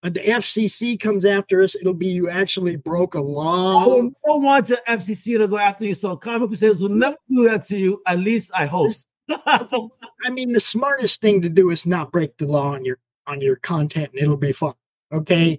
When 0.00 0.12
the 0.14 0.20
FCC 0.20 0.98
comes 0.98 1.24
after 1.24 1.62
us, 1.62 1.74
it'll 1.76 1.94
be 1.94 2.08
you 2.08 2.28
actually 2.28 2.76
broke 2.76 3.14
a 3.14 3.20
law. 3.20 3.84
Oh, 3.84 3.98
I 4.08 4.10
don't 4.26 4.42
want 4.42 4.66
the 4.66 4.82
FCC 4.88 5.38
to 5.38 5.46
go 5.46 5.58
after 5.58 5.84
you, 5.84 5.94
so 5.94 6.16
comic 6.16 6.48
crusaders 6.48 6.80
will 6.80 6.88
never 6.88 7.16
do 7.28 7.48
that 7.48 7.64
to 7.64 7.76
you. 7.76 8.02
At 8.06 8.18
least 8.18 8.50
I 8.54 8.66
hope. 8.66 8.90
I 9.28 10.30
mean, 10.30 10.52
the 10.52 10.60
smartest 10.60 11.20
thing 11.20 11.40
to 11.42 11.48
do 11.48 11.70
is 11.70 11.86
not 11.86 12.10
break 12.12 12.36
the 12.38 12.46
law 12.46 12.72
on 12.72 12.84
your 12.84 12.98
on 13.26 13.40
your 13.40 13.56
content, 13.56 14.10
and 14.14 14.22
it'll 14.22 14.36
be 14.36 14.52
fun. 14.52 14.74
Okay. 15.12 15.58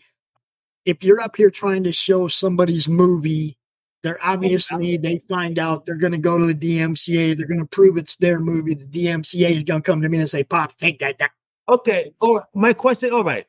If 0.85 1.03
you're 1.03 1.21
up 1.21 1.35
here 1.37 1.51
trying 1.51 1.83
to 1.83 1.91
show 1.91 2.27
somebody's 2.27 2.87
movie, 2.89 3.57
they're 4.03 4.19
obviously 4.23 4.97
they 4.97 5.21
find 5.29 5.59
out 5.59 5.85
they're 5.85 5.95
going 5.95 6.11
to 6.11 6.17
go 6.17 6.37
to 6.37 6.53
the 6.53 6.55
DMCA. 6.55 7.37
They're 7.37 7.47
going 7.47 7.59
to 7.59 7.65
prove 7.65 7.97
it's 7.97 8.15
their 8.15 8.39
movie. 8.39 8.73
The 8.73 8.85
DMCA 8.85 9.51
is 9.51 9.63
going 9.63 9.81
to 9.81 9.85
come 9.85 10.01
to 10.01 10.09
me 10.09 10.19
and 10.19 10.29
say, 10.29 10.43
"Pop, 10.43 10.77
take 10.77 10.99
that 10.99 11.19
down." 11.19 11.29
okay. 11.69 12.13
All 12.19 12.37
right. 12.37 12.45
My 12.53 12.73
question. 12.73 13.11
All 13.11 13.23
right. 13.23 13.45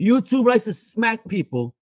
YouTube 0.00 0.46
likes 0.46 0.64
to 0.64 0.72
smack 0.72 1.26
people 1.28 1.74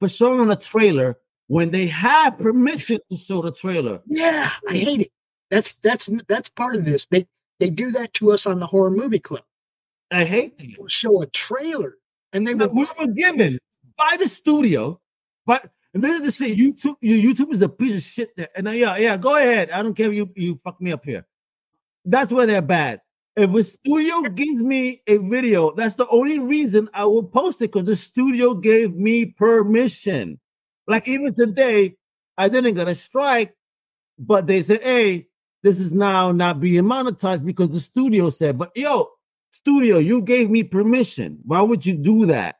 for 0.00 0.08
showing 0.08 0.50
a 0.50 0.56
trailer 0.56 1.18
when 1.46 1.70
they 1.70 1.86
have 1.86 2.38
permission 2.38 2.98
to 3.10 3.16
show 3.16 3.42
the 3.42 3.52
trailer. 3.52 4.00
Yeah, 4.06 4.50
I 4.68 4.72
hate 4.72 5.00
it. 5.02 5.12
That's 5.50 5.74
that's 5.82 6.10
that's 6.28 6.48
part 6.50 6.76
of 6.76 6.84
this. 6.84 7.06
They 7.06 7.26
they 7.60 7.70
do 7.70 7.92
that 7.92 8.12
to 8.14 8.32
us 8.32 8.46
on 8.46 8.60
the 8.60 8.66
horror 8.66 8.90
movie 8.90 9.18
club. 9.18 9.44
I 10.10 10.24
hate. 10.24 10.58
They'll 10.58 10.88
show 10.88 11.22
a 11.22 11.26
trailer, 11.26 11.96
and 12.32 12.46
they 12.46 12.54
we 12.54 12.86
were 12.98 13.06
given 13.06 13.58
by 13.96 14.16
the 14.18 14.28
studio, 14.28 15.00
but 15.46 15.70
And 15.94 16.02
this 16.02 16.20
is 16.20 16.38
the 16.38 16.46
shit. 16.46 16.58
YouTube, 16.58 16.96
YouTube 17.02 17.52
is 17.52 17.62
a 17.62 17.68
piece 17.68 17.96
of 17.96 18.02
shit. 18.02 18.36
There. 18.36 18.48
And 18.56 18.66
uh, 18.68 18.72
yeah, 18.72 18.96
yeah, 18.96 19.16
go 19.16 19.36
ahead. 19.36 19.70
I 19.70 19.82
don't 19.82 19.94
care 19.94 20.08
if 20.08 20.14
you 20.14 20.30
you 20.34 20.56
fuck 20.56 20.80
me 20.80 20.92
up 20.92 21.04
here. 21.04 21.24
That's 22.04 22.32
where 22.32 22.46
they're 22.46 22.60
bad. 22.60 23.00
If 23.36 23.52
a 23.54 23.64
studio 23.64 24.22
gives 24.22 24.60
me 24.60 25.02
a 25.06 25.16
video, 25.16 25.72
that's 25.74 25.94
the 25.94 26.06
only 26.08 26.38
reason 26.38 26.88
I 26.92 27.04
will 27.04 27.22
post 27.22 27.62
it 27.62 27.72
because 27.72 27.86
the 27.86 27.96
studio 27.96 28.54
gave 28.54 28.94
me 28.94 29.26
permission. 29.26 30.38
Like 30.86 31.08
even 31.08 31.34
today, 31.34 31.96
I 32.36 32.48
didn't 32.48 32.74
get 32.74 32.88
a 32.88 32.94
strike, 32.94 33.54
but 34.18 34.46
they 34.46 34.62
said, 34.62 34.82
hey, 34.82 35.26
this 35.62 35.80
is 35.80 35.92
now 35.92 36.30
not 36.30 36.60
being 36.60 36.84
monetized 36.84 37.44
because 37.44 37.70
the 37.70 37.80
studio 37.80 38.30
said, 38.30 38.58
but 38.58 38.70
yo, 38.76 39.08
studio, 39.50 39.98
you 39.98 40.22
gave 40.22 40.50
me 40.50 40.62
permission. 40.62 41.38
Why 41.44 41.62
would 41.62 41.86
you 41.86 41.94
do 41.94 42.26
that? 42.26 42.56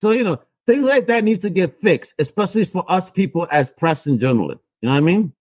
So, 0.00 0.10
you 0.10 0.24
know, 0.24 0.38
things 0.66 0.84
like 0.86 1.06
that 1.06 1.24
needs 1.24 1.40
to 1.40 1.50
get 1.50 1.80
fixed, 1.82 2.14
especially 2.18 2.64
for 2.64 2.84
us 2.88 3.10
people 3.10 3.46
as 3.50 3.70
press 3.70 4.06
and 4.06 4.20
journalists. 4.20 4.64
You 4.80 4.88
know 4.88 4.94
what 4.94 4.98
I 4.98 5.00
mean? 5.00 5.32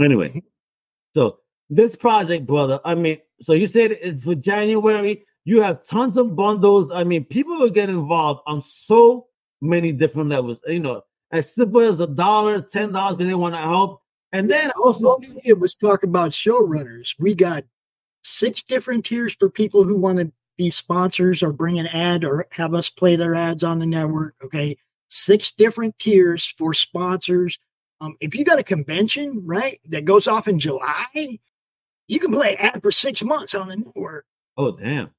Anyway, 0.00 0.28
mm-hmm. 0.28 0.38
so 1.14 1.38
this 1.70 1.96
project, 1.96 2.46
brother, 2.46 2.80
I 2.84 2.94
mean, 2.94 3.18
so 3.40 3.52
you 3.52 3.66
said 3.66 3.92
it's 3.92 4.22
for 4.24 4.34
January. 4.34 5.24
You 5.44 5.62
have 5.62 5.84
tons 5.84 6.16
of 6.16 6.34
bundles. 6.34 6.90
I 6.90 7.04
mean, 7.04 7.24
people 7.24 7.56
will 7.58 7.70
get 7.70 7.88
involved 7.88 8.40
on 8.46 8.62
so 8.62 9.28
many 9.60 9.92
different 9.92 10.30
levels. 10.30 10.60
You 10.66 10.80
know, 10.80 11.02
as 11.30 11.54
simple 11.54 11.80
as 11.80 12.00
a 12.00 12.06
dollar, 12.06 12.60
ten 12.60 12.92
dollars, 12.92 13.16
because 13.16 13.28
they 13.28 13.34
want 13.34 13.54
to 13.54 13.60
help. 13.60 14.02
And 14.32 14.50
then 14.50 14.70
also, 14.82 15.18
it 15.44 15.58
was 15.58 15.74
talk 15.74 16.02
about 16.02 16.32
showrunners. 16.32 17.14
We 17.18 17.34
got 17.34 17.64
six 18.22 18.62
different 18.62 19.04
tiers 19.04 19.34
for 19.38 19.48
people 19.48 19.84
who 19.84 19.98
want 19.98 20.18
to 20.18 20.32
be 20.56 20.70
sponsors 20.70 21.42
or 21.42 21.52
bring 21.52 21.78
an 21.78 21.86
ad 21.88 22.24
or 22.24 22.46
have 22.52 22.74
us 22.74 22.88
play 22.88 23.16
their 23.16 23.34
ads 23.34 23.64
on 23.64 23.78
the 23.78 23.86
network. 23.86 24.34
Okay, 24.44 24.76
six 25.08 25.52
different 25.52 25.98
tiers 25.98 26.46
for 26.58 26.74
sponsors. 26.74 27.58
Um, 28.00 28.16
if 28.20 28.34
you 28.34 28.44
got 28.44 28.58
a 28.58 28.64
convention, 28.64 29.42
right, 29.44 29.80
that 29.88 30.04
goes 30.04 30.28
off 30.28 30.48
in 30.48 30.58
July, 30.58 31.38
you 32.08 32.20
can 32.20 32.32
play 32.32 32.56
ad 32.56 32.82
for 32.82 32.92
six 32.92 33.22
months 33.22 33.54
on 33.54 33.68
the 33.68 33.76
network. 33.76 34.26
Oh, 34.56 34.76
damn. 34.76 35.10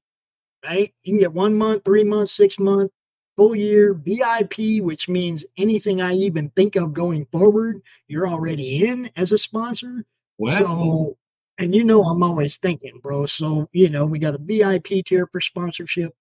Right? 0.64 0.92
You 1.02 1.12
can 1.12 1.20
get 1.20 1.32
one 1.32 1.56
month, 1.56 1.84
three 1.84 2.04
months, 2.04 2.32
six 2.32 2.58
months, 2.58 2.92
full 3.36 3.54
year, 3.54 3.94
VIP, 3.94 4.82
which 4.82 5.08
means 5.08 5.44
anything 5.56 6.00
I 6.00 6.12
even 6.14 6.50
think 6.50 6.76
of 6.76 6.92
going 6.92 7.26
forward, 7.26 7.80
you're 8.08 8.28
already 8.28 8.86
in 8.86 9.10
as 9.16 9.32
a 9.32 9.38
sponsor. 9.38 10.04
Wow. 10.38 10.50
So, 10.50 11.16
and 11.58 11.74
you 11.74 11.82
know, 11.82 12.04
I'm 12.04 12.22
always 12.22 12.56
thinking, 12.56 13.00
bro. 13.02 13.26
So, 13.26 13.68
you 13.72 13.88
know, 13.88 14.06
we 14.06 14.20
got 14.20 14.36
a 14.36 14.38
VIP 14.38 15.04
tier 15.04 15.26
for 15.26 15.40
sponsorship. 15.40 16.14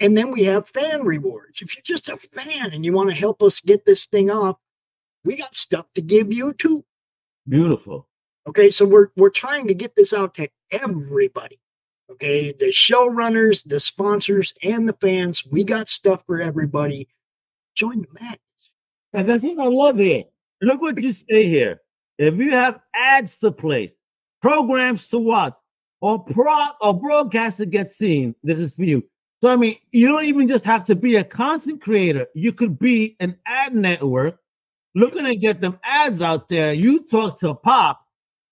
And 0.00 0.16
then 0.16 0.32
we 0.32 0.44
have 0.44 0.68
fan 0.68 1.04
rewards. 1.04 1.60
If 1.60 1.76
you're 1.76 1.82
just 1.84 2.08
a 2.08 2.16
fan 2.16 2.72
and 2.72 2.84
you 2.84 2.92
want 2.92 3.10
to 3.10 3.14
help 3.14 3.42
us 3.42 3.60
get 3.60 3.84
this 3.84 4.06
thing 4.06 4.30
off, 4.30 4.56
we 5.24 5.36
got 5.36 5.54
stuff 5.54 5.86
to 5.94 6.02
give 6.02 6.32
you 6.32 6.54
too. 6.54 6.84
Beautiful. 7.46 8.08
Okay, 8.48 8.70
so 8.70 8.84
we're 8.84 9.08
we're 9.16 9.30
trying 9.30 9.68
to 9.68 9.74
get 9.74 9.94
this 9.94 10.12
out 10.12 10.34
to 10.34 10.48
everybody. 10.72 11.60
Okay, 12.10 12.52
the 12.52 12.66
showrunners, 12.66 13.62
the 13.64 13.78
sponsors, 13.78 14.54
and 14.64 14.88
the 14.88 14.96
fans. 15.00 15.46
We 15.46 15.62
got 15.62 15.88
stuff 15.88 16.24
for 16.26 16.40
everybody. 16.40 17.08
Join 17.76 18.02
the 18.02 18.20
match. 18.20 18.40
And 19.12 19.28
the 19.28 19.38
thing 19.38 19.60
I 19.60 19.66
love 19.66 19.98
here, 19.98 20.24
look 20.60 20.80
what 20.80 21.00
you 21.00 21.12
say 21.12 21.44
here. 21.44 21.80
If 22.18 22.34
you 22.34 22.50
have 22.50 22.80
ads 22.94 23.38
to 23.40 23.52
place, 23.52 23.92
programs 24.42 25.08
to 25.08 25.18
watch, 25.18 25.54
or 26.00 26.22
pro 26.24 26.54
or 26.80 26.98
broadcast 26.98 27.58
to 27.58 27.66
get 27.66 27.92
seen, 27.92 28.34
this 28.42 28.58
is 28.58 28.74
for 28.74 28.84
you. 28.84 29.04
So 29.40 29.48
I 29.48 29.56
mean, 29.56 29.76
you 29.90 30.08
don't 30.08 30.26
even 30.26 30.48
just 30.48 30.64
have 30.64 30.84
to 30.84 30.94
be 30.94 31.16
a 31.16 31.24
content 31.24 31.80
creator. 31.80 32.26
You 32.34 32.52
could 32.52 32.78
be 32.78 33.16
an 33.20 33.38
ad 33.46 33.74
network 33.74 34.38
looking 34.94 35.24
to 35.24 35.34
get 35.36 35.60
them 35.60 35.78
ads 35.82 36.20
out 36.20 36.48
there. 36.48 36.72
You 36.72 37.04
talk 37.04 37.38
to 37.40 37.54
Pop 37.54 38.04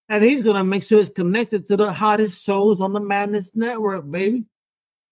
and 0.08 0.24
he's 0.24 0.42
gonna 0.42 0.64
make 0.64 0.82
sure 0.82 1.00
it's 1.00 1.10
connected 1.10 1.66
to 1.66 1.76
the 1.76 1.92
hottest 1.92 2.44
shows 2.44 2.80
on 2.80 2.92
the 2.92 3.00
Madness 3.00 3.54
Network, 3.54 4.10
baby. 4.10 4.46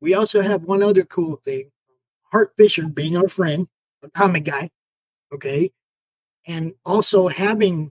We 0.01 0.14
also 0.14 0.43
have 0.43 0.62
one 0.62 0.83
other 0.83 1.05
cool 1.05 1.37
thing. 1.37 1.70
Hart 2.33 2.53
Fisher 2.57 2.89
being 2.89 3.16
our 3.16 3.29
friend, 3.29 3.68
a 4.03 4.11
comic 4.11 4.45
guy, 4.45 4.70
okay, 5.33 5.70
and 6.47 6.74
also 6.85 7.29
having 7.29 7.91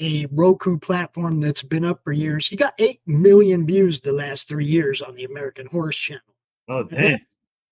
a 0.00 0.26
Roku 0.30 0.78
platform 0.78 1.40
that's 1.40 1.62
been 1.62 1.84
up 1.84 2.00
for 2.04 2.12
years. 2.12 2.46
He 2.46 2.56
got 2.56 2.74
eight 2.78 3.00
million 3.06 3.66
views 3.66 4.00
the 4.00 4.12
last 4.12 4.48
three 4.48 4.66
years 4.66 5.02
on 5.02 5.14
the 5.14 5.24
American 5.24 5.66
Horrors 5.66 5.96
Channel. 5.96 6.22
Oh, 6.68 6.82
damn. 6.84 7.18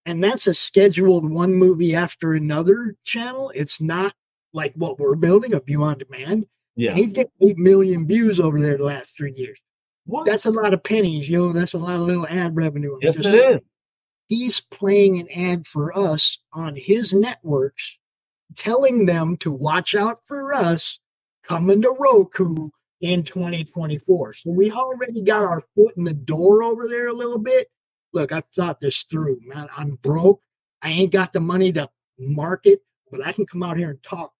And 0.06 0.22
that's 0.22 0.46
a 0.46 0.54
scheduled 0.54 1.28
one 1.28 1.54
movie 1.54 1.94
after 1.94 2.34
another 2.34 2.96
channel. 3.04 3.50
It's 3.54 3.80
not 3.80 4.14
like 4.52 4.74
what 4.74 4.98
we're 4.98 5.16
building, 5.16 5.54
a 5.54 5.60
view 5.60 5.82
on 5.82 5.98
demand. 5.98 6.46
Yeah. 6.76 6.94
He's 6.94 7.12
got 7.12 7.26
8 7.40 7.56
million 7.58 8.06
views 8.06 8.40
over 8.40 8.60
there 8.60 8.76
the 8.76 8.84
last 8.84 9.16
three 9.16 9.32
years. 9.34 9.60
What? 10.06 10.26
That's 10.26 10.44
a 10.44 10.50
lot 10.50 10.74
of 10.74 10.82
pennies, 10.82 11.30
yo. 11.30 11.52
That's 11.52 11.72
a 11.72 11.78
lot 11.78 11.94
of 11.94 12.02
little 12.02 12.26
ad 12.26 12.54
revenue. 12.56 12.98
Yes, 13.00 13.18
it 13.18 13.26
is. 13.26 13.60
He's 14.26 14.60
playing 14.60 15.18
an 15.20 15.28
ad 15.30 15.66
for 15.66 15.96
us 15.96 16.38
on 16.52 16.76
his 16.76 17.14
networks, 17.14 17.98
telling 18.56 19.06
them 19.06 19.36
to 19.38 19.50
watch 19.50 19.94
out 19.94 20.20
for 20.26 20.54
us 20.54 20.98
coming 21.46 21.82
to 21.82 21.94
Roku 21.98 22.70
in 23.00 23.22
2024. 23.22 24.32
So 24.34 24.50
we 24.50 24.70
already 24.70 25.22
got 25.22 25.42
our 25.42 25.62
foot 25.74 25.96
in 25.96 26.04
the 26.04 26.14
door 26.14 26.62
over 26.62 26.88
there 26.88 27.08
a 27.08 27.12
little 27.12 27.38
bit. 27.38 27.68
Look, 28.12 28.32
I 28.32 28.42
thought 28.54 28.80
this 28.80 29.02
through, 29.02 29.40
man. 29.44 29.68
I'm 29.76 29.96
broke. 29.96 30.40
I 30.82 30.90
ain't 30.90 31.12
got 31.12 31.32
the 31.32 31.40
money 31.40 31.72
to 31.72 31.88
market, 32.18 32.80
but 33.10 33.24
I 33.24 33.32
can 33.32 33.46
come 33.46 33.62
out 33.62 33.76
here 33.76 33.90
and 33.90 34.02
talk 34.02 34.32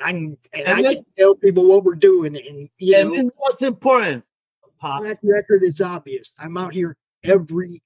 I 0.00 0.12
can, 0.12 0.36
and, 0.52 0.66
and 0.66 0.86
I 0.86 0.94
can 0.94 1.04
tell 1.16 1.34
people 1.34 1.68
what 1.68 1.84
we're 1.84 1.94
doing. 1.94 2.36
And, 2.36 2.68
you 2.78 2.96
and 2.96 3.10
know, 3.10 3.30
what's 3.36 3.62
important, 3.62 4.24
Pop. 4.78 5.02
That 5.04 5.18
record 5.22 5.62
is 5.62 5.80
obvious. 5.80 6.34
I'm 6.38 6.56
out 6.56 6.72
here 6.72 6.96
every 7.22 7.82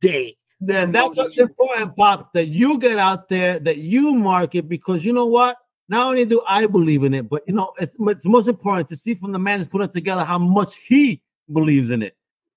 day. 0.00 0.36
Then 0.60 0.92
that's 0.92 1.16
what's 1.16 1.38
important, 1.38 1.96
Pop, 1.96 2.32
that 2.34 2.46
you 2.46 2.78
get 2.78 2.98
out 2.98 3.28
there, 3.28 3.58
that 3.60 3.78
you 3.78 4.14
market, 4.14 4.68
because 4.68 5.04
you 5.04 5.12
know 5.12 5.26
what? 5.26 5.56
Not 5.92 6.06
only 6.06 6.24
do 6.24 6.40
I 6.48 6.64
believe 6.64 7.04
in 7.04 7.12
it, 7.12 7.28
but 7.28 7.42
you 7.46 7.52
know, 7.52 7.70
it's, 7.78 8.24
most 8.24 8.48
important 8.48 8.88
to 8.88 8.96
see 8.96 9.14
from 9.14 9.32
the 9.32 9.38
man 9.38 9.58
that's 9.58 9.68
putting 9.68 9.84
it 9.84 9.92
together 9.92 10.24
how 10.24 10.38
much 10.38 10.74
he 10.76 11.20
believes 11.52 11.90
in 11.90 12.02
it. 12.02 12.16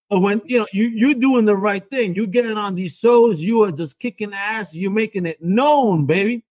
But 0.09 0.21
when 0.21 0.41
you 0.45 0.59
know 0.59 0.67
you 0.71 0.85
you're 0.87 1.15
doing 1.15 1.43
the 1.43 1.57
right 1.57 1.83
thing, 1.89 2.15
you're 2.15 2.27
getting 2.27 2.55
on 2.55 2.75
these 2.75 2.97
shows, 2.97 3.41
you 3.41 3.61
are 3.63 3.73
just 3.73 3.99
kicking 3.99 4.31
ass, 4.33 4.73
you're 4.73 4.89
making 4.89 5.25
it 5.25 5.43
known, 5.43 6.05
baby. 6.05 6.45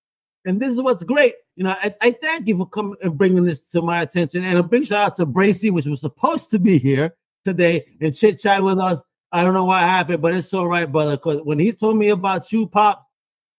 And 0.45 0.61
this 0.61 0.73
is 0.73 0.83
what's 0.83 1.03
great. 1.03 1.37
You 1.57 1.65
know, 1.65 1.71
I, 1.71 1.95
I 2.03 2.11
thank 2.11 2.49
you 2.49 2.59
for 2.59 2.69
coming 2.69 2.97
and 3.01 3.17
bringing 3.17 3.45
this 3.45 3.67
to 3.69 3.81
my 3.81 4.03
attention. 4.03 4.45
And 4.45 4.59
a 4.59 4.63
big 4.63 4.85
shout 4.85 5.07
out 5.07 5.17
to 5.17 5.25
Bracy, 5.25 5.71
which 5.71 5.87
was 5.87 6.03
supposed 6.03 6.51
to 6.51 6.59
be 6.59 6.77
here 6.77 7.15
today 7.45 7.87
and 7.99 8.15
chit 8.15 8.41
chat 8.41 8.63
with 8.63 8.79
us. 8.79 9.01
I 9.33 9.43
don't 9.43 9.55
know 9.55 9.65
what 9.65 9.81
happened, 9.81 10.21
but 10.21 10.35
it's 10.35 10.53
all 10.53 10.69
right, 10.69 10.93
brother. 10.93 11.17
Because 11.17 11.41
when 11.45 11.59
he 11.59 11.73
told 11.73 11.97
me 11.97 12.11
about 12.11 12.53
you, 12.53 12.67
Pop, 12.67 13.07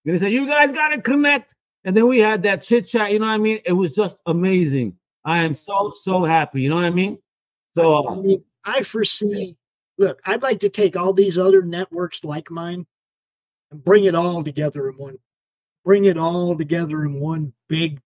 he 0.04 0.16
said, 0.16 0.32
You 0.32 0.46
guys 0.46 0.72
got 0.72 0.90
to 0.90 1.02
connect. 1.02 1.56
And 1.86 1.96
then 1.96 2.08
we 2.08 2.20
had 2.20 2.44
that 2.44 2.64
chit 2.64 2.88
chat. 2.88 3.14
You 3.14 3.20
know 3.20 3.28
what 3.28 3.34
I 3.34 3.38
mean? 3.38 3.62
It 3.66 3.74
was 3.74 3.96
just 3.96 4.18
amazing. 4.26 4.98
I 5.24 5.44
am 5.44 5.54
so, 5.54 5.94
so 5.96 6.26
happy. 6.26 6.62
You 6.62 6.70
know 6.70 6.76
what 6.76 6.86
I 6.86 6.90
mean? 6.90 7.20
So, 7.76 8.10
I, 8.10 8.16
mean, 8.16 8.44
I 8.66 8.84
foresee, 8.84 9.56
look, 9.98 10.20
I'd 10.26 10.44
like 10.44 10.60
to 10.62 10.70
take 10.70 10.98
all 10.98 11.14
these 11.14 11.38
other 11.38 11.62
networks 11.62 12.24
like 12.24 12.52
mine 12.52 12.86
and 13.72 13.84
bring 13.84 14.04
it 14.04 14.16
all 14.16 14.44
together 14.44 14.90
in 14.90 14.98
one 14.98 15.18
bring 15.86 16.06
it 16.06 16.18
all 16.18 16.58
together 16.58 17.04
in 17.04 17.20
one 17.20 17.54
big 17.70 18.02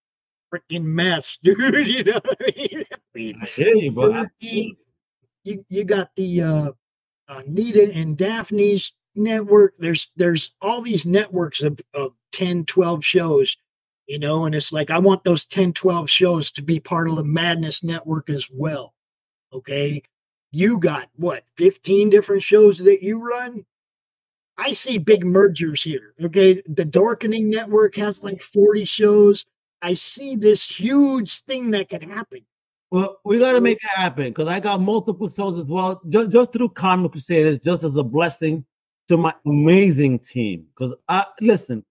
freaking 0.54 0.84
mess, 0.84 1.40
dude. 1.44 1.88
You 1.88 2.04
know 2.04 2.22
what 2.24 2.38
I 2.42 2.86
mean? 3.16 3.36
I 3.42 3.46
hear 3.46 3.74
you, 3.74 3.92
bro. 3.92 4.26
You, 4.40 5.66
you 5.70 5.86
got 5.86 6.12
the 6.16 6.42
uh, 6.42 6.72
uh, 7.30 7.42
Nita 7.48 7.92
and 7.96 8.18
Daphne's 8.18 8.92
network. 9.16 9.74
There's 9.80 10.12
there's 10.18 10.52
all 10.62 10.82
these 10.82 11.06
networks 11.06 11.64
of, 11.64 11.80
of 11.94 12.12
10, 12.34 12.66
12 12.66 13.04
shows, 13.04 13.58
you 14.10 14.18
know, 14.18 14.46
and 14.46 14.56
it's 14.56 14.74
like 14.74 14.90
I 14.90 14.98
want 14.98 15.24
those 15.24 15.46
10, 15.46 15.72
12 15.74 16.10
shows 16.10 16.52
to 16.54 16.64
be 16.64 16.80
part 16.80 17.08
of 17.08 17.16
the 17.16 17.24
Madness 17.24 17.84
Network 17.84 18.32
as 18.32 18.50
well. 18.52 18.96
Okay. 19.54 20.02
You 20.52 20.80
got 20.80 21.10
what, 21.16 21.44
15 21.58 22.10
different 22.10 22.42
shows 22.42 22.80
that 22.80 23.04
you 23.04 23.20
run? 23.20 23.66
I 24.58 24.72
see 24.72 24.98
big 24.98 25.24
mergers 25.24 25.84
here. 25.84 26.16
Okay. 26.24 26.60
The 26.66 26.86
Darkening 26.86 27.52
Network 27.52 27.96
has 27.98 28.24
like 28.24 28.42
40 28.42 28.84
shows. 28.84 29.46
I 29.84 29.94
see 29.94 30.36
this 30.36 30.66
huge 30.66 31.42
thing 31.42 31.70
that 31.72 31.90
could 31.90 32.04
happen. 32.04 32.42
Well, 32.90 33.20
we 33.24 33.38
got 33.38 33.54
to 33.54 33.62
make 33.62 33.78
it 33.78 33.90
happen 33.92 34.30
because 34.30 34.48
I 34.48 34.60
got 34.60 34.82
multiple 34.82 35.30
shows 35.30 35.60
as 35.60 35.66
well, 35.66 36.02
just, 36.10 36.32
just 36.32 36.52
through 36.52 36.70
Comic 36.70 37.12
Crusaders, 37.12 37.60
just 37.60 37.84
as 37.84 37.96
a 37.96 38.04
blessing 38.04 38.66
to 39.08 39.18
my 39.18 39.36
amazing 39.46 40.18
team. 40.18 40.66
Because 40.76 40.96
I 41.08 41.20
uh, 41.20 41.26
listen, 41.42 41.86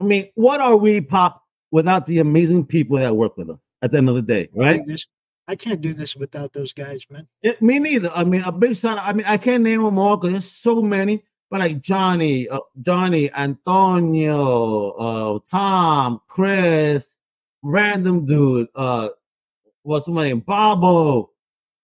I 0.00 0.04
mean, 0.04 0.30
what 0.34 0.62
are 0.62 0.78
we, 0.78 1.02
Pop, 1.02 1.44
without 1.70 2.06
the 2.06 2.18
amazing 2.18 2.66
people 2.66 2.98
that 2.98 3.16
work 3.16 3.36
with 3.36 3.50
us 3.50 3.58
at 3.82 3.90
the 3.92 3.98
end 3.98 4.08
of 4.08 4.14
the 4.14 4.22
day, 4.22 4.48
right? 4.54 4.82
I 5.48 5.56
can't 5.56 5.80
do 5.80 5.94
this 5.94 6.14
without 6.14 6.52
those 6.52 6.72
guys, 6.72 7.04
man. 7.10 7.26
It, 7.42 7.60
me 7.60 7.80
neither. 7.80 8.10
I 8.10 8.22
mean, 8.22 8.42
a 8.42 8.52
big 8.52 8.76
shout. 8.76 8.98
I 9.00 9.12
mean, 9.12 9.26
I 9.26 9.36
can't 9.36 9.64
name 9.64 9.82
them 9.82 9.98
all 9.98 10.16
because 10.16 10.32
there's 10.32 10.50
so 10.50 10.80
many 10.80 11.24
but 11.50 11.60
like 11.60 11.80
Johnny, 11.80 12.48
uh, 12.48 12.60
Johnny, 12.80 13.30
Antonio, 13.32 14.90
uh, 14.90 15.38
Tom, 15.50 16.20
Chris, 16.28 17.18
random 17.62 18.24
dude. 18.24 18.68
Uh, 18.74 19.08
what's 19.82 20.06
my 20.06 20.24
name? 20.24 20.40
Bobo. 20.40 21.30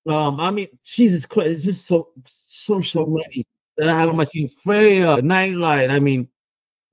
Um, 0.09 0.39
I 0.39 0.53
mean, 0.53 0.68
Jesus 0.84 1.26
Christ, 1.26 1.51
it's 1.51 1.64
just 1.64 1.87
so 1.87 2.11
so 2.24 2.80
so 2.80 3.07
many 3.07 3.45
that 3.76 3.89
I 3.89 3.99
have 3.99 4.09
on 4.09 4.16
my 4.16 4.24
team. 4.24 4.47
Freya, 4.47 5.20
Nightlight. 5.20 5.91
I 5.91 5.99
mean, 5.99 6.28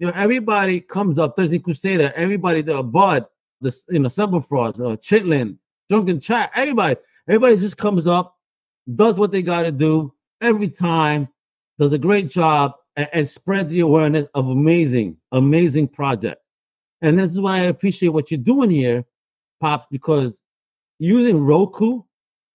you 0.03 0.09
know, 0.09 0.15
everybody 0.17 0.81
comes 0.81 1.17
up. 1.17 1.37
Thursday 1.37 1.59
Crusader. 1.59 2.11
Everybody, 2.13 2.61
the 2.61 2.83
Bud, 2.83 3.25
the 3.61 3.73
you 3.87 3.99
know, 3.99 4.09
Summer 4.09 4.41
Frost, 4.41 4.81
uh, 4.81 4.97
Chitlin, 4.97 5.55
Drunken 5.87 6.19
Chat. 6.19 6.51
Everybody, 6.53 6.97
everybody 7.25 7.55
just 7.55 7.77
comes 7.77 8.05
up, 8.05 8.35
does 8.93 9.17
what 9.17 9.31
they 9.31 9.41
got 9.41 9.61
to 9.63 9.71
do 9.71 10.13
every 10.41 10.67
time, 10.67 11.29
does 11.79 11.93
a 11.93 11.97
great 11.97 12.29
job, 12.29 12.73
and, 12.97 13.07
and 13.13 13.29
spread 13.29 13.69
the 13.69 13.79
awareness 13.79 14.27
of 14.33 14.49
amazing, 14.49 15.15
amazing 15.31 15.87
project. 15.87 16.41
And 17.01 17.17
this 17.17 17.31
is 17.31 17.39
why 17.39 17.59
I 17.59 17.61
appreciate 17.61 18.09
what 18.09 18.29
you're 18.29 18.41
doing 18.41 18.71
here, 18.71 19.05
Pops, 19.61 19.85
because 19.89 20.33
using 20.99 21.39
Roku, 21.39 22.01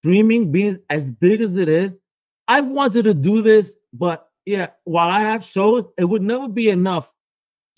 streaming 0.03 0.53
being 0.53 0.81
as 0.91 1.07
big 1.07 1.41
as 1.41 1.57
it 1.57 1.71
is, 1.71 1.93
I've 2.47 2.67
wanted 2.67 3.05
to 3.05 3.15
do 3.15 3.41
this, 3.41 3.75
but 3.95 4.29
yeah, 4.45 4.67
while 4.85 5.09
I 5.09 5.21
have 5.21 5.43
shows, 5.43 5.87
it 5.97 6.05
would 6.05 6.21
never 6.21 6.47
be 6.47 6.69
enough 6.69 7.11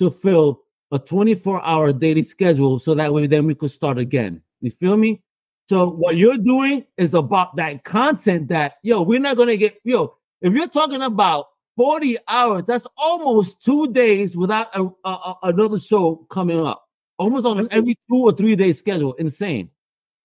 to 0.00 0.10
fill 0.10 0.62
a 0.90 0.98
24 0.98 1.64
hour 1.64 1.92
daily 1.92 2.22
schedule 2.22 2.78
so 2.78 2.94
that 2.94 3.14
way 3.14 3.26
then 3.26 3.46
we 3.46 3.54
could 3.54 3.70
start 3.70 3.98
again. 3.98 4.42
You 4.60 4.70
feel 4.70 4.96
me? 4.96 5.22
So 5.68 5.88
what 5.88 6.16
you're 6.16 6.36
doing 6.36 6.84
is 6.96 7.14
about 7.14 7.54
that 7.56 7.84
content 7.84 8.48
that, 8.48 8.74
yo, 8.82 9.02
we're 9.02 9.20
not 9.20 9.36
going 9.36 9.50
to 9.50 9.56
get, 9.56 9.76
yo, 9.84 10.16
if 10.42 10.52
you're 10.52 10.66
talking 10.66 11.02
about 11.02 11.46
40 11.76 12.18
hours, 12.26 12.64
that's 12.64 12.86
almost 12.96 13.64
two 13.64 13.92
days 13.92 14.36
without 14.36 14.74
a, 14.74 14.88
a, 15.04 15.08
a, 15.08 15.34
another 15.44 15.78
show 15.78 16.26
coming 16.28 16.58
up. 16.58 16.84
Almost 17.18 17.46
on 17.46 17.68
every 17.70 17.94
two 18.10 18.16
or 18.16 18.32
three 18.32 18.56
day 18.56 18.72
schedule. 18.72 19.12
Insane. 19.12 19.70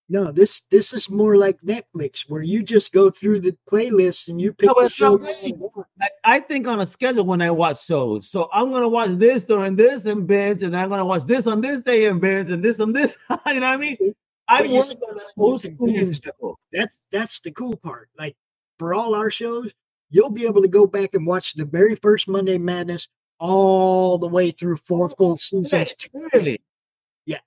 No, 0.08 0.30
this 0.30 0.62
this 0.70 0.92
is 0.92 1.10
more 1.10 1.36
like 1.36 1.60
Netflix, 1.62 2.28
where 2.28 2.42
you 2.42 2.62
just 2.62 2.92
go 2.92 3.10
through 3.10 3.40
the 3.40 3.56
playlists 3.68 4.28
and 4.28 4.40
you 4.40 4.52
pick 4.52 4.68
No, 4.68 4.74
the 4.80 4.88
show. 4.88 5.16
not 5.16 5.22
really. 5.22 5.54
Like, 6.00 6.12
I 6.22 6.38
think 6.38 6.68
on 6.68 6.80
a 6.80 6.86
schedule 6.86 7.24
when 7.24 7.42
I 7.42 7.50
watch 7.50 7.84
shows. 7.84 8.28
So 8.28 8.48
I'm 8.52 8.70
gonna 8.70 8.88
watch 8.88 9.10
this 9.10 9.44
during 9.44 9.74
this 9.74 10.04
and 10.04 10.24
binge, 10.26 10.62
and 10.62 10.76
I'm 10.76 10.90
gonna 10.90 11.04
watch 11.04 11.24
this 11.24 11.48
on 11.48 11.60
this 11.60 11.80
day 11.80 12.06
and 12.06 12.20
binge, 12.20 12.50
and 12.50 12.62
this 12.62 12.78
on 12.78 12.92
this. 12.92 13.18
you 13.30 13.36
know 13.36 13.40
what 13.44 13.64
I 13.64 13.76
mean? 13.76 14.14
I 14.48 14.62
work 14.62 14.86
on 15.08 15.20
old 15.36 15.60
school. 15.60 16.58
That's 16.72 16.98
that's 17.10 17.40
the 17.40 17.50
cool 17.50 17.76
part. 17.76 18.08
Like 18.16 18.36
for 18.78 18.94
all 18.94 19.14
our 19.14 19.30
shows, 19.30 19.74
you'll 20.10 20.30
be 20.30 20.46
able 20.46 20.62
to 20.62 20.68
go 20.68 20.86
back 20.86 21.14
and 21.14 21.26
watch 21.26 21.54
the 21.54 21.64
very 21.64 21.96
first 21.96 22.28
Monday 22.28 22.58
Madness 22.58 23.08
all 23.38 24.18
the 24.18 24.28
way 24.28 24.52
through 24.52 24.76
four 24.76 25.08
full 25.08 25.36
seasons. 25.36 25.94
Really? 26.32 26.60
Yeah. 27.24 27.38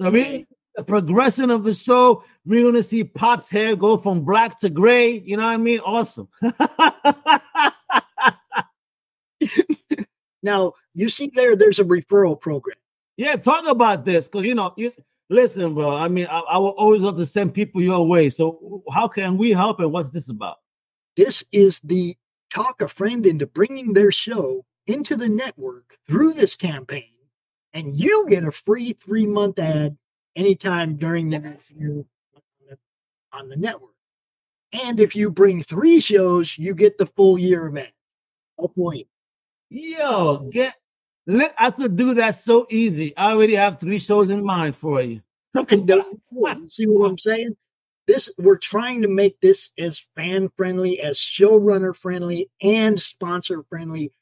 So 0.00 0.06
I 0.06 0.10
mean, 0.10 0.46
the 0.76 0.84
progression 0.84 1.50
of 1.50 1.64
the 1.64 1.74
show, 1.74 2.22
we're 2.44 2.62
gonna 2.62 2.82
see 2.82 3.02
Pop's 3.04 3.50
hair 3.50 3.74
go 3.76 3.96
from 3.96 4.22
black 4.22 4.60
to 4.60 4.70
gray. 4.70 5.18
You 5.18 5.36
know 5.36 5.44
what 5.44 5.54
I 5.54 5.56
mean? 5.56 5.80
Awesome. 5.80 6.28
Now 10.46 10.74
you 10.94 11.08
see 11.08 11.26
there, 11.34 11.56
there's 11.56 11.80
a 11.80 11.84
referral 11.84 12.40
program. 12.40 12.76
yeah, 13.16 13.34
talk 13.34 13.66
about 13.66 14.04
this 14.04 14.28
because 14.28 14.46
you 14.46 14.54
know, 14.54 14.72
you 14.76 14.92
listen, 15.28 15.74
bro. 15.74 15.90
I 15.90 16.06
mean, 16.06 16.28
I, 16.30 16.38
I 16.38 16.58
will 16.58 16.74
always 16.78 17.02
love 17.02 17.16
to 17.16 17.26
send 17.26 17.52
people 17.52 17.82
your 17.82 18.06
way. 18.06 18.30
So 18.30 18.82
how 18.92 19.08
can 19.08 19.36
we 19.36 19.52
help 19.52 19.80
and 19.80 19.92
what's 19.92 20.10
this 20.10 20.28
about? 20.28 20.58
This 21.16 21.42
is 21.50 21.80
the 21.80 22.14
talk 22.50 22.80
a 22.80 22.88
friend 22.88 23.26
into 23.26 23.46
bringing 23.46 23.92
their 23.92 24.12
show 24.12 24.64
into 24.86 25.16
the 25.16 25.28
network 25.28 25.96
through 26.06 26.34
this 26.34 26.54
campaign, 26.54 27.10
and 27.74 27.96
you 27.96 28.26
get 28.28 28.44
a 28.44 28.52
free 28.52 28.92
three 28.92 29.26
month 29.26 29.58
ad 29.58 29.98
anytime 30.36 30.96
during 30.96 31.30
the 31.30 31.38
next 31.38 31.70
year 31.70 32.04
on 33.32 33.48
the 33.48 33.56
network. 33.56 33.92
And 34.72 35.00
if 35.00 35.16
you 35.16 35.30
bring 35.30 35.62
three 35.62 36.00
shows, 36.00 36.58
you 36.58 36.74
get 36.74 36.98
the 36.98 37.06
full 37.06 37.38
year 37.38 37.66
of 37.66 37.76
ad. 37.76 37.92
Oh 38.58 38.68
boy. 38.68 39.04
Yo, 39.68 40.48
get 40.52 40.74
let 41.26 41.54
I 41.58 41.70
could 41.70 41.96
do 41.96 42.14
that 42.14 42.36
so 42.36 42.66
easy. 42.70 43.16
I 43.16 43.32
already 43.32 43.56
have 43.56 43.80
three 43.80 43.98
shows 43.98 44.30
in 44.30 44.44
mind 44.44 44.76
for 44.76 45.02
you. 45.02 45.22
See 46.68 46.86
what 46.86 47.10
I'm 47.10 47.18
saying? 47.18 47.56
This 48.06 48.32
we're 48.38 48.58
trying 48.58 49.02
to 49.02 49.08
make 49.08 49.40
this 49.40 49.72
as 49.78 50.06
fan 50.16 50.50
friendly, 50.56 51.00
as 51.00 51.18
showrunner 51.18 51.96
friendly, 51.96 52.50
and 52.62 53.00
sponsor 53.00 53.64
friendly 53.68 54.12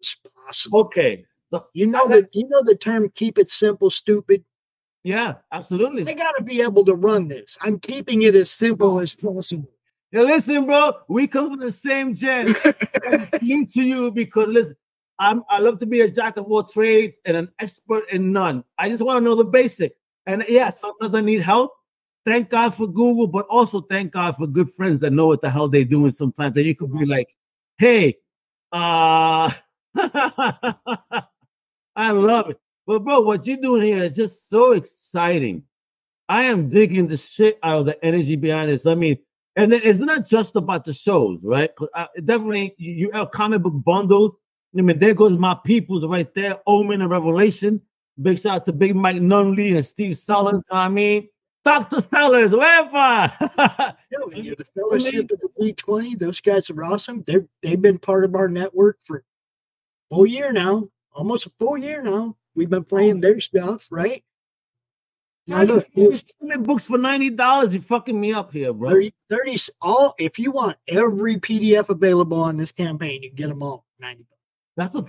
as 0.00 0.16
possible. 0.46 0.80
Okay. 0.80 1.24
So 1.50 1.66
You 1.72 1.86
know 1.86 2.08
that 2.08 2.28
you 2.34 2.48
know 2.48 2.62
the 2.62 2.76
term 2.76 3.10
"keep 3.14 3.38
it 3.38 3.48
simple, 3.48 3.90
stupid." 3.90 4.44
Yeah, 5.04 5.34
absolutely. 5.50 6.04
They 6.04 6.14
got 6.14 6.36
to 6.36 6.44
be 6.44 6.62
able 6.62 6.84
to 6.84 6.94
run 6.94 7.28
this. 7.28 7.58
I'm 7.60 7.78
keeping 7.78 8.22
it 8.22 8.34
as 8.34 8.50
simple 8.50 9.00
as 9.00 9.14
possible. 9.14 9.70
Now 10.12 10.22
listen, 10.22 10.66
bro, 10.66 10.92
we 11.08 11.26
come 11.26 11.50
from 11.50 11.60
the 11.60 11.72
same 11.72 12.14
gen. 12.14 12.54
Salute 13.38 13.70
to 13.70 13.82
you 13.82 14.10
because 14.10 14.48
listen, 14.48 14.76
I'm 15.18 15.42
I 15.48 15.58
love 15.58 15.78
to 15.80 15.86
be 15.86 16.00
a 16.02 16.10
jack 16.10 16.36
of 16.36 16.44
all 16.46 16.62
trades 16.62 17.18
and 17.24 17.36
an 17.36 17.48
expert 17.58 18.04
in 18.10 18.32
none. 18.32 18.64
I 18.76 18.88
just 18.90 19.04
want 19.04 19.20
to 19.20 19.24
know 19.24 19.34
the 19.34 19.44
basics. 19.44 19.96
And 20.26 20.44
yeah, 20.48 20.70
sometimes 20.70 21.14
I 21.14 21.20
need 21.20 21.40
help. 21.40 21.72
Thank 22.24 22.50
God 22.50 22.74
for 22.74 22.86
Google, 22.86 23.26
but 23.26 23.46
also 23.48 23.80
thank 23.80 24.12
God 24.12 24.36
for 24.36 24.46
good 24.46 24.70
friends 24.70 25.00
that 25.00 25.12
know 25.12 25.26
what 25.26 25.40
the 25.40 25.50
hell 25.50 25.68
they're 25.68 25.84
doing 25.84 26.12
sometimes. 26.12 26.54
That 26.54 26.64
you 26.64 26.76
could 26.76 26.92
be 26.92 27.06
like, 27.06 27.34
hey, 27.78 28.18
uh 28.70 29.50
I 31.94 32.10
love 32.12 32.50
it. 32.50 32.60
But 32.86 33.04
bro, 33.04 33.20
what 33.20 33.46
you're 33.46 33.56
doing 33.56 33.82
here 33.82 34.04
is 34.04 34.16
just 34.16 34.48
so 34.48 34.72
exciting. 34.72 35.64
I 36.28 36.44
am 36.44 36.68
digging 36.68 37.08
the 37.08 37.16
shit 37.16 37.58
out 37.62 37.80
of 37.80 37.86
the 37.86 38.04
energy 38.04 38.36
behind 38.36 38.70
this. 38.70 38.86
I 38.86 38.94
mean, 38.94 39.18
and 39.54 39.72
then 39.72 39.82
it's 39.84 39.98
not 39.98 40.26
just 40.26 40.56
about 40.56 40.84
the 40.84 40.92
shows, 40.92 41.44
right? 41.44 41.70
I, 41.94 42.08
definitely, 42.24 42.74
you, 42.78 42.92
you 42.92 43.10
have 43.12 43.30
comic 43.30 43.62
book 43.62 43.74
bundles. 43.84 44.32
I 44.76 44.80
mean, 44.80 44.98
there 44.98 45.14
goes 45.14 45.38
my 45.38 45.56
peoples 45.64 46.06
right 46.06 46.32
there, 46.34 46.58
Omen 46.66 47.02
and 47.02 47.10
Revelation. 47.10 47.82
Big 48.20 48.38
shout 48.38 48.52
out 48.52 48.64
to 48.66 48.72
Big 48.72 48.96
Mike 48.96 49.16
Nunley 49.16 49.76
and 49.76 49.84
Steve 49.84 50.16
Sellers. 50.16 50.62
I 50.70 50.88
mean, 50.88 51.28
Dr. 51.64 52.00
Sellers, 52.00 52.52
wherever. 52.52 53.32
Yo, 54.10 54.28
the 54.30 54.66
fellowship 54.74 55.30
of 55.30 55.40
the 55.40 55.72
D20, 55.72 56.18
those 56.18 56.40
guys 56.40 56.68
are 56.70 56.84
awesome. 56.84 57.22
They're 57.26 57.46
they've 57.62 57.80
been 57.80 57.98
part 57.98 58.24
of 58.24 58.34
our 58.34 58.48
network 58.48 58.98
for 59.04 59.18
a 59.18 59.22
full 60.14 60.26
year 60.26 60.52
now, 60.52 60.88
almost 61.12 61.46
a 61.46 61.52
full 61.58 61.78
year 61.78 62.02
now. 62.02 62.36
We've 62.54 62.70
been 62.70 62.80
oh. 62.80 62.84
playing 62.84 63.20
their 63.20 63.40
stuff, 63.40 63.88
right? 63.90 64.22
I 65.50 65.64
know 65.64 65.82
books 66.60 66.84
for 66.84 66.98
$90. 66.98 67.72
You 67.72 67.80
fucking 67.80 68.20
me 68.20 68.32
up 68.32 68.52
here, 68.52 68.72
bro. 68.72 68.90
30, 68.90 69.12
30 69.28 69.58
all 69.80 70.14
if 70.18 70.38
you 70.38 70.52
want 70.52 70.76
every 70.86 71.36
PDF 71.36 71.88
available 71.88 72.40
on 72.40 72.56
this 72.56 72.70
campaign, 72.70 73.22
you 73.22 73.30
can 73.30 73.36
get 73.36 73.48
them 73.48 73.62
all 73.62 73.84
90 73.98 74.22
bucks. 74.22 74.40
That's 74.76 74.94
a 74.94 75.04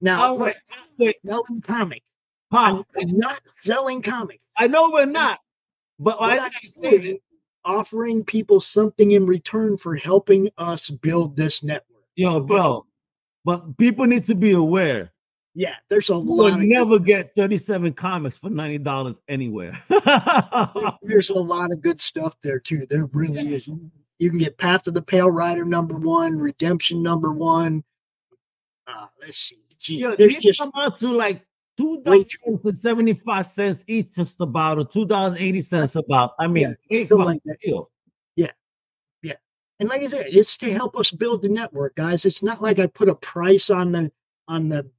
Now, 0.00 0.22
all 0.22 0.38
right. 0.38 0.56
Wait, 0.98 1.16
selling 1.24 1.60
comic. 1.60 2.02
I'm, 2.50 2.78
Pop, 2.78 2.86
I'm 3.00 3.16
not 3.16 3.40
selling 3.62 4.02
comic. 4.02 4.40
I 4.56 4.66
know 4.66 4.90
we're 4.90 5.06
not, 5.06 5.40
but 5.98 6.20
What 6.20 6.32
I 6.32 6.36
I'm 6.38 6.44
understand 6.44 7.18
offering 7.64 8.24
people 8.24 8.60
something 8.60 9.10
in 9.12 9.26
return 9.26 9.76
for 9.76 9.96
helping 9.96 10.48
us 10.56 10.88
build 10.88 11.36
this 11.36 11.62
network. 11.62 12.04
Yo, 12.14 12.40
bro, 12.40 12.86
but 13.44 13.76
people 13.76 14.06
need 14.06 14.24
to 14.26 14.34
be 14.34 14.52
aware. 14.52 15.12
Yeah, 15.58 15.76
there's 15.88 16.10
a 16.10 16.14
You 16.14 16.20
lot. 16.20 16.52
Of, 16.52 16.60
never 16.60 16.98
get 16.98 17.34
37 17.34 17.94
comics 17.94 18.36
for 18.36 18.50
$90 18.50 19.16
anywhere. 19.26 19.82
there's 21.02 21.30
a 21.30 21.34
lot 21.34 21.72
of 21.72 21.80
good 21.80 21.98
stuff 21.98 22.36
there 22.42 22.60
too. 22.60 22.86
There 22.90 23.06
really 23.06 23.54
is. 23.54 23.66
You 24.18 24.30
can 24.30 24.38
get 24.38 24.58
Path 24.58 24.86
of 24.86 24.92
the 24.94 25.00
Pale 25.00 25.30
Rider 25.30 25.64
number 25.64 25.96
one, 25.96 26.38
Redemption 26.38 27.02
number 27.02 27.32
one. 27.32 27.84
Uh, 28.86 29.06
let's 29.20 29.38
see. 29.38 29.58
Gee, 29.78 29.98
Yo, 29.98 30.14
there's 30.14 30.36
just 30.36 30.60
come 30.60 30.72
out 30.74 30.98
to 30.98 31.10
like 31.10 31.44
two 31.76 32.02
dollars 32.02 32.36
and 32.64 32.78
seventy 32.78 33.14
five 33.14 33.46
cents 33.46 33.84
each, 33.86 34.12
just 34.12 34.40
about, 34.40 34.78
or 34.78 34.84
two 34.84 35.04
dollars 35.04 35.36
eighty 35.38 35.60
cents 35.60 35.96
about. 35.96 36.32
I 36.38 36.46
mean, 36.46 36.76
about 36.90 37.26
like 37.26 37.42
that. 37.44 37.60
deal. 37.60 37.90
And 39.78 39.88
like 39.88 40.02
I 40.02 40.06
said, 40.06 40.26
it's 40.28 40.56
to 40.58 40.72
help 40.72 40.96
us 40.96 41.10
build 41.10 41.42
the 41.42 41.48
network, 41.48 41.96
guys. 41.96 42.24
It's 42.24 42.42
not 42.42 42.62
like 42.62 42.78
I 42.78 42.86
put 42.86 43.08
a 43.08 43.14
price 43.14 43.68
on 43.68 43.92
the 43.92 44.10
on 44.48 44.68
the 44.68 44.90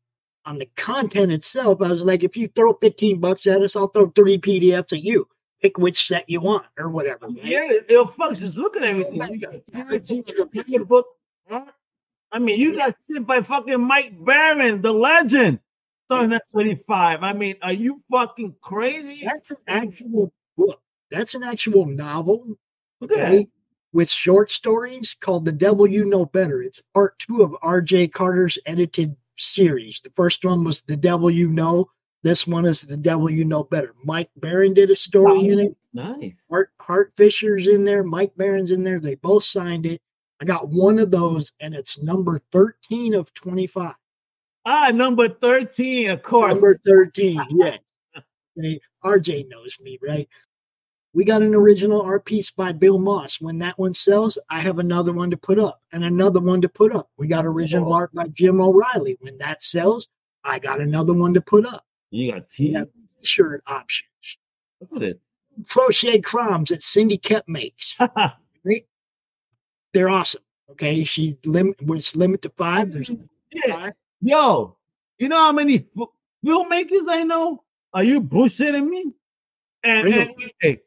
on 0.48 0.58
the 0.58 0.70
content 0.78 1.32
itself. 1.32 1.82
I 1.82 1.90
was 1.90 2.02
like, 2.02 2.24
if 2.24 2.38
you 2.38 2.48
throw 2.48 2.74
15 2.74 3.20
bucks 3.20 3.46
at 3.46 3.62
us, 3.62 3.76
I'll 3.76 3.90
throw 3.90 4.10
three 4.10 4.38
PDFs 4.38 4.94
at 4.94 5.04
you. 5.04 5.28
Pick 5.62 5.78
which 5.78 6.08
set 6.08 6.30
you 6.30 6.40
want 6.40 6.66
or 6.78 6.90
whatever. 6.90 7.28
right? 7.28 7.44
Yeah, 7.44 7.68
yo, 7.90 8.06
folks, 8.06 8.40
just 8.40 8.58
look 8.58 8.78
at 8.78 8.84
everything. 8.84 9.16
You 9.16 9.42
got 9.42 9.54
comic 9.74 10.88
book. 10.88 11.08
I 12.32 12.40
mean, 12.40 12.60
you 12.60 12.78
got 12.78 12.96
sent 13.04 13.28
by 13.28 13.42
fucking 13.42 13.82
Mike 13.82 14.14
Baron, 14.24 14.82
the 14.82 14.94
legend. 14.94 15.60
Starting 16.06 16.34
at 16.34 16.44
25. 16.52 17.24
I 17.24 17.34
mean, 17.34 17.56
are 17.62 17.74
you 17.74 18.02
fucking 18.10 18.56
crazy? 18.62 19.26
That's 19.26 19.50
an 19.50 19.58
actual 19.68 20.32
book. 20.56 20.82
That's 21.12 21.36
an 21.36 21.44
actual 21.44 21.86
novel, 21.86 22.58
Look 23.02 23.12
at 23.12 23.20
okay, 23.20 23.48
with 23.92 24.10
short 24.10 24.52
stories 24.52 25.16
called 25.20 25.46
The 25.46 25.52
Devil 25.52 25.88
You 25.88 26.06
Know 26.06 26.26
Better. 26.26 26.62
It's 26.62 26.82
part 26.94 27.20
two 27.20 27.42
of 27.42 27.56
R.J. 27.62 28.10
Carter's 28.10 28.58
edited 28.66 29.16
series. 29.38 30.02
The 30.02 30.12
first 30.16 30.44
one 30.44 30.64
was 30.64 30.82
The 30.82 30.98
Devil 30.98 31.30
You 31.32 31.50
Know. 31.50 31.90
This 32.24 32.48
one 32.48 32.66
is 32.66 32.82
the 32.82 32.98
devil 32.98 33.30
you 33.30 33.46
know 33.46 33.64
better. 33.64 33.94
Mike 34.04 34.30
Baron 34.38 34.74
did 34.74 34.90
a 34.90 34.96
story 34.96 35.48
in 35.48 35.60
it. 35.60 35.78
Nice. 35.94 36.34
Art 36.52 36.72
Hart 36.80 37.14
Fisher's 37.16 37.68
in 37.68 37.86
there. 37.86 38.04
Mike 38.04 38.34
Baron's 38.36 38.72
in 38.72 38.84
there. 38.84 39.00
They 39.00 39.16
both 39.16 39.44
signed 39.44 39.86
it. 39.86 40.02
I 40.42 40.46
got 40.46 40.68
one 40.68 41.00
of 41.00 41.12
those, 41.12 41.54
and 41.60 41.74
it's 41.74 42.02
number 42.02 42.40
thirteen 42.52 43.14
of 43.14 43.34
twenty-five. 43.34 43.96
Ah, 44.70 44.92
number 44.94 45.30
13, 45.30 46.10
of 46.10 46.22
course. 46.24 46.56
Number 46.56 46.78
13, 46.86 47.42
yeah. 47.52 47.78
Okay, 48.60 48.80
RJ 49.06 49.48
knows 49.48 49.78
me, 49.80 49.98
right? 50.06 50.28
We 51.14 51.24
got 51.24 51.42
an 51.42 51.56
original 51.56 52.02
art 52.02 52.26
piece 52.26 52.52
by 52.52 52.72
Bill 52.74 53.00
Moss. 53.00 53.42
When 53.42 53.58
that 53.60 53.78
one 53.80 53.94
sells, 53.94 54.38
I 54.50 54.60
have 54.62 54.78
another 54.80 55.14
one 55.14 55.32
to 55.32 55.38
put 55.38 55.58
up 55.58 55.82
and 55.92 56.04
another 56.04 56.40
one 56.40 56.62
to 56.62 56.70
put 56.70 56.94
up. 56.96 57.10
We 57.18 57.28
got 57.28 57.46
original 57.46 57.92
art 57.94 58.14
by 58.14 58.28
Jim 58.28 58.62
O'Reilly. 58.62 59.18
When 59.22 59.38
that 59.40 59.64
sells, 59.64 60.08
I 60.44 60.60
got 60.60 60.80
another 60.80 61.14
one 61.14 61.34
to 61.34 61.42
put 61.42 61.66
up. 61.66 61.86
You 62.12 62.34
got 62.34 62.50
T. 62.50 62.78
Shirt 63.24 63.64
options. 63.68 64.10
Look 64.80 65.02
at 65.02 65.04
it. 65.04 65.20
Crochet 65.68 66.20
crumbs 66.22 66.70
that 66.70 66.84
Cindy 66.84 67.18
Kep 67.18 67.48
makes. 67.48 67.98
Right? 68.64 68.86
They're 69.94 70.10
awesome. 70.10 70.42
Okay. 70.72 71.06
She 71.06 71.38
limit 71.46 71.82
was 71.82 72.16
limit 72.18 72.42
to 72.42 72.50
five. 72.58 72.92
There's 72.92 73.10
Yeah. 73.54 73.76
five. 73.76 73.94
Yo, 74.22 74.76
you 75.18 75.30
know 75.30 75.38
how 75.38 75.52
many 75.54 75.88
filmmakers 76.46 77.08
I 77.08 77.24
know? 77.24 77.64
Are 77.94 78.04
you 78.04 78.20
bullshitting 78.22 78.88
me? 78.90 79.14
And, 79.84 80.08
and, 80.10 80.30
Really? 80.38 80.54
hey, 80.60 80.82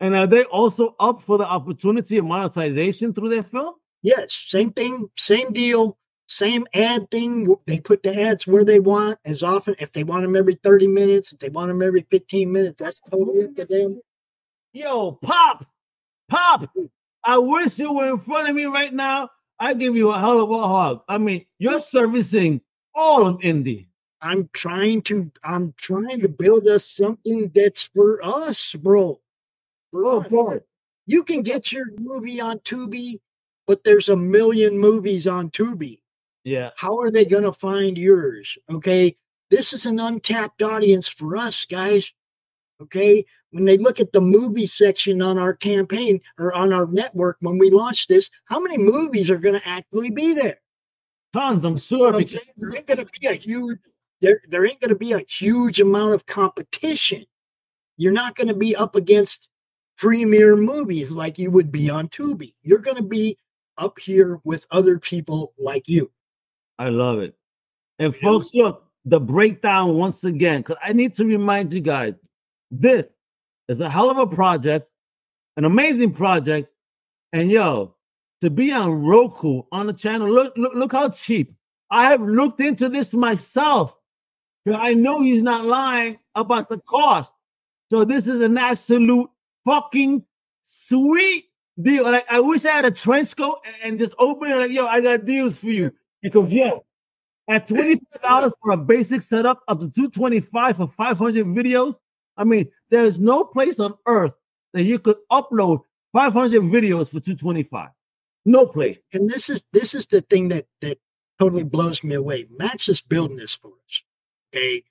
and 0.00 0.14
are 0.14 0.26
they 0.26 0.44
also 0.44 0.94
up 1.00 1.20
for 1.20 1.38
the 1.38 1.46
opportunity 1.46 2.18
of 2.18 2.24
monetization 2.24 3.12
through 3.14 3.30
their 3.30 3.42
film? 3.42 3.74
Yes, 4.02 4.44
same 4.48 4.72
thing, 4.72 5.08
same 5.16 5.52
deal, 5.52 5.96
same 6.28 6.66
ad 6.74 7.10
thing. 7.10 7.54
They 7.66 7.80
put 7.80 8.02
the 8.02 8.20
ads 8.20 8.46
where 8.46 8.64
they 8.64 8.80
want 8.80 9.18
as 9.24 9.42
often. 9.42 9.74
If 9.78 9.92
they 9.92 10.04
want 10.04 10.22
them 10.22 10.36
every 10.36 10.54
30 10.62 10.88
minutes, 10.88 11.32
if 11.32 11.38
they 11.38 11.48
want 11.48 11.68
them 11.68 11.82
every 11.82 12.06
15 12.10 12.52
minutes, 12.52 12.76
that's 12.78 13.00
totally 13.00 13.44
up 13.44 13.56
to 13.56 13.64
them. 13.64 14.00
Yo, 14.72 15.12
Pop, 15.12 15.66
Pop, 16.28 16.70
I 17.24 17.38
wish 17.38 17.78
you 17.78 17.92
were 17.92 18.10
in 18.10 18.18
front 18.18 18.48
of 18.48 18.54
me 18.54 18.66
right 18.66 18.92
now. 18.92 19.30
I 19.58 19.72
give 19.72 19.96
you 19.96 20.10
a 20.10 20.18
hell 20.18 20.40
of 20.40 20.50
a 20.50 20.68
hug. 20.68 21.02
I 21.08 21.16
mean, 21.18 21.46
you're 21.58 21.80
servicing 21.80 22.60
all 22.94 23.26
of 23.26 23.40
indie. 23.40 23.88
I'm 24.20 24.50
trying 24.52 25.02
to, 25.02 25.30
I'm 25.42 25.72
trying 25.76 26.20
to 26.20 26.28
build 26.28 26.66
us 26.66 26.84
something 26.84 27.50
that's 27.54 27.84
for 27.84 28.20
us, 28.22 28.74
bro. 28.74 29.20
Oh, 30.04 30.20
boy. 30.20 30.60
You 31.06 31.22
can 31.22 31.42
get 31.42 31.72
your 31.72 31.86
movie 31.98 32.40
on 32.40 32.58
Tubi, 32.60 33.20
but 33.66 33.84
there's 33.84 34.08
a 34.08 34.16
million 34.16 34.78
movies 34.78 35.26
on 35.26 35.50
Tubi. 35.50 36.00
Yeah. 36.44 36.70
How 36.76 36.98
are 36.98 37.10
they 37.10 37.24
going 37.24 37.44
to 37.44 37.52
find 37.52 37.96
yours? 37.96 38.56
Okay. 38.70 39.16
This 39.50 39.72
is 39.72 39.86
an 39.86 40.00
untapped 40.00 40.62
audience 40.62 41.06
for 41.06 41.36
us, 41.36 41.64
guys. 41.64 42.12
Okay. 42.80 43.24
When 43.50 43.64
they 43.64 43.78
look 43.78 44.00
at 44.00 44.12
the 44.12 44.20
movie 44.20 44.66
section 44.66 45.22
on 45.22 45.38
our 45.38 45.54
campaign 45.54 46.20
or 46.38 46.54
on 46.54 46.72
our 46.72 46.86
network 46.86 47.36
when 47.40 47.58
we 47.58 47.70
launch 47.70 48.06
this, 48.06 48.28
how 48.44 48.60
many 48.60 48.76
movies 48.76 49.30
are 49.30 49.38
going 49.38 49.58
to 49.58 49.68
actually 49.68 50.10
be 50.10 50.34
there? 50.34 50.58
Tons, 51.32 51.64
I'm 51.64 51.78
sure. 51.78 52.12
I'm 52.12 52.18
Because, 52.18 52.44
there 52.56 52.76
ain't 52.76 52.86
going 52.86 52.98
to 52.98 53.20
be 53.20 53.26
a 53.28 53.34
huge 53.34 53.78
there, 54.20 54.40
there 54.48 54.64
ain't 54.66 54.80
going 54.80 54.90
to 54.90 54.96
be 54.96 55.12
a 55.12 55.24
huge 55.28 55.80
amount 55.80 56.14
of 56.14 56.26
competition. 56.26 57.26
You're 57.96 58.12
not 58.12 58.34
going 58.34 58.48
to 58.48 58.54
be 58.54 58.74
up 58.74 58.96
against 58.96 59.48
premiere 59.96 60.56
movies 60.56 61.10
like 61.10 61.38
you 61.38 61.50
would 61.50 61.72
be 61.72 61.90
on 61.90 62.08
Tubi. 62.08 62.54
You're 62.62 62.78
going 62.78 62.96
to 62.96 63.02
be 63.02 63.38
up 63.78 63.98
here 63.98 64.40
with 64.44 64.66
other 64.70 64.98
people 64.98 65.52
like 65.58 65.88
you. 65.88 66.10
I 66.78 66.88
love 66.88 67.18
it. 67.20 67.34
And 67.98 68.14
folks, 68.14 68.50
look, 68.54 68.84
the 69.04 69.20
breakdown 69.20 69.94
once 69.94 70.24
again, 70.24 70.60
because 70.60 70.76
I 70.82 70.92
need 70.92 71.14
to 71.14 71.24
remind 71.24 71.72
you 71.72 71.80
guys 71.80 72.14
this 72.70 73.04
is 73.68 73.80
a 73.80 73.88
hell 73.88 74.10
of 74.10 74.18
a 74.18 74.26
project, 74.26 74.88
an 75.56 75.64
amazing 75.64 76.12
project. 76.12 76.68
And 77.32 77.50
yo, 77.50 77.94
to 78.42 78.50
be 78.50 78.72
on 78.72 79.02
Roku 79.02 79.62
on 79.72 79.86
the 79.86 79.92
channel, 79.92 80.30
look, 80.30 80.54
look, 80.56 80.74
look 80.74 80.92
how 80.92 81.08
cheap. 81.08 81.54
I 81.90 82.10
have 82.10 82.20
looked 82.20 82.60
into 82.60 82.88
this 82.88 83.14
myself. 83.14 83.96
I 84.66 84.94
know 84.94 85.22
he's 85.22 85.42
not 85.42 85.64
lying 85.64 86.18
about 86.34 86.68
the 86.68 86.78
cost. 86.78 87.32
So 87.90 88.04
this 88.04 88.26
is 88.26 88.40
an 88.40 88.58
absolute 88.58 89.30
fucking 89.66 90.24
sweet 90.62 91.44
deal. 91.80 92.04
Like 92.04 92.24
I 92.30 92.40
wish 92.40 92.64
I 92.64 92.70
had 92.72 92.84
a 92.86 92.90
trench 92.90 93.36
coat 93.36 93.58
and- 93.82 93.98
just 93.98 94.14
open 94.18 94.50
it 94.50 94.56
like, 94.56 94.70
yo, 94.70 94.86
I 94.86 95.00
got 95.02 95.26
deals 95.26 95.58
for 95.58 95.68
you. 95.68 95.92
Because 96.22 96.50
yo, 96.50 96.84
at 97.48 97.68
$25 97.68 98.52
for 98.62 98.72
a 98.72 98.76
basic 98.76 99.20
setup 99.22 99.60
up 99.68 99.80
to 99.80 99.90
225 99.90 100.76
for 100.78 100.88
500 100.88 101.46
videos. 101.46 101.94
I 102.36 102.44
mean, 102.44 102.68
there's 102.90 103.18
no 103.20 103.44
place 103.44 103.78
on 103.78 103.94
earth 104.06 104.34
that 104.72 104.82
you 104.84 104.98
could 104.98 105.16
upload 105.30 105.80
500 106.12 106.62
videos 106.62 107.10
for 107.10 107.20
225. 107.20 107.90
No 108.46 108.66
place. 108.66 108.98
and 109.12 109.28
this 109.28 109.48
is 109.50 109.64
this 109.72 109.92
is 109.94 110.06
the 110.06 110.20
thing 110.22 110.48
that 110.48 110.66
that 110.80 110.98
totally 111.38 111.64
blows 111.64 112.02
me 112.04 112.14
away. 112.14 112.46
Max 112.58 112.88
is 112.88 113.00
building 113.00 113.36
this 113.36 113.54
for 113.54 113.68
us. 113.86 114.02
Okay. 114.54 114.82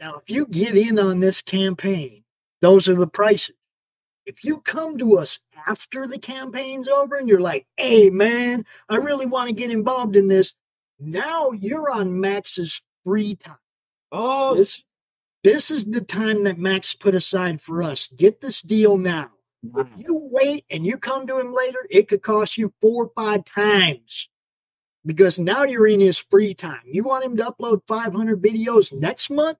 Now, 0.00 0.16
if 0.16 0.28
you 0.28 0.46
get 0.46 0.76
in 0.76 0.98
on 0.98 1.20
this 1.20 1.40
campaign, 1.40 2.24
those 2.60 2.88
are 2.88 2.94
the 2.94 3.06
prices. 3.06 3.56
If 4.26 4.44
you 4.44 4.60
come 4.60 4.96
to 4.98 5.18
us 5.18 5.38
after 5.66 6.06
the 6.06 6.18
campaign's 6.18 6.88
over 6.88 7.16
and 7.16 7.28
you're 7.28 7.40
like, 7.40 7.66
hey 7.76 8.10
man, 8.10 8.64
I 8.88 8.96
really 8.96 9.26
want 9.26 9.48
to 9.48 9.54
get 9.54 9.70
involved 9.70 10.16
in 10.16 10.28
this, 10.28 10.54
now 10.98 11.50
you're 11.52 11.90
on 11.90 12.20
Max's 12.20 12.82
free 13.04 13.34
time. 13.34 13.56
Oh, 14.10 14.54
This 14.54 14.84
this 15.42 15.70
is 15.70 15.84
the 15.84 16.00
time 16.00 16.44
that 16.44 16.58
Max 16.58 16.94
put 16.94 17.14
aside 17.14 17.60
for 17.60 17.82
us. 17.82 18.08
Get 18.16 18.40
this 18.40 18.62
deal 18.62 18.96
now. 18.96 19.30
If 19.76 19.88
you 19.96 20.28
wait 20.30 20.64
and 20.70 20.86
you 20.86 20.96
come 20.96 21.26
to 21.26 21.38
him 21.38 21.52
later, 21.52 21.78
it 21.90 22.08
could 22.08 22.22
cost 22.22 22.56
you 22.56 22.72
four 22.80 23.04
or 23.04 23.12
five 23.14 23.44
times 23.44 24.28
because 25.04 25.38
now 25.38 25.64
you're 25.64 25.86
in 25.86 26.00
his 26.00 26.18
free 26.18 26.54
time. 26.54 26.80
You 26.86 27.02
want 27.02 27.24
him 27.24 27.36
to 27.36 27.44
upload 27.44 27.82
500 27.86 28.42
videos 28.42 28.92
next 28.92 29.30
month? 29.30 29.58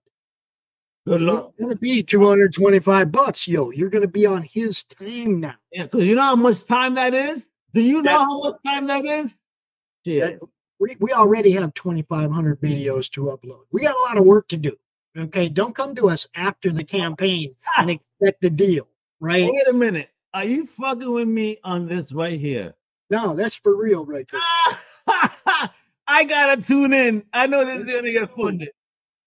Good 1.07 1.21
luck. 1.21 1.53
It's 1.57 1.65
going 1.65 1.75
to 1.75 1.81
be 1.81 2.03
225 2.03 3.13
bucks, 3.13 3.47
yo. 3.49 3.71
You're 3.71 3.91
going 3.91 4.03
to 4.03 4.09
be 4.09 4.27
on 4.27 4.43
his 4.43 4.85
time 4.85 5.41
now. 5.41 5.55
Yeah, 5.73 5.85
because 5.85 6.05
you 6.05 6.15
know 6.15 6.23
how 6.23 6.37
much 6.37 6.65
time 6.67 6.95
that 6.95 7.15
is? 7.15 7.49
Do 7.73 7.81
you 7.83 8.03
know 8.03 8.13
That- 8.13 8.19
how 8.19 8.39
much 8.41 8.55
time 8.67 8.87
that 8.89 9.05
is? 9.05 9.39
Yeah. 10.05 10.33
We, 10.81 10.97
we 11.01 11.13
already 11.13 11.53
have 11.53 11.73
2,500 11.75 12.61
videos 12.61 13.11
to 13.13 13.27
upload. 13.27 13.61
We 13.73 13.83
got 13.83 13.95
a 13.95 14.01
lot 14.09 14.19
of 14.19 14.25
work 14.25 14.49
to 14.49 14.57
do. 14.57 14.73
Okay. 15.17 15.49
Don't 15.49 15.75
come 15.75 15.95
to 15.95 16.09
us 16.11 16.27
after 16.35 16.71
the 16.71 16.85
campaign 16.85 17.55
and 17.79 17.91
expect 17.91 18.45
a 18.45 18.51
deal, 18.51 18.89
right? 19.21 19.45
Wait 19.51 19.69
a 19.69 19.73
minute. 19.73 20.11
Are 20.35 20.45
you 20.45 20.67
fucking 20.67 21.11
with 21.11 21.29
me 21.29 21.59
on 21.63 21.87
this 21.87 22.13
right 22.13 22.39
here? 22.39 22.75
No, 23.09 23.35
that's 23.35 23.55
for 23.55 23.81
real 23.81 24.05
right 24.05 24.27
there. 24.33 24.41
I 26.07 26.25
gotta 26.25 26.61
tune 26.61 26.93
in. 26.93 27.23
I 27.33 27.47
know 27.47 27.65
this 27.65 27.83
is 27.87 27.95
gonna 27.95 28.13
get 28.13 28.35
funded. 28.35 28.71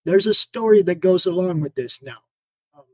There's 0.07 0.25
a 0.25 0.33
story 0.33 0.81
that 0.83 1.01
goes 1.01 1.25
along 1.25 1.59
with 1.59 1.75
this 1.75 2.01
now. 2.01 2.17
Um, 2.75 2.85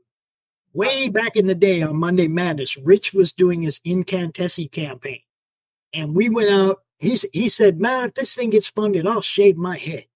way 0.72 1.08
back 1.08 1.36
in 1.36 1.46
the 1.46 1.54
day 1.54 1.80
on 1.80 1.96
Monday 1.96 2.26
Madness, 2.26 2.76
Rich 2.76 3.14
was 3.14 3.32
doing 3.32 3.62
his 3.62 3.78
incantessi 3.80 4.70
campaign, 4.70 5.20
and 5.92 6.14
we 6.14 6.28
went 6.28 6.50
out. 6.50 6.82
He's, 6.98 7.24
he 7.32 7.48
said, 7.48 7.80
"Man, 7.80 8.08
if 8.08 8.14
this 8.14 8.34
thing 8.34 8.50
gets 8.50 8.66
funded, 8.66 9.06
I'll 9.06 9.20
shave 9.20 9.56
my 9.56 9.76
head." 9.76 10.06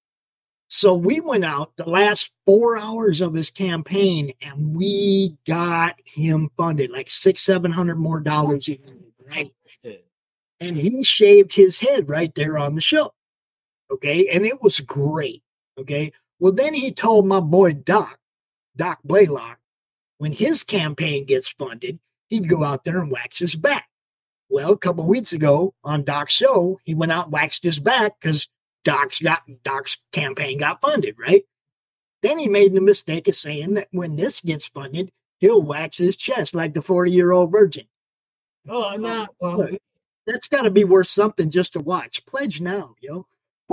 So 0.66 0.92
we 0.92 1.20
went 1.20 1.44
out 1.44 1.76
the 1.76 1.88
last 1.88 2.32
four 2.44 2.76
hours 2.76 3.20
of 3.20 3.32
his 3.32 3.50
campaign, 3.50 4.32
and 4.42 4.76
we 4.76 5.36
got 5.46 5.96
him 6.04 6.50
funded, 6.56 6.90
like 6.90 7.08
six, 7.08 7.42
seven 7.42 7.70
hundred 7.70 7.96
more 7.96 8.20
dollars. 8.20 8.68
Right? 9.30 9.52
and 10.60 10.76
he 10.76 11.02
shaved 11.02 11.52
his 11.52 11.78
head 11.78 12.08
right 12.08 12.34
there 12.34 12.58
on 12.58 12.74
the 12.74 12.80
show. 12.80 13.12
Okay. 13.90 14.28
And 14.28 14.44
it 14.44 14.60
was 14.60 14.80
great. 14.80 15.42
Okay. 15.78 16.12
Well, 16.40 16.52
then 16.52 16.74
he 16.74 16.92
told 16.92 17.26
my 17.26 17.40
boy 17.40 17.72
Doc, 17.72 18.18
Doc 18.76 19.00
Blaylock, 19.04 19.58
when 20.18 20.32
his 20.32 20.62
campaign 20.62 21.26
gets 21.26 21.48
funded, 21.48 21.98
he'd 22.28 22.48
go 22.48 22.64
out 22.64 22.84
there 22.84 22.98
and 22.98 23.10
wax 23.10 23.38
his 23.38 23.54
back. 23.54 23.88
Well, 24.48 24.72
a 24.72 24.78
couple 24.78 25.04
weeks 25.04 25.32
ago 25.32 25.74
on 25.84 26.04
Doc's 26.04 26.32
show, 26.32 26.80
he 26.84 26.94
went 26.94 27.12
out 27.12 27.24
and 27.24 27.32
waxed 27.32 27.64
his 27.64 27.78
back 27.78 28.18
because 28.20 28.48
Doc's 28.84 29.18
got 29.20 29.42
Doc's 29.62 29.98
campaign 30.12 30.58
got 30.58 30.80
funded, 30.80 31.16
right? 31.18 31.44
Then 32.22 32.38
he 32.38 32.48
made 32.48 32.74
the 32.74 32.80
mistake 32.80 33.28
of 33.28 33.34
saying 33.34 33.74
that 33.74 33.88
when 33.90 34.16
this 34.16 34.40
gets 34.40 34.64
funded, 34.64 35.12
he'll 35.38 35.62
wax 35.62 35.98
his 35.98 36.16
chest 36.16 36.54
like 36.54 36.74
the 36.74 36.82
40 36.82 37.10
year 37.10 37.32
old 37.32 37.52
virgin. 37.52 37.84
Oh 38.68 38.96
no. 38.96 39.26
Look, 39.40 39.78
that's 40.26 40.48
got 40.48 40.62
to 40.62 40.70
be 40.70 40.84
worth 40.84 41.06
something 41.06 41.50
just 41.50 41.74
to 41.74 41.80
watch. 41.80 42.24
Pledge 42.26 42.60
now, 42.60 42.94
yo. 43.00 43.26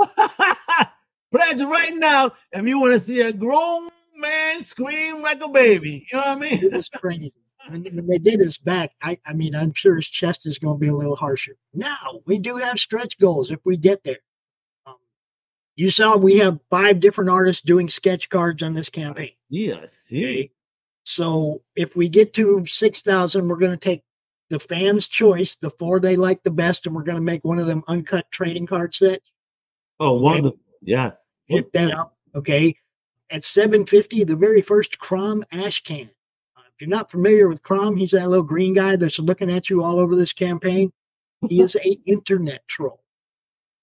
Pledge 1.35 1.61
right 1.61 1.95
now 1.95 2.31
if 2.51 2.65
you 2.65 2.79
want 2.79 2.93
to 2.93 2.99
see 2.99 3.21
a 3.21 3.33
grown 3.33 3.89
man 4.15 4.63
scream 4.63 5.21
like 5.21 5.41
a 5.41 5.49
baby. 5.49 6.07
You 6.11 6.17
know 6.17 6.25
what 6.27 6.37
I 6.37 6.39
mean? 6.39 6.63
It 6.63 6.71
was 6.71 6.89
crazy. 6.89 7.33
When, 7.67 7.83
when 7.83 8.07
they 8.07 8.19
did 8.19 8.39
his 8.39 8.57
back, 8.57 8.91
I, 9.01 9.17
I 9.25 9.33
mean, 9.33 9.55
I'm 9.55 9.73
sure 9.73 9.95
his 9.95 10.07
chest 10.07 10.45
is 10.45 10.59
going 10.59 10.75
to 10.75 10.79
be 10.79 10.87
a 10.87 10.95
little 10.95 11.15
harsher. 11.15 11.57
Now, 11.73 12.21
we 12.25 12.37
do 12.37 12.57
have 12.57 12.79
stretch 12.79 13.17
goals 13.17 13.51
if 13.51 13.59
we 13.65 13.75
get 13.75 14.03
there. 14.03 14.19
Um, 14.85 14.95
You 15.75 15.89
saw 15.89 16.15
we 16.15 16.37
have 16.37 16.59
five 16.69 16.99
different 16.99 17.31
artists 17.31 17.61
doing 17.63 17.89
sketch 17.89 18.29
cards 18.29 18.61
on 18.61 18.73
this 18.73 18.89
campaign. 18.89 19.31
Yes. 19.49 19.97
Okay. 20.07 20.51
So 21.03 21.63
if 21.75 21.95
we 21.95 22.07
get 22.07 22.33
to 22.35 22.65
6,000, 22.65 23.47
we're 23.47 23.55
going 23.57 23.71
to 23.71 23.77
take 23.77 24.03
the 24.49 24.59
fans' 24.59 25.07
choice, 25.07 25.55
the 25.55 25.71
four 25.71 25.99
they 25.99 26.15
like 26.15 26.43
the 26.43 26.51
best, 26.51 26.85
and 26.85 26.95
we're 26.95 27.03
going 27.03 27.17
to 27.17 27.21
make 27.21 27.43
one 27.43 27.59
of 27.59 27.67
them 27.67 27.83
uncut 27.87 28.29
trading 28.31 28.67
card 28.67 28.93
sets. 28.93 29.31
Oh, 29.99 30.13
wonderful. 30.13 30.59
Yeah. 30.81 31.11
Hit 31.47 31.71
that 31.73 31.93
up. 31.93 32.15
Okay. 32.33 32.75
At 33.31 33.43
750, 33.43 34.23
the 34.23 34.35
very 34.35 34.61
first 34.61 34.99
Crom 34.99 35.43
ash 35.51 35.81
can. 35.83 36.09
Uh, 36.55 36.61
if 36.67 36.73
you're 36.79 36.89
not 36.89 37.11
familiar 37.11 37.47
with 37.47 37.63
Crom, 37.63 37.97
he's 37.97 38.11
that 38.11 38.29
little 38.29 38.43
green 38.43 38.73
guy 38.73 38.95
that's 38.95 39.19
looking 39.19 39.51
at 39.51 39.69
you 39.69 39.83
all 39.83 39.99
over 39.99 40.15
this 40.15 40.33
campaign. 40.33 40.91
He 41.47 41.61
is 41.61 41.75
a 41.75 41.89
internet 42.05 42.67
troll. 42.67 43.01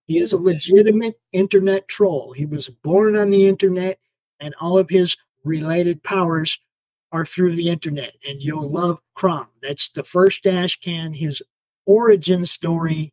He 0.06 0.18
is 0.18 0.32
a 0.32 0.38
legitimate 0.38 1.18
internet 1.32 1.88
troll. 1.88 2.32
He 2.32 2.44
was 2.44 2.68
born 2.68 3.16
on 3.16 3.30
the 3.30 3.46
internet, 3.46 3.98
and 4.40 4.54
all 4.60 4.78
of 4.78 4.90
his 4.90 5.16
related 5.44 6.02
powers 6.02 6.58
are 7.12 7.24
through 7.24 7.56
the 7.56 7.68
internet. 7.68 8.12
And 8.28 8.42
you'll 8.42 8.68
love 8.68 8.98
Crom. 9.14 9.46
That's 9.62 9.90
the 9.90 10.04
first 10.04 10.46
ash 10.46 10.80
can, 10.80 11.12
his 11.12 11.42
origin 11.86 12.46
story, 12.46 13.12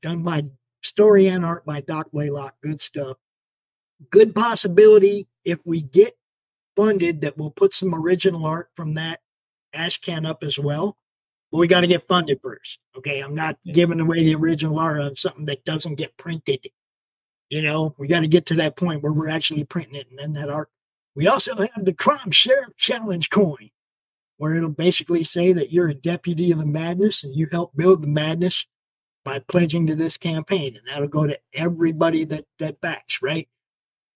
done 0.00 0.22
by 0.22 0.44
story 0.82 1.28
and 1.28 1.44
art 1.44 1.64
by 1.64 1.80
Doc 1.80 2.10
Blaylock. 2.12 2.54
Good 2.62 2.80
stuff. 2.80 3.16
Good 4.10 4.34
possibility 4.34 5.28
if 5.44 5.58
we 5.64 5.82
get 5.82 6.14
funded 6.76 7.20
that 7.22 7.36
we'll 7.36 7.50
put 7.50 7.74
some 7.74 7.94
original 7.94 8.46
art 8.46 8.68
from 8.74 8.94
that 8.94 9.20
ash 9.74 10.00
can 10.00 10.26
up 10.26 10.42
as 10.42 10.58
well. 10.58 10.96
But 11.50 11.58
we 11.58 11.68
got 11.68 11.82
to 11.82 11.86
get 11.86 12.08
funded 12.08 12.40
first. 12.42 12.78
Okay. 12.96 13.20
I'm 13.20 13.34
not 13.34 13.58
yeah. 13.62 13.74
giving 13.74 14.00
away 14.00 14.24
the 14.24 14.34
original 14.34 14.78
art 14.78 15.00
of 15.00 15.18
something 15.18 15.44
that 15.46 15.64
doesn't 15.64 15.96
get 15.96 16.16
printed. 16.16 16.66
You 17.50 17.60
know, 17.60 17.94
we 17.98 18.08
got 18.08 18.20
to 18.20 18.28
get 18.28 18.46
to 18.46 18.54
that 18.54 18.76
point 18.76 19.02
where 19.02 19.12
we're 19.12 19.28
actually 19.28 19.64
printing 19.64 19.96
it 19.96 20.08
and 20.08 20.18
then 20.18 20.32
that 20.32 20.50
art. 20.50 20.70
We 21.14 21.28
also 21.28 21.54
have 21.54 21.84
the 21.84 21.92
crime 21.92 22.30
Sheriff 22.30 22.74
Challenge 22.78 23.28
coin, 23.28 23.68
where 24.38 24.54
it'll 24.54 24.70
basically 24.70 25.24
say 25.24 25.52
that 25.52 25.70
you're 25.70 25.90
a 25.90 25.94
deputy 25.94 26.50
of 26.52 26.58
the 26.58 26.64
madness 26.64 27.22
and 27.22 27.36
you 27.36 27.46
help 27.52 27.76
build 27.76 28.02
the 28.02 28.08
madness 28.08 28.66
by 29.22 29.38
pledging 29.40 29.86
to 29.88 29.94
this 29.94 30.16
campaign. 30.16 30.76
And 30.76 30.86
that'll 30.88 31.08
go 31.08 31.26
to 31.26 31.38
everybody 31.52 32.24
that, 32.24 32.46
that 32.58 32.80
backs, 32.80 33.20
right? 33.20 33.46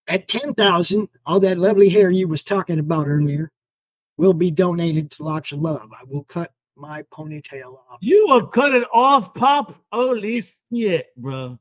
At 0.08 0.28
10,000, 0.28 1.08
all 1.24 1.40
that 1.40 1.58
lovely 1.58 1.88
hair 1.88 2.10
you 2.10 2.28
was 2.28 2.44
talking 2.44 2.78
about 2.78 3.08
earlier 3.08 3.50
will 4.16 4.34
be 4.34 4.50
donated 4.50 5.10
to 5.12 5.24
Locks 5.24 5.52
of 5.52 5.60
Love. 5.60 5.90
I 5.92 6.04
will 6.04 6.24
cut 6.24 6.52
my 6.76 7.02
ponytail 7.04 7.78
off. 7.90 7.98
You 8.00 8.26
will 8.28 8.46
cut 8.46 8.74
it 8.74 8.86
off, 8.92 9.34
Pop? 9.34 9.74
Holy 9.90 10.42
shit, 10.72 11.08
bro. 11.16 11.58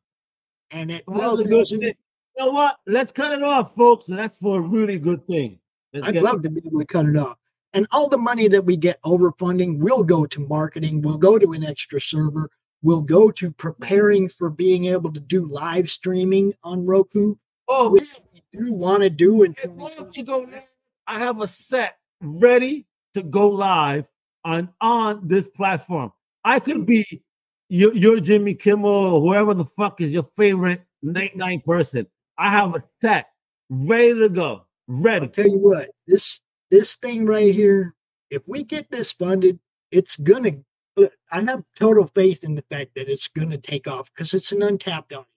And 0.71 0.91
it 0.91 1.03
well, 1.07 1.41
you 1.41 1.93
know 2.37 2.51
what? 2.51 2.77
Let's 2.85 3.11
cut 3.11 3.31
it 3.31 3.43
off, 3.43 3.75
folks. 3.75 4.05
That's 4.07 4.37
for 4.37 4.59
a 4.59 4.61
really 4.61 4.99
good 4.99 5.25
thing. 5.25 5.59
Let's 5.93 6.07
I'd 6.07 6.15
love 6.17 6.39
it. 6.39 6.43
to 6.43 6.49
be 6.49 6.61
able 6.65 6.79
to 6.79 6.85
cut 6.85 7.05
it 7.05 7.15
off. 7.15 7.37
And 7.73 7.87
all 7.91 8.09
the 8.09 8.17
money 8.17 8.47
that 8.49 8.63
we 8.63 8.77
get 8.77 8.99
over 9.03 9.31
funding 9.39 9.79
will 9.79 10.03
go 10.03 10.25
to 10.25 10.39
marketing, 10.41 11.01
will 11.01 11.17
go 11.17 11.39
to 11.39 11.53
an 11.53 11.63
extra 11.63 11.99
server, 11.99 12.49
will 12.81 13.01
go 13.01 13.31
to 13.31 13.51
preparing 13.51 14.29
for 14.29 14.49
being 14.49 14.85
able 14.85 15.11
to 15.13 15.19
do 15.19 15.45
live 15.45 15.89
streaming 15.89 16.53
on 16.63 16.85
Roku. 16.85 17.35
Oh, 17.67 17.89
which 17.89 18.13
we 18.33 18.43
do 18.57 18.73
want 18.73 19.03
to 19.03 19.09
do. 19.09 19.43
And 19.43 19.55
what 19.75 19.93
if 19.97 20.17
you 20.17 20.23
go 20.23 20.47
I 21.07 21.19
have 21.19 21.41
a 21.41 21.47
set 21.47 21.97
ready 22.21 22.85
to 23.13 23.23
go 23.23 23.49
live 23.49 24.07
on 24.43 24.69
on 24.81 25.27
this 25.27 25.47
platform. 25.47 26.11
I 26.43 26.59
could 26.59 26.77
mm. 26.77 26.85
be 26.85 27.23
your, 27.69 27.93
your 27.93 28.19
Jimmy 28.19 28.53
Kimmel 28.53 28.89
or 28.89 29.21
whoever 29.21 29.53
the 29.53 29.65
fuck 29.65 30.01
is 30.01 30.13
your 30.13 30.29
favorite 30.35 30.83
night 31.01 31.33
mm. 31.33 31.37
night 31.37 31.65
person. 31.65 32.07
I 32.37 32.51
have 32.51 32.75
a 32.75 32.83
set 33.01 33.29
ready 33.69 34.19
to 34.19 34.29
go. 34.29 34.65
Ready. 34.87 35.25
I'll 35.25 35.31
tell 35.31 35.47
you 35.47 35.57
what, 35.57 35.89
this 36.07 36.41
this 36.69 36.95
thing 36.97 37.25
right 37.25 37.53
here, 37.53 37.95
if 38.29 38.43
we 38.47 38.63
get 38.63 38.89
this 38.91 39.11
funded, 39.11 39.59
it's 39.91 40.15
gonna 40.15 40.51
I 41.31 41.41
have 41.41 41.63
total 41.75 42.07
faith 42.07 42.43
in 42.43 42.55
the 42.55 42.63
fact 42.69 42.91
that 42.95 43.09
it's 43.09 43.27
gonna 43.27 43.57
take 43.57 43.87
off 43.87 44.13
because 44.13 44.33
it's 44.33 44.51
an 44.51 44.61
untapped 44.61 45.11
audience. 45.11 45.27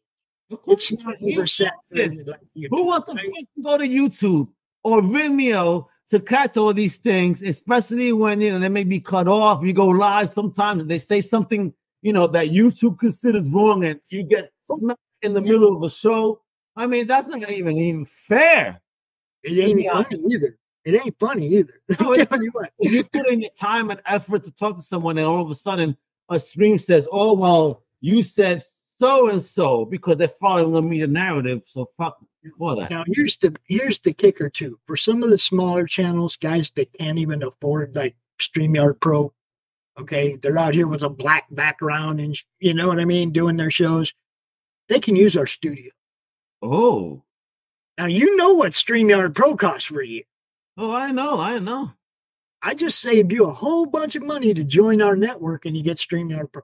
It's 0.50 0.92
not 0.92 1.18
oversaturated. 1.18 2.26
Like 2.26 2.40
Who 2.70 2.86
wants 2.86 3.12
to 3.12 3.46
go 3.62 3.78
to 3.78 3.84
YouTube 3.84 4.48
or 4.82 5.02
Vimeo 5.02 5.86
to 6.08 6.20
catch 6.20 6.56
all 6.56 6.72
these 6.72 6.96
things, 6.96 7.42
especially 7.42 8.12
when 8.12 8.40
you 8.40 8.52
know 8.52 8.58
they 8.58 8.68
may 8.68 8.84
be 8.84 9.00
cut 9.00 9.28
off. 9.28 9.62
You 9.62 9.72
go 9.72 9.88
live 9.88 10.32
sometimes 10.32 10.86
they 10.86 10.98
say 10.98 11.20
something, 11.20 11.72
you 12.02 12.12
know, 12.12 12.26
that 12.28 12.48
YouTube 12.48 12.98
considers 12.98 13.48
wrong, 13.52 13.84
and 13.84 14.00
you 14.08 14.22
get 14.22 14.50
in 15.22 15.34
the 15.34 15.40
middle 15.40 15.76
of 15.76 15.82
a 15.82 15.90
show. 15.90 16.40
I 16.76 16.86
mean, 16.86 17.06
that's 17.06 17.26
not 17.26 17.50
even 17.50 17.76
even 17.76 18.04
fair. 18.04 18.80
It 19.42 19.58
ain't 19.58 19.86
funny 19.86 20.24
either. 20.34 20.58
It 20.84 20.94
ain't 21.04 21.18
funny 21.18 21.46
either. 21.46 21.82
No, 22.00 22.12
it, 22.12 22.28
if 22.78 22.92
you 22.92 23.04
put 23.04 23.26
in 23.28 23.40
your 23.40 23.50
time 23.50 23.90
and 23.90 24.00
effort 24.06 24.44
to 24.44 24.50
talk 24.50 24.76
to 24.76 24.82
someone, 24.82 25.18
and 25.18 25.26
all 25.26 25.42
of 25.42 25.50
a 25.50 25.54
sudden 25.54 25.96
a 26.30 26.40
stream 26.40 26.78
says, 26.78 27.06
"Oh 27.12 27.34
well, 27.34 27.82
you 28.00 28.22
said 28.22 28.62
so 28.98 29.28
and 29.28 29.42
so," 29.42 29.84
because 29.84 30.16
they're 30.16 30.28
following 30.28 30.72
the 30.72 30.82
media 30.82 31.06
narrative. 31.06 31.62
So 31.66 31.90
fuck 31.96 32.18
before 32.42 32.76
that. 32.76 32.90
Now 32.90 33.04
here's 33.06 33.36
the 33.36 33.54
here's 33.66 33.98
the 34.00 34.12
kicker 34.12 34.48
too. 34.48 34.78
For 34.86 34.96
some 34.96 35.22
of 35.22 35.30
the 35.30 35.38
smaller 35.38 35.86
channels, 35.86 36.36
guys 36.36 36.70
that 36.76 36.92
can't 36.98 37.18
even 37.18 37.42
afford 37.42 37.94
like 37.96 38.16
StreamYard 38.40 39.00
Pro, 39.00 39.32
okay, 39.98 40.36
they're 40.36 40.58
out 40.58 40.74
here 40.74 40.88
with 40.88 41.02
a 41.02 41.10
black 41.10 41.46
background 41.50 42.20
and 42.20 42.36
you 42.60 42.74
know 42.74 42.88
what 42.88 43.00
I 43.00 43.04
mean, 43.04 43.32
doing 43.32 43.56
their 43.56 43.70
shows. 43.70 44.12
They 44.88 45.00
can 45.00 45.16
use 45.16 45.36
our 45.36 45.46
studio. 45.46 45.90
Oh. 46.62 47.22
Now 47.98 48.06
you 48.06 48.36
know 48.36 48.54
what 48.54 48.72
StreamYard 48.72 49.34
Pro 49.34 49.56
costs 49.56 49.88
for 49.88 50.02
you. 50.02 50.22
Oh, 50.76 50.94
I 50.94 51.10
know, 51.10 51.40
I 51.40 51.58
know. 51.58 51.92
I 52.62 52.74
just 52.74 53.00
saved 53.00 53.32
you 53.32 53.44
a 53.44 53.52
whole 53.52 53.86
bunch 53.86 54.16
of 54.16 54.22
money 54.22 54.54
to 54.54 54.64
join 54.64 55.02
our 55.02 55.16
network 55.16 55.66
and 55.66 55.76
you 55.76 55.82
get 55.82 55.96
StreamYard 55.96 56.52
Pro. 56.52 56.62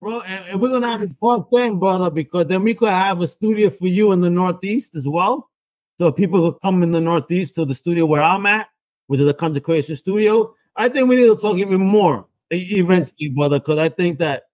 Bro, 0.00 0.20
and, 0.20 0.60
we're 0.60 0.68
gonna 0.68 0.90
have 0.90 1.02
a 1.02 1.08
fun 1.20 1.44
thing, 1.52 1.78
brother, 1.78 2.10
because 2.10 2.46
then 2.46 2.62
we 2.62 2.74
could 2.74 2.88
have 2.88 3.20
a 3.20 3.26
studio 3.26 3.68
for 3.70 3.88
you 3.88 4.12
in 4.12 4.20
the 4.20 4.30
Northeast 4.30 4.94
as 4.94 5.08
well. 5.08 5.50
So 5.98 6.12
people 6.12 6.52
could 6.52 6.60
come 6.60 6.84
in 6.84 6.92
the 6.92 7.00
Northeast 7.00 7.56
to 7.56 7.64
the 7.64 7.74
studio 7.74 8.06
where 8.06 8.22
I'm 8.22 8.46
at, 8.46 8.68
which 9.08 9.18
is 9.18 9.26
the 9.26 9.34
content 9.34 9.64
creation 9.64 9.96
studio. 9.96 10.54
I 10.76 10.88
think 10.88 11.08
we 11.08 11.16
need 11.16 11.26
to 11.26 11.36
talk 11.36 11.56
even 11.56 11.80
more 11.80 12.26
eventually, 12.50 13.28
brother, 13.28 13.58
because 13.58 13.78
I 13.78 13.88
think 13.88 14.20
that 14.20 14.44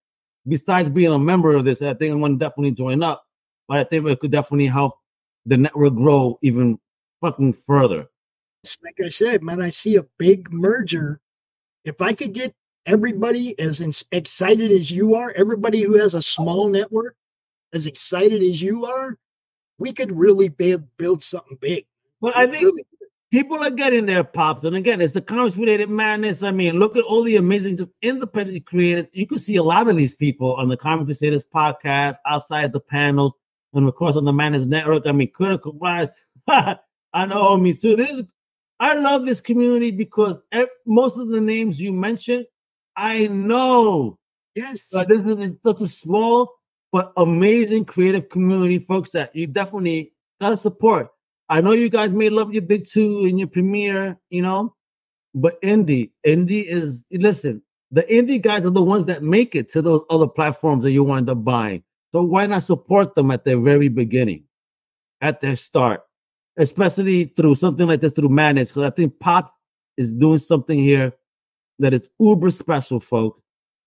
besides 0.49 0.88
being 0.88 1.12
a 1.12 1.18
member 1.18 1.55
of 1.55 1.66
this, 1.66 1.82
I 1.82 1.92
think 1.92 2.14
I'm 2.14 2.20
gonna 2.20 2.36
definitely 2.38 2.72
join 2.72 3.03
up. 3.03 3.26
But 3.68 3.78
I 3.78 3.84
think 3.84 4.07
it 4.09 4.20
could 4.20 4.32
definitely 4.32 4.66
help 4.66 4.99
the 5.45 5.59
network 5.59 5.95
grow 5.95 6.38
even 6.42 6.78
fucking 7.20 7.53
further. 7.53 8.07
Like 8.82 8.99
I 9.05 9.09
said, 9.11 9.42
man, 9.42 9.61
I 9.61 9.68
see 9.68 9.97
a 9.97 10.07
big 10.18 10.51
merger. 10.51 11.20
If 11.84 12.01
I 12.01 12.14
could 12.14 12.32
get 12.32 12.55
everybody 12.87 13.59
as 13.59 13.80
excited 14.12 14.70
as 14.70 14.91
you 14.91 15.14
are, 15.14 15.32
everybody 15.37 15.82
who 15.82 15.99
has 15.99 16.14
a 16.14 16.22
small 16.22 16.68
network 16.68 17.16
as 17.72 17.87
excited 17.87 18.43
as 18.43 18.62
you 18.62 18.87
are, 18.87 19.18
we 19.78 19.93
could 19.93 20.16
really 20.16 20.49
build 20.49 20.85
build 20.97 21.22
something 21.22 21.59
big. 21.61 21.87
But 22.20 22.37
I 22.37 22.47
think 22.47 22.64
really 22.64 22.85
people 23.30 23.59
are 23.59 23.70
getting 23.70 24.07
their 24.07 24.22
pops. 24.22 24.64
And 24.64 24.76
again, 24.76 25.01
it's 25.01 25.12
the 25.12 25.20
comics 25.20 25.57
related 25.57 25.91
madness. 25.91 26.43
I 26.43 26.53
mean, 26.53 26.78
look 26.78 26.97
at 26.97 27.03
all 27.03 27.24
the 27.24 27.37
amazing 27.37 27.78
independent 28.01 28.64
creators. 28.66 29.09
You 29.12 29.26
can 29.26 29.39
see 29.41 29.57
a 29.57 29.62
lot 29.62 29.89
of 29.89 29.97
these 29.97 30.14
people 30.14 30.55
on 30.55 30.68
the 30.68 30.76
Comic 30.76 31.07
Crusaders 31.07 31.45
podcast, 31.45 32.16
outside 32.26 32.72
the 32.72 32.80
panels, 32.80 33.32
and 33.72 33.89
of 33.89 33.95
course 33.97 34.16
on 34.16 34.24
the 34.24 34.32
Madness 34.32 34.66
Network. 34.66 35.07
I 35.07 35.12
mean, 35.12 35.32
critical 35.32 35.72
wise. 35.72 36.16
I 36.49 37.26
know 37.26 37.57
me 37.57 37.74
too. 37.74 37.97
This 37.97 38.22
I 38.80 38.95
love 38.95 39.24
this 39.24 39.41
community 39.41 39.91
because 39.91 40.37
most 40.87 41.16
of 41.16 41.28
the 41.28 41.41
names 41.41 41.80
you 41.80 41.93
mentioned 41.93 42.47
I 42.97 43.26
know. 43.26 44.18
Yes. 44.55 44.88
But 44.90 45.09
this 45.09 45.26
is 45.26 45.51
a, 45.51 45.68
a 45.68 45.88
small 45.88 46.53
but 46.92 47.12
amazing 47.16 47.84
creative 47.86 48.28
community, 48.28 48.78
folks, 48.78 49.11
that 49.11 49.34
you 49.34 49.49
definitely 49.49 50.12
gotta 50.40 50.57
support. 50.57 51.09
I 51.49 51.61
know 51.61 51.72
you 51.72 51.88
guys 51.88 52.12
may 52.12 52.30
love 52.30 52.53
your 52.53 52.62
big 52.62 52.86
two 52.86 53.24
and 53.26 53.38
your 53.38 53.49
premiere, 53.49 54.16
you 54.30 54.42
know, 54.42 54.74
but 55.34 55.61
indie, 55.61 56.12
indie 56.24 56.64
is 56.64 57.03
listen, 57.11 57.62
the 57.90 58.03
indie 58.03 58.40
guys 58.40 58.64
are 58.64 58.70
the 58.70 58.82
ones 58.82 59.07
that 59.07 59.22
make 59.22 59.55
it 59.55 59.68
to 59.70 59.82
those 59.82 60.03
other 60.09 60.28
platforms 60.28 60.84
that 60.84 60.92
you 60.92 61.05
wind 61.05 61.28
up 61.28 61.45
buying. 61.45 61.82
So 62.12 62.22
why 62.22 62.47
not 62.47 62.62
support 62.62 63.16
them 63.16 63.32
at 63.32 63.45
their 63.45 63.59
very 63.59 63.88
beginning, 63.88 64.45
at 65.20 65.40
their 65.40 65.57
start, 65.57 66.03
especially 66.57 67.24
through 67.24 67.57
something 67.57 67.86
like 67.88 68.01
this 68.01 68.12
through 68.12 68.28
Madness? 68.28 68.70
Because 68.70 68.84
I 68.84 68.90
think 68.90 69.18
Pop 69.18 69.53
is 69.97 70.14
doing 70.14 70.38
something 70.38 70.78
here 70.78 71.12
that 71.79 71.95
is 71.95 72.09
uber 72.18 72.51
special, 72.51 73.01
folks. 73.01 73.41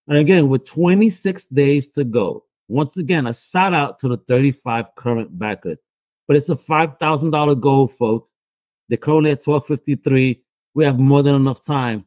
And 0.08 0.18
again, 0.18 0.48
with 0.48 0.66
26 0.66 1.48
days 1.48 1.88
to 1.90 2.04
go, 2.04 2.46
once 2.68 2.98
again, 2.98 3.28
a 3.28 3.34
shout 3.34 3.74
out 3.74 4.00
to 4.00 4.10
the 4.10 4.18
35 4.18 4.96
current 4.96 5.38
backers. 5.38 5.78
But 6.28 6.38
it's 6.38 6.50
a 6.50 6.56
$5,000 6.56 7.60
goal, 7.62 7.88
folks. 7.88 8.30
They're 8.90 8.98
currently 8.98 9.32
at 9.32 9.46
1253. 9.46 10.42
We 10.74 10.86
have 10.86 11.00
more 11.00 11.24
than 11.24 11.36
enough 11.36 11.64
time 11.64 12.06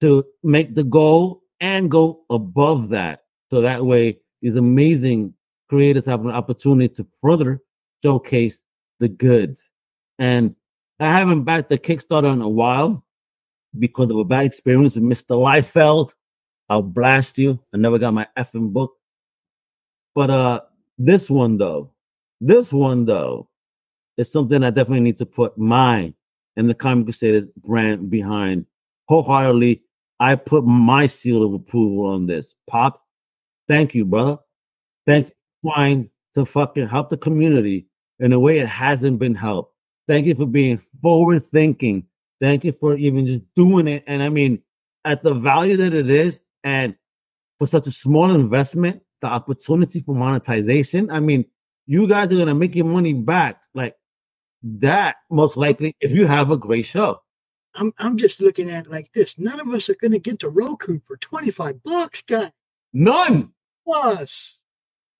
to 0.00 0.24
make 0.42 0.74
the 0.74 0.84
goal 0.84 1.42
and 1.60 1.90
go 1.90 2.20
above 2.30 2.90
that. 2.90 3.20
So 3.50 3.60
that 3.62 3.84
way, 3.84 4.18
these 4.42 4.56
amazing 4.56 5.34
creators 5.68 6.06
have 6.06 6.24
an 6.24 6.30
opportunity 6.30 6.92
to 6.94 7.06
further 7.22 7.62
showcase 8.02 8.62
the 9.00 9.08
goods. 9.08 9.70
And 10.18 10.54
I 11.00 11.10
haven't 11.12 11.44
backed 11.44 11.68
the 11.68 11.78
Kickstarter 11.78 12.32
in 12.32 12.42
a 12.42 12.48
while 12.48 13.04
because 13.78 14.10
of 14.10 14.16
a 14.16 14.24
bad 14.24 14.46
experience 14.46 14.94
with 14.94 15.04
Mr. 15.04 15.36
Liefeld. 15.36 16.12
I'll 16.68 16.82
blast 16.82 17.38
you. 17.38 17.60
I 17.72 17.76
never 17.76 17.98
got 17.98 18.14
my 18.14 18.26
effing 18.36 18.72
book. 18.72 18.94
But 20.14 20.30
uh 20.30 20.60
this 20.98 21.28
one 21.28 21.58
though, 21.58 21.92
this 22.40 22.72
one 22.72 23.04
though, 23.04 23.48
is 24.16 24.30
something 24.30 24.62
I 24.62 24.70
definitely 24.70 25.00
need 25.00 25.18
to 25.18 25.26
put 25.26 25.58
my 25.58 26.14
and 26.56 26.70
the 26.70 26.74
Comic 26.74 27.06
Crusaders 27.06 27.46
brand 27.56 28.10
behind 28.10 28.66
wholeheartedly. 29.08 29.82
I 30.20 30.36
put 30.36 30.64
my 30.64 31.06
seal 31.06 31.42
of 31.42 31.52
approval 31.52 32.06
on 32.06 32.26
this. 32.26 32.54
Pop, 32.68 33.02
thank 33.68 33.94
you, 33.94 34.04
brother. 34.04 34.38
Thank 35.06 35.28
you 35.28 35.70
trying 35.70 36.10
to 36.34 36.44
fucking 36.44 36.88
help 36.88 37.08
the 37.08 37.16
community 37.16 37.86
in 38.20 38.32
a 38.32 38.38
way 38.38 38.58
it 38.58 38.68
hasn't 38.68 39.18
been 39.18 39.34
helped. 39.34 39.74
Thank 40.06 40.26
you 40.26 40.34
for 40.34 40.46
being 40.46 40.80
forward 41.02 41.44
thinking. 41.44 42.06
Thank 42.40 42.64
you 42.64 42.72
for 42.72 42.96
even 42.96 43.26
just 43.26 43.42
doing 43.54 43.88
it. 43.88 44.04
And 44.06 44.22
I 44.22 44.28
mean, 44.28 44.62
at 45.04 45.22
the 45.22 45.34
value 45.34 45.76
that 45.76 45.94
it 45.94 46.10
is, 46.10 46.40
and 46.62 46.96
for 47.58 47.66
such 47.66 47.86
a 47.86 47.90
small 47.92 48.34
investment, 48.34 49.02
the 49.20 49.28
opportunity 49.28 50.00
for 50.02 50.14
monetization. 50.14 51.10
I 51.10 51.20
mean, 51.20 51.46
you 51.86 52.06
guys 52.06 52.26
are 52.26 52.36
gonna 52.36 52.54
make 52.54 52.74
your 52.74 52.86
money 52.86 53.12
back 53.12 53.60
like 53.74 53.96
that 54.62 55.16
most 55.30 55.56
likely 55.56 55.94
if 56.00 56.10
you 56.10 56.26
have 56.26 56.50
a 56.50 56.56
great 56.56 56.86
show. 56.86 57.20
I'm 57.74 57.92
I'm 57.98 58.16
just 58.16 58.40
looking 58.40 58.70
at 58.70 58.86
it 58.86 58.90
like 58.90 59.12
this. 59.12 59.38
None 59.38 59.60
of 59.60 59.68
us 59.68 59.88
are 59.88 59.96
going 59.96 60.12
to 60.12 60.18
get 60.18 60.38
to 60.40 60.48
Roku 60.48 61.00
for 61.06 61.16
25 61.16 61.82
bucks, 61.82 62.22
guy. 62.22 62.52
None. 62.92 63.50
Plus, 63.84 64.60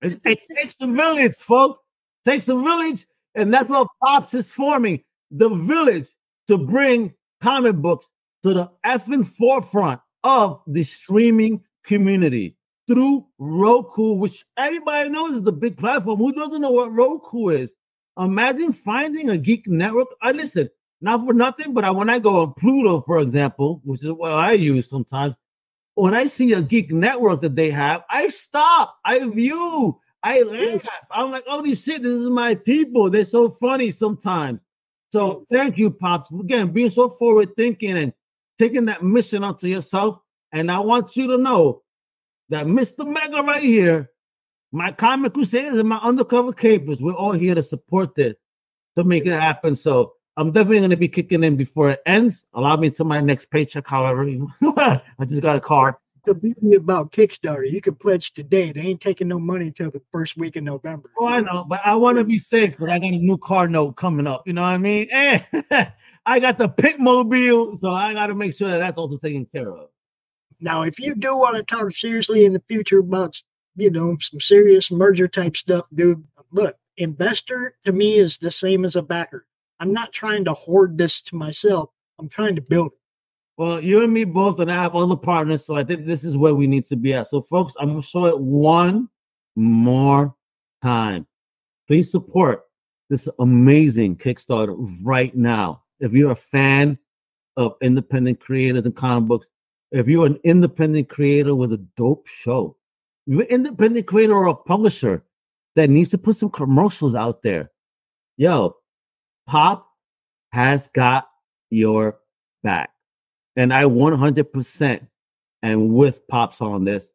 it, 0.01 0.19
it 0.23 0.39
takes 0.55 0.75
a 0.79 0.87
village, 0.87 1.35
folks. 1.35 1.79
Takes 2.23 2.47
a 2.47 2.55
village, 2.55 3.05
and 3.35 3.53
that's 3.53 3.69
what 3.69 3.87
Pops 4.03 4.33
is 4.33 4.51
forming 4.51 5.03
the 5.31 5.49
village 5.49 6.07
to 6.47 6.57
bring 6.57 7.13
comic 7.41 7.75
books 7.75 8.07
to 8.43 8.53
the 8.53 8.71
effing 8.85 9.25
forefront 9.25 10.01
of 10.23 10.61
the 10.67 10.83
streaming 10.83 11.63
community 11.85 12.57
through 12.87 13.25
Roku, 13.39 14.15
which 14.15 14.45
everybody 14.57 15.09
knows 15.09 15.37
is 15.37 15.43
the 15.43 15.51
big 15.51 15.77
platform. 15.77 16.17
Who 16.19 16.31
doesn't 16.31 16.61
know 16.61 16.71
what 16.71 16.91
Roku 16.91 17.49
is? 17.49 17.73
Imagine 18.17 18.71
finding 18.71 19.29
a 19.29 19.37
geek 19.37 19.67
network. 19.67 20.07
I 20.21 20.31
listen, 20.31 20.69
not 21.01 21.25
for 21.25 21.33
nothing, 21.33 21.73
but 21.73 21.83
I, 21.83 21.91
when 21.91 22.09
I 22.09 22.19
go 22.19 22.41
on 22.41 22.53
Pluto, 22.53 23.01
for 23.01 23.19
example, 23.19 23.81
which 23.83 24.03
is 24.03 24.11
what 24.11 24.31
I 24.31 24.53
use 24.53 24.89
sometimes, 24.89 25.35
when 25.95 26.13
I 26.13 26.25
see 26.25 26.53
a 26.53 26.61
geek 26.61 26.91
network 26.91 27.41
that 27.41 27.55
they 27.55 27.71
have, 27.71 28.03
I 28.09 28.27
stop, 28.29 28.97
I 29.03 29.19
view, 29.27 29.99
I 30.21 30.41
laugh. 30.41 30.87
I'm 31.11 31.31
like, 31.31 31.43
oh, 31.47 31.61
these 31.61 31.83
shit, 31.83 32.03
this 32.03 32.13
is 32.13 32.29
my 32.29 32.55
people. 32.55 33.09
They're 33.09 33.25
so 33.25 33.49
funny 33.49 33.91
sometimes. 33.91 34.59
So 35.15 35.45
thank 35.49 35.77
you, 35.77 35.91
Pops. 35.91 36.29
Again, 36.29 36.73
being 36.73 36.89
so 36.89 37.07
forward 37.07 37.55
thinking 37.55 37.97
and 37.97 38.11
taking 38.59 38.83
that 38.87 39.01
mission 39.01 39.45
onto 39.45 39.65
yourself. 39.65 40.19
And 40.51 40.69
I 40.69 40.79
want 40.81 41.15
you 41.15 41.27
to 41.27 41.37
know 41.37 41.83
that 42.49 42.65
Mr. 42.65 43.07
Mega 43.07 43.41
right 43.41 43.63
here, 43.63 44.11
my 44.73 44.91
comic 44.91 45.33
crusaders 45.33 45.79
and 45.79 45.87
my 45.87 45.99
undercover 45.99 46.51
capers, 46.51 47.01
we're 47.01 47.13
all 47.13 47.31
here 47.31 47.55
to 47.55 47.63
support 47.63 48.15
this 48.15 48.35
to 48.97 49.05
make 49.05 49.25
it 49.25 49.39
happen. 49.39 49.77
So 49.77 50.15
I'm 50.35 50.51
definitely 50.51 50.79
going 50.79 50.89
to 50.89 50.97
be 50.97 51.07
kicking 51.07 51.45
in 51.45 51.55
before 51.55 51.91
it 51.91 52.01
ends. 52.05 52.45
Allow 52.53 52.75
me 52.75 52.89
to 52.89 53.05
my 53.05 53.21
next 53.21 53.49
paycheck, 53.49 53.87
however. 53.87 54.27
I 54.77 55.01
just 55.29 55.41
got 55.41 55.55
a 55.55 55.61
car. 55.61 55.97
The 56.25 56.33
beauty 56.33 56.75
about 56.75 57.11
Kickstarter, 57.11 57.69
you 57.69 57.81
can 57.81 57.95
pledge 57.95 58.33
today. 58.33 58.71
They 58.71 58.81
ain't 58.81 59.01
taking 59.01 59.27
no 59.27 59.39
money 59.39 59.67
until 59.67 59.91
the 59.91 60.01
first 60.11 60.37
week 60.37 60.55
of 60.55 60.63
November. 60.63 61.11
Oh, 61.19 61.27
I 61.27 61.41
know, 61.41 61.65
but 61.65 61.81
I 61.85 61.95
want 61.95 62.17
to 62.17 62.23
be 62.23 62.39
safe. 62.39 62.75
But 62.79 62.89
I 62.89 62.99
got 62.99 63.11
a 63.11 63.19
new 63.19 63.37
car 63.37 63.67
note 63.67 63.93
coming 63.93 64.27
up. 64.27 64.43
You 64.47 64.53
know 64.53 64.61
what 64.61 64.69
I 64.69 64.77
mean? 64.77 65.07
Eh, 65.11 65.39
I 66.25 66.39
got 66.39 66.57
the 66.57 66.67
Pitmobile, 66.67 67.79
so 67.79 67.91
I 67.91 68.13
got 68.13 68.27
to 68.27 68.35
make 68.35 68.53
sure 68.53 68.69
that 68.69 68.79
that's 68.79 68.97
also 68.97 69.17
taken 69.17 69.45
care 69.45 69.71
of. 69.71 69.89
Now, 70.59 70.81
if 70.81 70.99
you 70.99 71.13
do 71.13 71.37
want 71.37 71.57
to 71.57 71.63
talk 71.63 71.91
seriously 71.91 72.45
in 72.45 72.53
the 72.53 72.63
future 72.67 72.99
about, 72.99 73.39
you 73.75 73.91
know, 73.91 74.17
some 74.19 74.39
serious 74.39 74.89
merger 74.89 75.27
type 75.27 75.55
stuff, 75.55 75.85
dude, 75.93 76.23
look, 76.51 76.75
investor 76.97 77.77
to 77.85 77.91
me 77.91 78.15
is 78.15 78.37
the 78.37 78.49
same 78.49 78.85
as 78.85 78.95
a 78.95 79.03
backer. 79.03 79.45
I'm 79.79 79.93
not 79.93 80.13
trying 80.13 80.45
to 80.45 80.53
hoard 80.53 80.97
this 80.97 81.21
to 81.23 81.35
myself. 81.35 81.89
I'm 82.17 82.29
trying 82.29 82.55
to 82.55 82.61
build 82.61 82.93
it. 82.93 82.99
Well, 83.57 83.81
you 83.81 84.03
and 84.03 84.13
me 84.13 84.25
both, 84.25 84.59
and 84.59 84.69
I 84.69 84.81
have 84.81 84.95
other 84.95 85.15
partners, 85.15 85.65
so 85.65 85.75
I 85.75 85.83
think 85.83 86.05
this 86.05 86.25
is 86.25 86.35
where 86.35 86.53
we 86.53 86.67
need 86.67 86.85
to 86.87 86.97
be 86.97 87.13
at. 87.13 87.27
So, 87.27 87.41
folks, 87.41 87.73
I'm 87.79 87.87
gonna 87.87 88.01
show 88.01 88.25
it 88.25 88.39
one 88.39 89.07
more 89.55 90.35
time. 90.81 91.25
Please 91.87 92.11
support 92.11 92.63
this 93.09 93.29
amazing 93.39 94.17
Kickstarter 94.17 94.75
right 95.03 95.33
now. 95.35 95.83
If 95.99 96.11
you're 96.11 96.31
a 96.31 96.35
fan 96.35 96.97
of 97.55 97.75
independent 97.81 98.41
creators 98.41 98.83
and 98.83 98.95
comic 98.95 99.29
books, 99.29 99.47
if 99.91 100.07
you're 100.07 100.25
an 100.25 100.39
independent 100.43 101.07
creator 101.07 101.55
with 101.55 101.71
a 101.71 101.77
dope 101.95 102.27
show, 102.27 102.75
you're 103.25 103.43
an 103.43 103.47
independent 103.47 104.07
creator 104.07 104.33
or 104.33 104.47
a 104.47 104.55
publisher 104.55 105.23
that 105.75 105.89
needs 105.89 106.09
to 106.09 106.17
put 106.17 106.35
some 106.35 106.49
commercials 106.49 107.15
out 107.15 107.41
there, 107.41 107.71
yo, 108.35 108.75
Pop 109.47 109.87
has 110.51 110.89
got 110.89 111.29
your 111.69 112.19
back. 112.63 112.89
And 113.55 113.73
I 113.73 113.83
100% 113.83 115.07
am 115.63 115.93
with 115.93 116.27
Pops 116.27 116.61
on 116.61 116.83
this. 116.83 117.09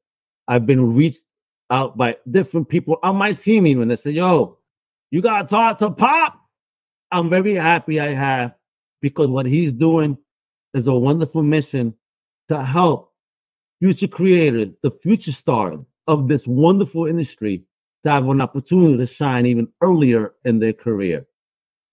I've 0.49 0.67
been 0.67 0.95
reached 0.95 1.25
out 1.71 1.97
by 1.97 2.17
different 2.29 2.69
people 2.69 2.99
on 3.03 3.17
my 3.17 3.33
team 3.33 3.67
even 3.67 3.89
they 3.89 3.97
say, 3.97 4.11
yo, 4.11 4.59
you 5.11 5.21
got 5.21 5.43
to 5.43 5.49
talk 5.49 5.79
to 5.79 5.91
Pop. 5.91 6.37
I'm 7.13 7.31
very 7.31 7.55
happy 7.55 8.01
I 8.01 8.09
have 8.09 8.55
because 9.01 9.29
what 9.29 9.47
he's 9.47 9.73
doing 9.73 10.19
is 10.75 10.87
a 10.87 10.95
wonderful 10.95 11.43
mission 11.43 11.95
to 12.49 12.63
help 12.63 13.13
future 13.81 14.09
creators, 14.09 14.69
the 14.83 14.91
future 14.91 15.33
stars 15.33 15.79
of 16.07 16.29
this 16.29 16.47
wonderful 16.47 17.07
industry 17.07 17.65
to 18.03 18.11
have 18.11 18.29
an 18.29 18.41
opportunity 18.41 18.97
to 18.97 19.07
shine 19.07 19.47
even 19.47 19.69
earlier 19.81 20.35
in 20.45 20.59
their 20.59 20.73
career. 20.73 21.27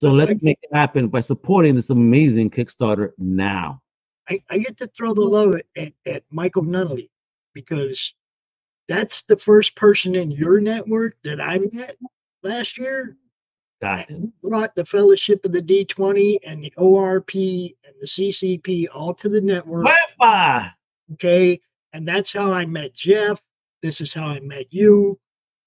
So 0.00 0.12
let's 0.12 0.40
make 0.42 0.58
it 0.62 0.74
happen 0.74 1.08
by 1.08 1.20
supporting 1.20 1.74
this 1.74 1.90
amazing 1.90 2.50
Kickstarter 2.50 3.10
now. 3.18 3.82
I, 4.28 4.42
I 4.50 4.58
get 4.58 4.76
to 4.78 4.86
throw 4.88 5.14
the 5.14 5.22
mm-hmm. 5.22 5.52
love 5.52 5.60
at, 5.76 5.92
at 6.06 6.22
Michael 6.30 6.64
Nunnally 6.64 7.08
because 7.54 8.14
that's 8.88 9.22
the 9.22 9.36
first 9.36 9.76
person 9.76 10.14
in 10.14 10.30
your 10.30 10.60
network 10.60 11.16
that 11.24 11.40
I 11.40 11.58
met 11.72 11.96
last 12.42 12.78
year. 12.78 13.16
Got 13.80 14.10
it. 14.10 14.42
Brought 14.42 14.74
the 14.74 14.84
Fellowship 14.84 15.44
of 15.44 15.52
the 15.52 15.62
D20 15.62 16.38
and 16.44 16.62
the 16.62 16.72
ORP 16.76 17.74
and 17.84 17.94
the 18.00 18.06
CCP 18.06 18.86
all 18.92 19.14
to 19.14 19.28
the 19.28 19.40
network. 19.40 19.86
Okay. 21.12 21.60
And 21.92 22.06
that's 22.06 22.32
how 22.32 22.52
I 22.52 22.66
met 22.66 22.94
Jeff. 22.94 23.40
This 23.82 24.00
is 24.00 24.12
how 24.12 24.26
I 24.26 24.40
met 24.40 24.72
you. 24.72 25.18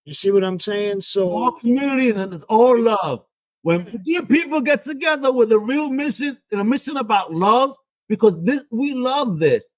You 0.05 0.13
see 0.13 0.31
what 0.31 0.43
I'm 0.43 0.59
saying? 0.59 1.01
So 1.01 1.29
all 1.29 1.51
community 1.53 2.09
and 2.09 2.33
it's 2.33 2.43
all 2.45 2.77
love. 2.77 3.23
When 3.63 3.85
people 4.03 4.61
get 4.61 4.81
together 4.81 5.31
with 5.31 5.51
a 5.51 5.59
real 5.59 5.89
mission 5.89 6.37
and 6.51 6.61
a 6.61 6.63
mission 6.63 6.97
about 6.97 7.31
love, 7.31 7.75
because 8.11 8.35
this 8.43 8.61
we 8.71 8.93
love 8.93 9.39
this. 9.39 9.69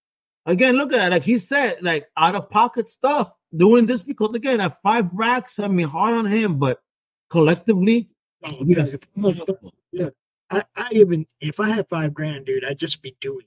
Again, 0.47 0.75
look 0.75 0.91
at 0.91 1.05
it. 1.05 1.11
Like 1.11 1.23
he 1.23 1.37
said, 1.37 1.77
like 1.83 2.07
out 2.17 2.33
of 2.33 2.49
pocket 2.49 2.87
stuff, 2.87 3.31
doing 3.55 3.85
this 3.85 4.01
because 4.01 4.35
again, 4.35 4.59
at 4.59 4.81
five 4.81 5.07
racks, 5.13 5.59
I 5.59 5.67
mean 5.67 5.87
hard 5.87 6.15
on 6.15 6.25
him, 6.25 6.57
but 6.57 6.81
collectively, 7.29 8.09
oh, 8.43 8.63
yes. 8.65 8.97
Look, 9.15 10.15
I, 10.49 10.63
I 10.75 10.87
even 10.93 11.27
if 11.41 11.59
I 11.59 11.69
had 11.69 11.87
five 11.89 12.15
grand, 12.15 12.47
dude, 12.47 12.65
I'd 12.65 12.79
just 12.79 13.03
be 13.03 13.15
doing. 13.21 13.45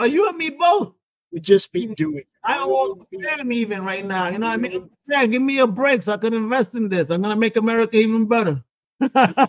Are 0.00 0.08
you 0.08 0.28
and 0.28 0.36
me 0.36 0.50
both? 0.50 0.94
Would 1.30 1.44
just 1.44 1.70
be 1.70 1.86
doing. 1.86 2.24
I 2.42 2.56
don't 2.56 2.70
want 2.70 3.06
to 3.12 3.52
even 3.52 3.84
right 3.84 4.04
now. 4.04 4.30
You 4.30 4.38
know 4.38 4.48
what 4.48 4.54
I 4.54 4.56
mean? 4.56 4.90
Yeah, 5.08 5.26
give 5.26 5.42
me 5.42 5.60
a 5.60 5.66
break 5.66 6.02
so 6.02 6.14
I 6.14 6.16
can 6.16 6.34
invest 6.34 6.74
in 6.74 6.88
this. 6.88 7.10
I'm 7.10 7.22
gonna 7.22 7.36
make 7.36 7.56
America 7.56 7.96
even 7.96 8.26
better. 8.26 8.64
I'd 9.00 9.48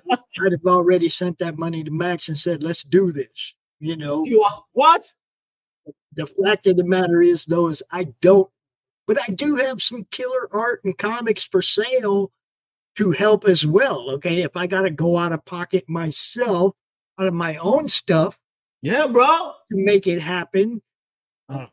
have 0.52 0.66
already 0.68 1.10
sent 1.10 1.40
that 1.40 1.58
money 1.58 1.84
to 1.84 1.92
Max 1.92 2.28
and 2.28 2.38
said, 2.38 2.62
"Let's 2.62 2.84
do 2.84 3.12
this." 3.12 3.56
You 3.80 3.98
know. 3.98 4.26
You 4.26 4.42
are, 4.42 4.64
what? 4.74 5.12
The 6.14 6.26
fact 6.26 6.68
of 6.68 6.78
the 6.78 6.86
matter 6.86 7.22
is, 7.22 7.46
though, 7.46 7.68
is 7.68 7.84
I 7.92 8.06
don't, 8.22 8.50
but 9.06 9.18
I 9.28 9.32
do 9.34 9.58
have 9.58 9.82
some 9.82 10.08
killer 10.12 10.50
art 10.52 10.82
and 10.84 10.98
comics 10.98 11.44
for 11.44 11.62
sale 11.62 12.32
to 12.96 13.12
help 13.12 13.46
as 13.46 13.66
well. 13.66 14.10
Okay, 14.12 14.42
if 14.42 14.56
I 14.56 14.68
got 14.68 14.84
to 14.84 14.90
go 14.90 15.18
out 15.18 15.34
of 15.34 15.44
pocket 15.46 15.84
myself, 15.90 16.74
out 17.20 17.28
of 17.28 17.34
my 17.34 17.58
own 17.58 17.88
stuff, 17.88 18.40
yeah, 18.82 19.08
bro, 19.08 19.26
to 19.72 19.78
make 19.78 20.08
it 20.08 20.22
happen. 20.22 20.82
Uh, 21.50 21.68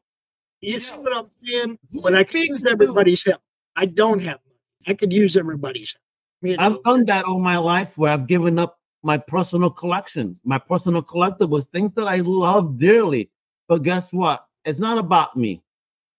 you 0.61 0.81
see 0.81 0.95
what 0.95 1.17
I'm 1.17 1.31
saying? 1.45 1.79
But 2.03 2.15
I 2.15 2.25
can 2.25 2.43
use 2.43 2.67
everybody's 2.67 3.25
help. 3.25 3.41
I 3.77 3.87
don't 3.87 4.21
have 4.21 4.39
money. 4.45 4.59
I 4.87 4.95
could 4.95 5.13
use 5.13 5.37
everybody's 5.37 5.95
help. 5.95 6.51
You 6.51 6.57
know? 6.57 6.65
I've 6.65 6.83
done 6.83 7.05
that 7.07 7.25
all 7.25 7.39
my 7.39 7.59
life 7.59 7.97
where 7.97 8.13
I've 8.13 8.27
given 8.27 8.59
up 8.59 8.79
my 9.03 9.19
personal 9.19 9.71
collections, 9.71 10.41
my 10.45 10.59
personal 10.59 11.03
collectibles, 11.03 11.67
things 11.69 11.93
that 11.95 12.09
I 12.09 12.17
love 12.19 12.79
dearly. 12.79 13.31
But 13.69 13.83
guess 13.83 14.13
what? 14.13 14.47
It's 14.65 14.79
not 14.79 14.99
about 14.99 15.37
me. 15.37 15.63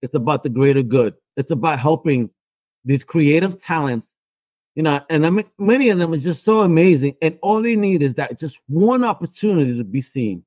It's 0.01 0.15
about 0.15 0.43
the 0.43 0.49
greater 0.49 0.83
good. 0.83 1.15
It's 1.37 1.51
about 1.51 1.79
helping 1.79 2.29
these 2.85 3.03
creative 3.03 3.61
talents 3.61 4.11
You 4.75 4.83
know, 4.83 5.01
and 5.09 5.25
I 5.25 5.29
mean, 5.29 5.45
many 5.59 5.89
of 5.89 5.99
them 5.99 6.13
are 6.13 6.17
just 6.17 6.43
so 6.43 6.61
amazing. 6.61 7.15
And 7.21 7.37
all 7.41 7.61
they 7.61 7.75
need 7.75 8.01
is 8.01 8.15
that 8.15 8.39
just 8.39 8.59
one 8.67 9.03
opportunity 9.03 9.77
to 9.77 9.83
be 9.83 10.01
seen. 10.01 10.43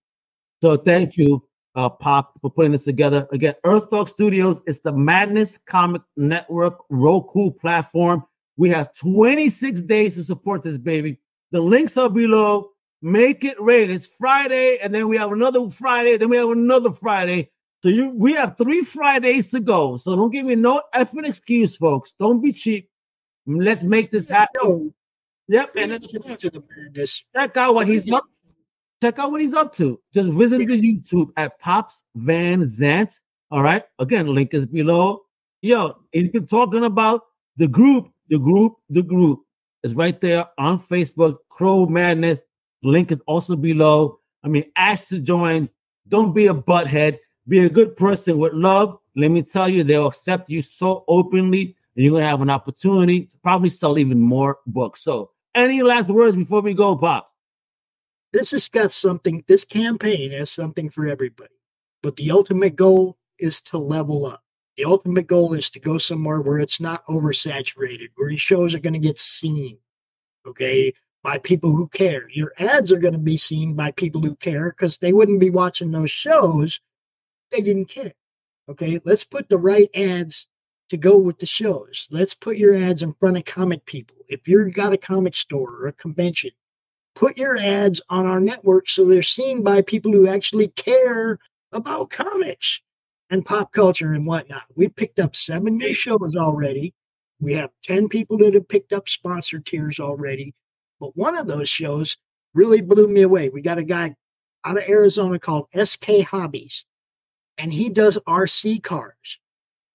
So 0.62 0.76
thank 0.76 1.16
you, 1.16 1.45
uh, 1.76 1.91
Pop, 1.91 2.41
for 2.41 2.51
putting 2.51 2.72
this 2.72 2.84
together. 2.84 3.28
Again, 3.32 3.55
Earthdog 3.64 4.09
Studios 4.09 4.62
is 4.66 4.80
the 4.80 4.93
Madness 4.93 5.59
Comic 5.59 6.03
Network 6.16 6.80
Roku 6.91 7.53
platform. 7.53 8.24
We 8.57 8.70
have 8.70 8.93
26 8.95 9.82
days 9.82 10.16
to 10.16 10.24
support 10.24 10.64
this 10.64 10.78
baby. 10.78 11.20
The 11.53 11.61
links 11.61 11.97
are 11.97 12.11
below. 12.11 12.70
Make 13.03 13.44
it 13.44 13.61
rain. 13.61 13.90
It's 13.90 14.07
Friday, 14.07 14.78
and 14.82 14.92
then 14.92 15.09
we 15.09 15.16
have 15.16 15.30
another 15.32 15.68
Friday, 15.68 16.16
then 16.16 16.28
we 16.28 16.36
have 16.36 16.51
another 16.51 16.92
Friday. 16.92 17.51
So 17.82 17.90
you 17.90 18.11
we 18.11 18.32
have 18.32 18.57
three 18.57 18.82
Fridays 18.82 19.49
to 19.49 19.61
go. 19.61 19.97
So 19.97 20.16
don't 20.16 20.30
give 20.30 20.47
me 20.47 20.55
no 20.55 20.82
effing 20.94 21.24
excuse, 21.26 21.76
folks. 21.76 22.14
Don't 22.18 22.42
be 22.42 22.53
cheap. 22.53 22.88
Let's 23.47 23.84
make 23.84 24.11
this 24.11 24.28
happen. 24.28 24.92
Yep. 25.49 25.76
And 25.76 25.92
then 25.92 26.01
check 26.01 27.57
out 27.57 27.74
what 27.74 27.86
he's 27.86 28.11
up. 28.11 28.24
Check 29.01 29.18
out 29.18 29.30
what 29.30 29.40
he's 29.40 29.55
up 29.55 29.74
to. 29.74 30.01
Just 30.12 30.30
visit 30.30 30.59
the 30.59 30.66
YouTube 30.66 31.28
at 31.36 31.59
Pops 31.61 32.03
Van 32.16 32.62
Zant. 32.62 33.20
All 33.51 33.62
right. 33.62 33.84
Again, 33.99 34.34
link 34.34 34.53
is 34.55 34.66
below. 34.66 35.22
Yo, 35.62 35.94
he's 36.12 36.30
been 36.30 36.47
talking 36.47 36.84
about 36.84 37.22
the 37.57 37.68
group, 37.68 38.09
the 38.28 38.38
group, 38.38 38.74
the 38.90 39.03
group 39.03 39.45
is 39.87 39.95
right 39.95 40.20
there 40.20 40.47
on 40.59 40.78
Facebook. 40.78 41.39
Crow 41.49 41.87
Madness. 41.87 42.43
Link 42.82 43.11
is 43.11 43.20
also 43.26 43.57
below. 43.57 44.20
I 44.45 44.49
mean, 44.49 44.64
ask 44.76 45.09
to 45.09 45.20
join. 45.20 45.70
Don't 46.09 46.34
be 46.34 46.47
a 46.47 46.55
butthead. 46.55 47.18
Be 47.49 47.61
a 47.61 47.70
good 47.70 47.97
person 47.97 48.39
with 48.39 48.53
love. 48.53 48.99
Let 49.16 49.30
me 49.30 49.43
tell 49.43 49.68
you, 49.68 49.82
they'll 49.82 50.09
accept 50.09 50.51
you 50.51 50.61
so 50.61 51.05
openly 51.09 51.76
and 51.97 52.05
you're 52.05 52.12
gonna 52.12 52.26
have 52.26 52.43
an 52.43 52.51
opportunity 52.51 53.22
to 53.22 53.37
probably 53.39 53.70
sell 53.70 53.99
even 53.99 54.20
more 54.20 54.59
books. 54.66 55.03
So, 55.03 55.30
any 55.55 55.82
last 55.82 56.11
words 56.11 56.37
before 56.37 56.61
we 56.61 56.74
go, 56.74 56.95
Pop? 56.97 57.32
This 58.32 58.51
has 58.51 58.68
got 58.68 58.93
something. 58.93 59.43
This 59.49 59.64
campaign 59.64 60.30
has 60.32 60.51
something 60.51 60.91
for 60.91 61.09
everybody, 61.09 61.55
but 62.03 62.16
the 62.16 62.30
ultimate 62.30 62.76
goal 62.76 63.16
is 63.39 63.62
to 63.62 63.78
level 63.78 64.26
up. 64.26 64.43
The 64.76 64.84
ultimate 64.84 65.26
goal 65.26 65.54
is 65.54 65.70
to 65.70 65.80
go 65.80 65.96
somewhere 65.96 66.40
where 66.40 66.58
it's 66.58 66.80
not 66.80 67.06
oversaturated, 67.06 68.08
where 68.16 68.30
your 68.30 68.38
shows 68.38 68.74
are 68.74 68.78
going 68.78 68.92
to 68.92 68.98
get 68.98 69.18
seen, 69.18 69.78
okay, 70.46 70.92
by 71.22 71.38
people 71.38 71.74
who 71.74 71.88
care. 71.88 72.28
Your 72.30 72.52
ads 72.58 72.92
are 72.92 72.98
going 72.98 73.14
to 73.14 73.18
be 73.18 73.38
seen 73.38 73.74
by 73.74 73.90
people 73.92 74.20
who 74.20 74.36
care 74.36 74.70
because 74.70 74.98
they 74.98 75.12
wouldn't 75.12 75.40
be 75.40 75.50
watching 75.50 75.90
those 75.90 76.10
shows. 76.10 76.80
They 77.50 77.62
didn't 77.62 77.86
care. 77.86 78.12
Okay, 78.68 79.00
let's 79.04 79.24
put 79.24 79.48
the 79.48 79.58
right 79.58 79.88
ads 79.94 80.46
to 80.90 80.96
go 80.96 81.16
with 81.16 81.38
the 81.38 81.46
shows. 81.46 82.06
Let's 82.10 82.34
put 82.34 82.58
your 82.58 82.74
ads 82.76 83.02
in 83.02 83.14
front 83.14 83.38
of 83.38 83.44
comic 83.44 83.86
people. 83.86 84.16
If 84.28 84.46
you've 84.46 84.74
got 84.74 84.92
a 84.92 84.98
comic 84.98 85.34
store 85.34 85.70
or 85.70 85.86
a 85.86 85.92
convention, 85.92 86.50
put 87.14 87.38
your 87.38 87.56
ads 87.56 88.02
on 88.10 88.26
our 88.26 88.40
network 88.40 88.88
so 88.88 89.06
they're 89.06 89.22
seen 89.22 89.62
by 89.62 89.82
people 89.82 90.12
who 90.12 90.28
actually 90.28 90.68
care 90.68 91.38
about 91.72 92.10
comics 92.10 92.82
and 93.30 93.44
pop 93.44 93.72
culture 93.72 94.12
and 94.12 94.26
whatnot. 94.26 94.64
We 94.74 94.88
picked 94.88 95.18
up 95.18 95.34
seven 95.34 95.76
new 95.76 95.94
shows 95.94 96.36
already. 96.36 96.94
We 97.40 97.54
have 97.54 97.70
10 97.82 98.08
people 98.08 98.38
that 98.38 98.54
have 98.54 98.68
picked 98.68 98.92
up 98.92 99.08
sponsor 99.08 99.58
tiers 99.58 100.00
already. 100.00 100.54
But 101.00 101.16
one 101.16 101.36
of 101.36 101.46
those 101.46 101.68
shows 101.68 102.16
really 102.54 102.80
blew 102.80 103.08
me 103.08 103.22
away. 103.22 103.50
We 103.50 103.60
got 103.60 103.78
a 103.78 103.84
guy 103.84 104.14
out 104.64 104.78
of 104.78 104.88
Arizona 104.88 105.38
called 105.38 105.68
SK 105.72 106.22
Hobbies, 106.28 106.84
and 107.58 107.72
he 107.72 107.88
does 107.88 108.18
RC 108.26 108.82
cars. 108.82 109.38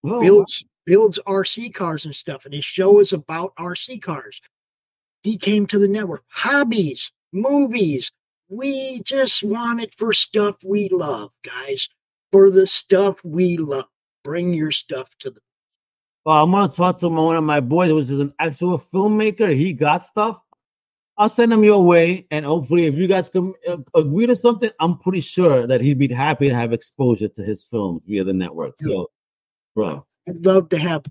Oh, 0.03 0.09
Whoa. 0.09 0.21
Builds 0.21 0.65
builds 0.85 1.19
RC 1.27 1.73
cars 1.73 2.05
and 2.05 2.15
stuff, 2.15 2.45
and 2.45 2.53
his 2.53 2.65
show 2.65 2.99
is 2.99 3.13
about 3.13 3.55
RC 3.55 4.01
cars. 4.01 4.41
He 5.23 5.37
came 5.37 5.67
to 5.67 5.79
the 5.79 5.87
network. 5.87 6.23
Hobbies, 6.29 7.11
movies. 7.31 8.11
We 8.49 9.01
just 9.03 9.43
want 9.43 9.81
it 9.81 9.95
for 9.95 10.11
stuff 10.13 10.55
we 10.63 10.89
love, 10.89 11.31
guys. 11.43 11.87
For 12.31 12.49
the 12.49 12.65
stuff 12.67 13.23
we 13.23 13.57
love. 13.57 13.85
Bring 14.23 14.53
your 14.53 14.71
stuff 14.71 15.15
to 15.19 15.31
the. 15.31 15.39
Well, 16.25 16.43
I'm 16.43 16.51
gonna 16.51 16.71
talk 16.71 16.99
to 16.99 17.09
one 17.09 17.35
of 17.35 17.43
my 17.43 17.59
boys, 17.59 17.91
which 17.91 18.09
is 18.09 18.19
an 18.19 18.33
actual 18.39 18.77
filmmaker. 18.77 19.55
He 19.55 19.73
got 19.73 20.03
stuff. 20.03 20.39
I'll 21.17 21.29
send 21.29 21.51
him 21.51 21.63
your 21.63 21.83
way, 21.83 22.27
and 22.31 22.45
hopefully, 22.45 22.85
if 22.85 22.95
you 22.95 23.07
guys 23.07 23.29
can 23.29 23.53
uh, 23.67 23.77
agree 23.95 24.27
to 24.27 24.35
something, 24.35 24.69
I'm 24.79 24.97
pretty 24.97 25.21
sure 25.21 25.67
that 25.67 25.81
he'd 25.81 25.99
be 25.99 26.07
happy 26.07 26.49
to 26.49 26.55
have 26.55 26.73
exposure 26.73 27.27
to 27.27 27.43
his 27.43 27.63
films 27.63 28.03
via 28.07 28.23
the 28.23 28.33
network. 28.33 28.75
So, 28.77 29.09
bro, 29.75 30.05
I'd 30.27 30.45
love 30.45 30.69
to 30.69 30.77
have 30.77 31.03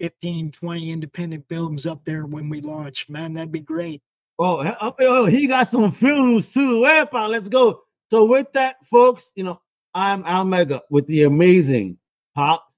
15, 0.00 0.52
20 0.52 0.90
independent 0.90 1.44
films 1.48 1.86
up 1.86 2.04
there 2.04 2.26
when 2.26 2.48
we 2.48 2.60
launch. 2.60 3.08
Man, 3.08 3.34
that'd 3.34 3.52
be 3.52 3.60
great. 3.60 4.02
Oh, 4.38 4.92
oh 5.00 5.26
he 5.26 5.46
got 5.46 5.66
some 5.66 5.90
films 5.90 6.52
too. 6.52 6.82
Epa, 6.82 7.28
let's 7.28 7.48
go. 7.48 7.82
So 8.10 8.24
with 8.26 8.52
that, 8.52 8.76
folks, 8.84 9.32
you 9.34 9.44
know, 9.44 9.60
I'm 9.96 10.24
Al 10.26 10.44
Mega 10.44 10.82
with 10.90 11.06
the 11.06 11.22
amazing 11.22 11.96
Pop 12.34 12.70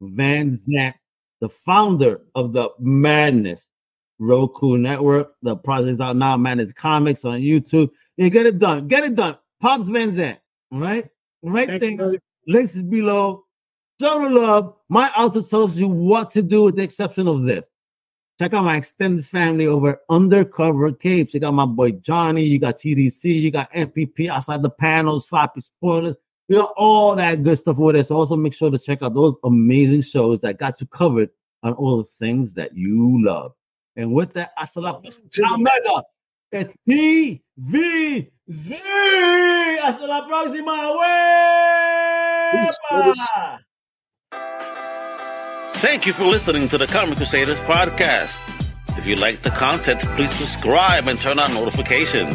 Van 0.00 0.56
Zant, 0.56 0.94
the 1.40 1.48
founder 1.48 2.20
of 2.36 2.52
the 2.52 2.70
Madness 2.78 3.66
Roku 4.20 4.78
Network. 4.78 5.32
The 5.42 5.56
project 5.56 5.90
is 5.90 6.00
out 6.00 6.14
now, 6.14 6.36
Madness 6.36 6.72
Comics 6.74 7.24
on 7.24 7.40
YouTube. 7.40 7.90
You 8.16 8.30
get 8.30 8.46
it 8.46 8.60
done. 8.60 8.86
Get 8.86 9.02
it 9.02 9.16
done. 9.16 9.36
Pops 9.60 9.88
Van 9.88 10.12
Zant. 10.12 10.38
All 10.70 10.78
right? 10.78 11.08
Right 11.42 11.80
Thank 11.80 11.98
there. 11.98 12.14
Links 12.46 12.76
is 12.76 12.84
below. 12.84 13.46
Show 14.00 14.22
the 14.22 14.30
love. 14.30 14.76
My 14.88 15.08
author 15.08 15.42
tells 15.42 15.76
you 15.76 15.88
what 15.88 16.30
to 16.30 16.42
do 16.42 16.62
with 16.62 16.76
the 16.76 16.84
exception 16.84 17.26
of 17.26 17.42
this. 17.42 17.66
Check 18.38 18.54
out 18.54 18.64
my 18.64 18.76
extended 18.76 19.26
family 19.26 19.66
over 19.66 20.00
Undercover 20.08 20.92
Capes. 20.92 21.34
You 21.34 21.40
got 21.40 21.52
my 21.52 21.66
boy 21.66 21.90
Johnny, 21.90 22.44
you 22.44 22.60
got 22.60 22.76
TDC, 22.76 23.24
you 23.24 23.50
got 23.50 23.72
MPP 23.72 24.28
outside 24.28 24.62
the 24.62 24.70
panel, 24.70 25.18
sloppy 25.18 25.62
spoilers. 25.62 26.14
You 26.50 26.56
got 26.56 26.74
all 26.76 27.14
that 27.14 27.44
good 27.44 27.56
stuff 27.56 27.76
with 27.76 27.94
us. 27.94 28.10
Also, 28.10 28.34
make 28.34 28.54
sure 28.54 28.72
to 28.72 28.78
check 28.78 29.02
out 29.02 29.14
those 29.14 29.36
amazing 29.44 30.02
shows 30.02 30.40
that 30.40 30.58
got 30.58 30.80
you 30.80 30.88
covered 30.88 31.30
on 31.62 31.74
all 31.74 31.98
the 31.98 32.04
things 32.04 32.54
that 32.54 32.76
you 32.76 33.24
love. 33.24 33.52
And 33.94 34.12
with 34.12 34.32
that, 34.32 34.50
hasta 34.56 34.80
la 34.80 35.00
próxima. 35.00 36.02
It's 36.50 36.72
TVZ. 36.88 37.40
Hasta 39.80 40.06
la 40.08 40.26
próxima. 40.26 40.72
Thank 45.74 46.04
you 46.04 46.12
for 46.12 46.24
listening 46.24 46.68
to 46.70 46.78
the 46.78 46.88
Comic 46.88 47.18
Crusaders 47.18 47.58
podcast. 47.60 48.36
If 48.98 49.06
you 49.06 49.14
like 49.14 49.42
the 49.42 49.50
content, 49.50 50.00
please 50.16 50.32
subscribe 50.32 51.06
and 51.06 51.16
turn 51.16 51.38
on 51.38 51.54
notifications. 51.54 52.34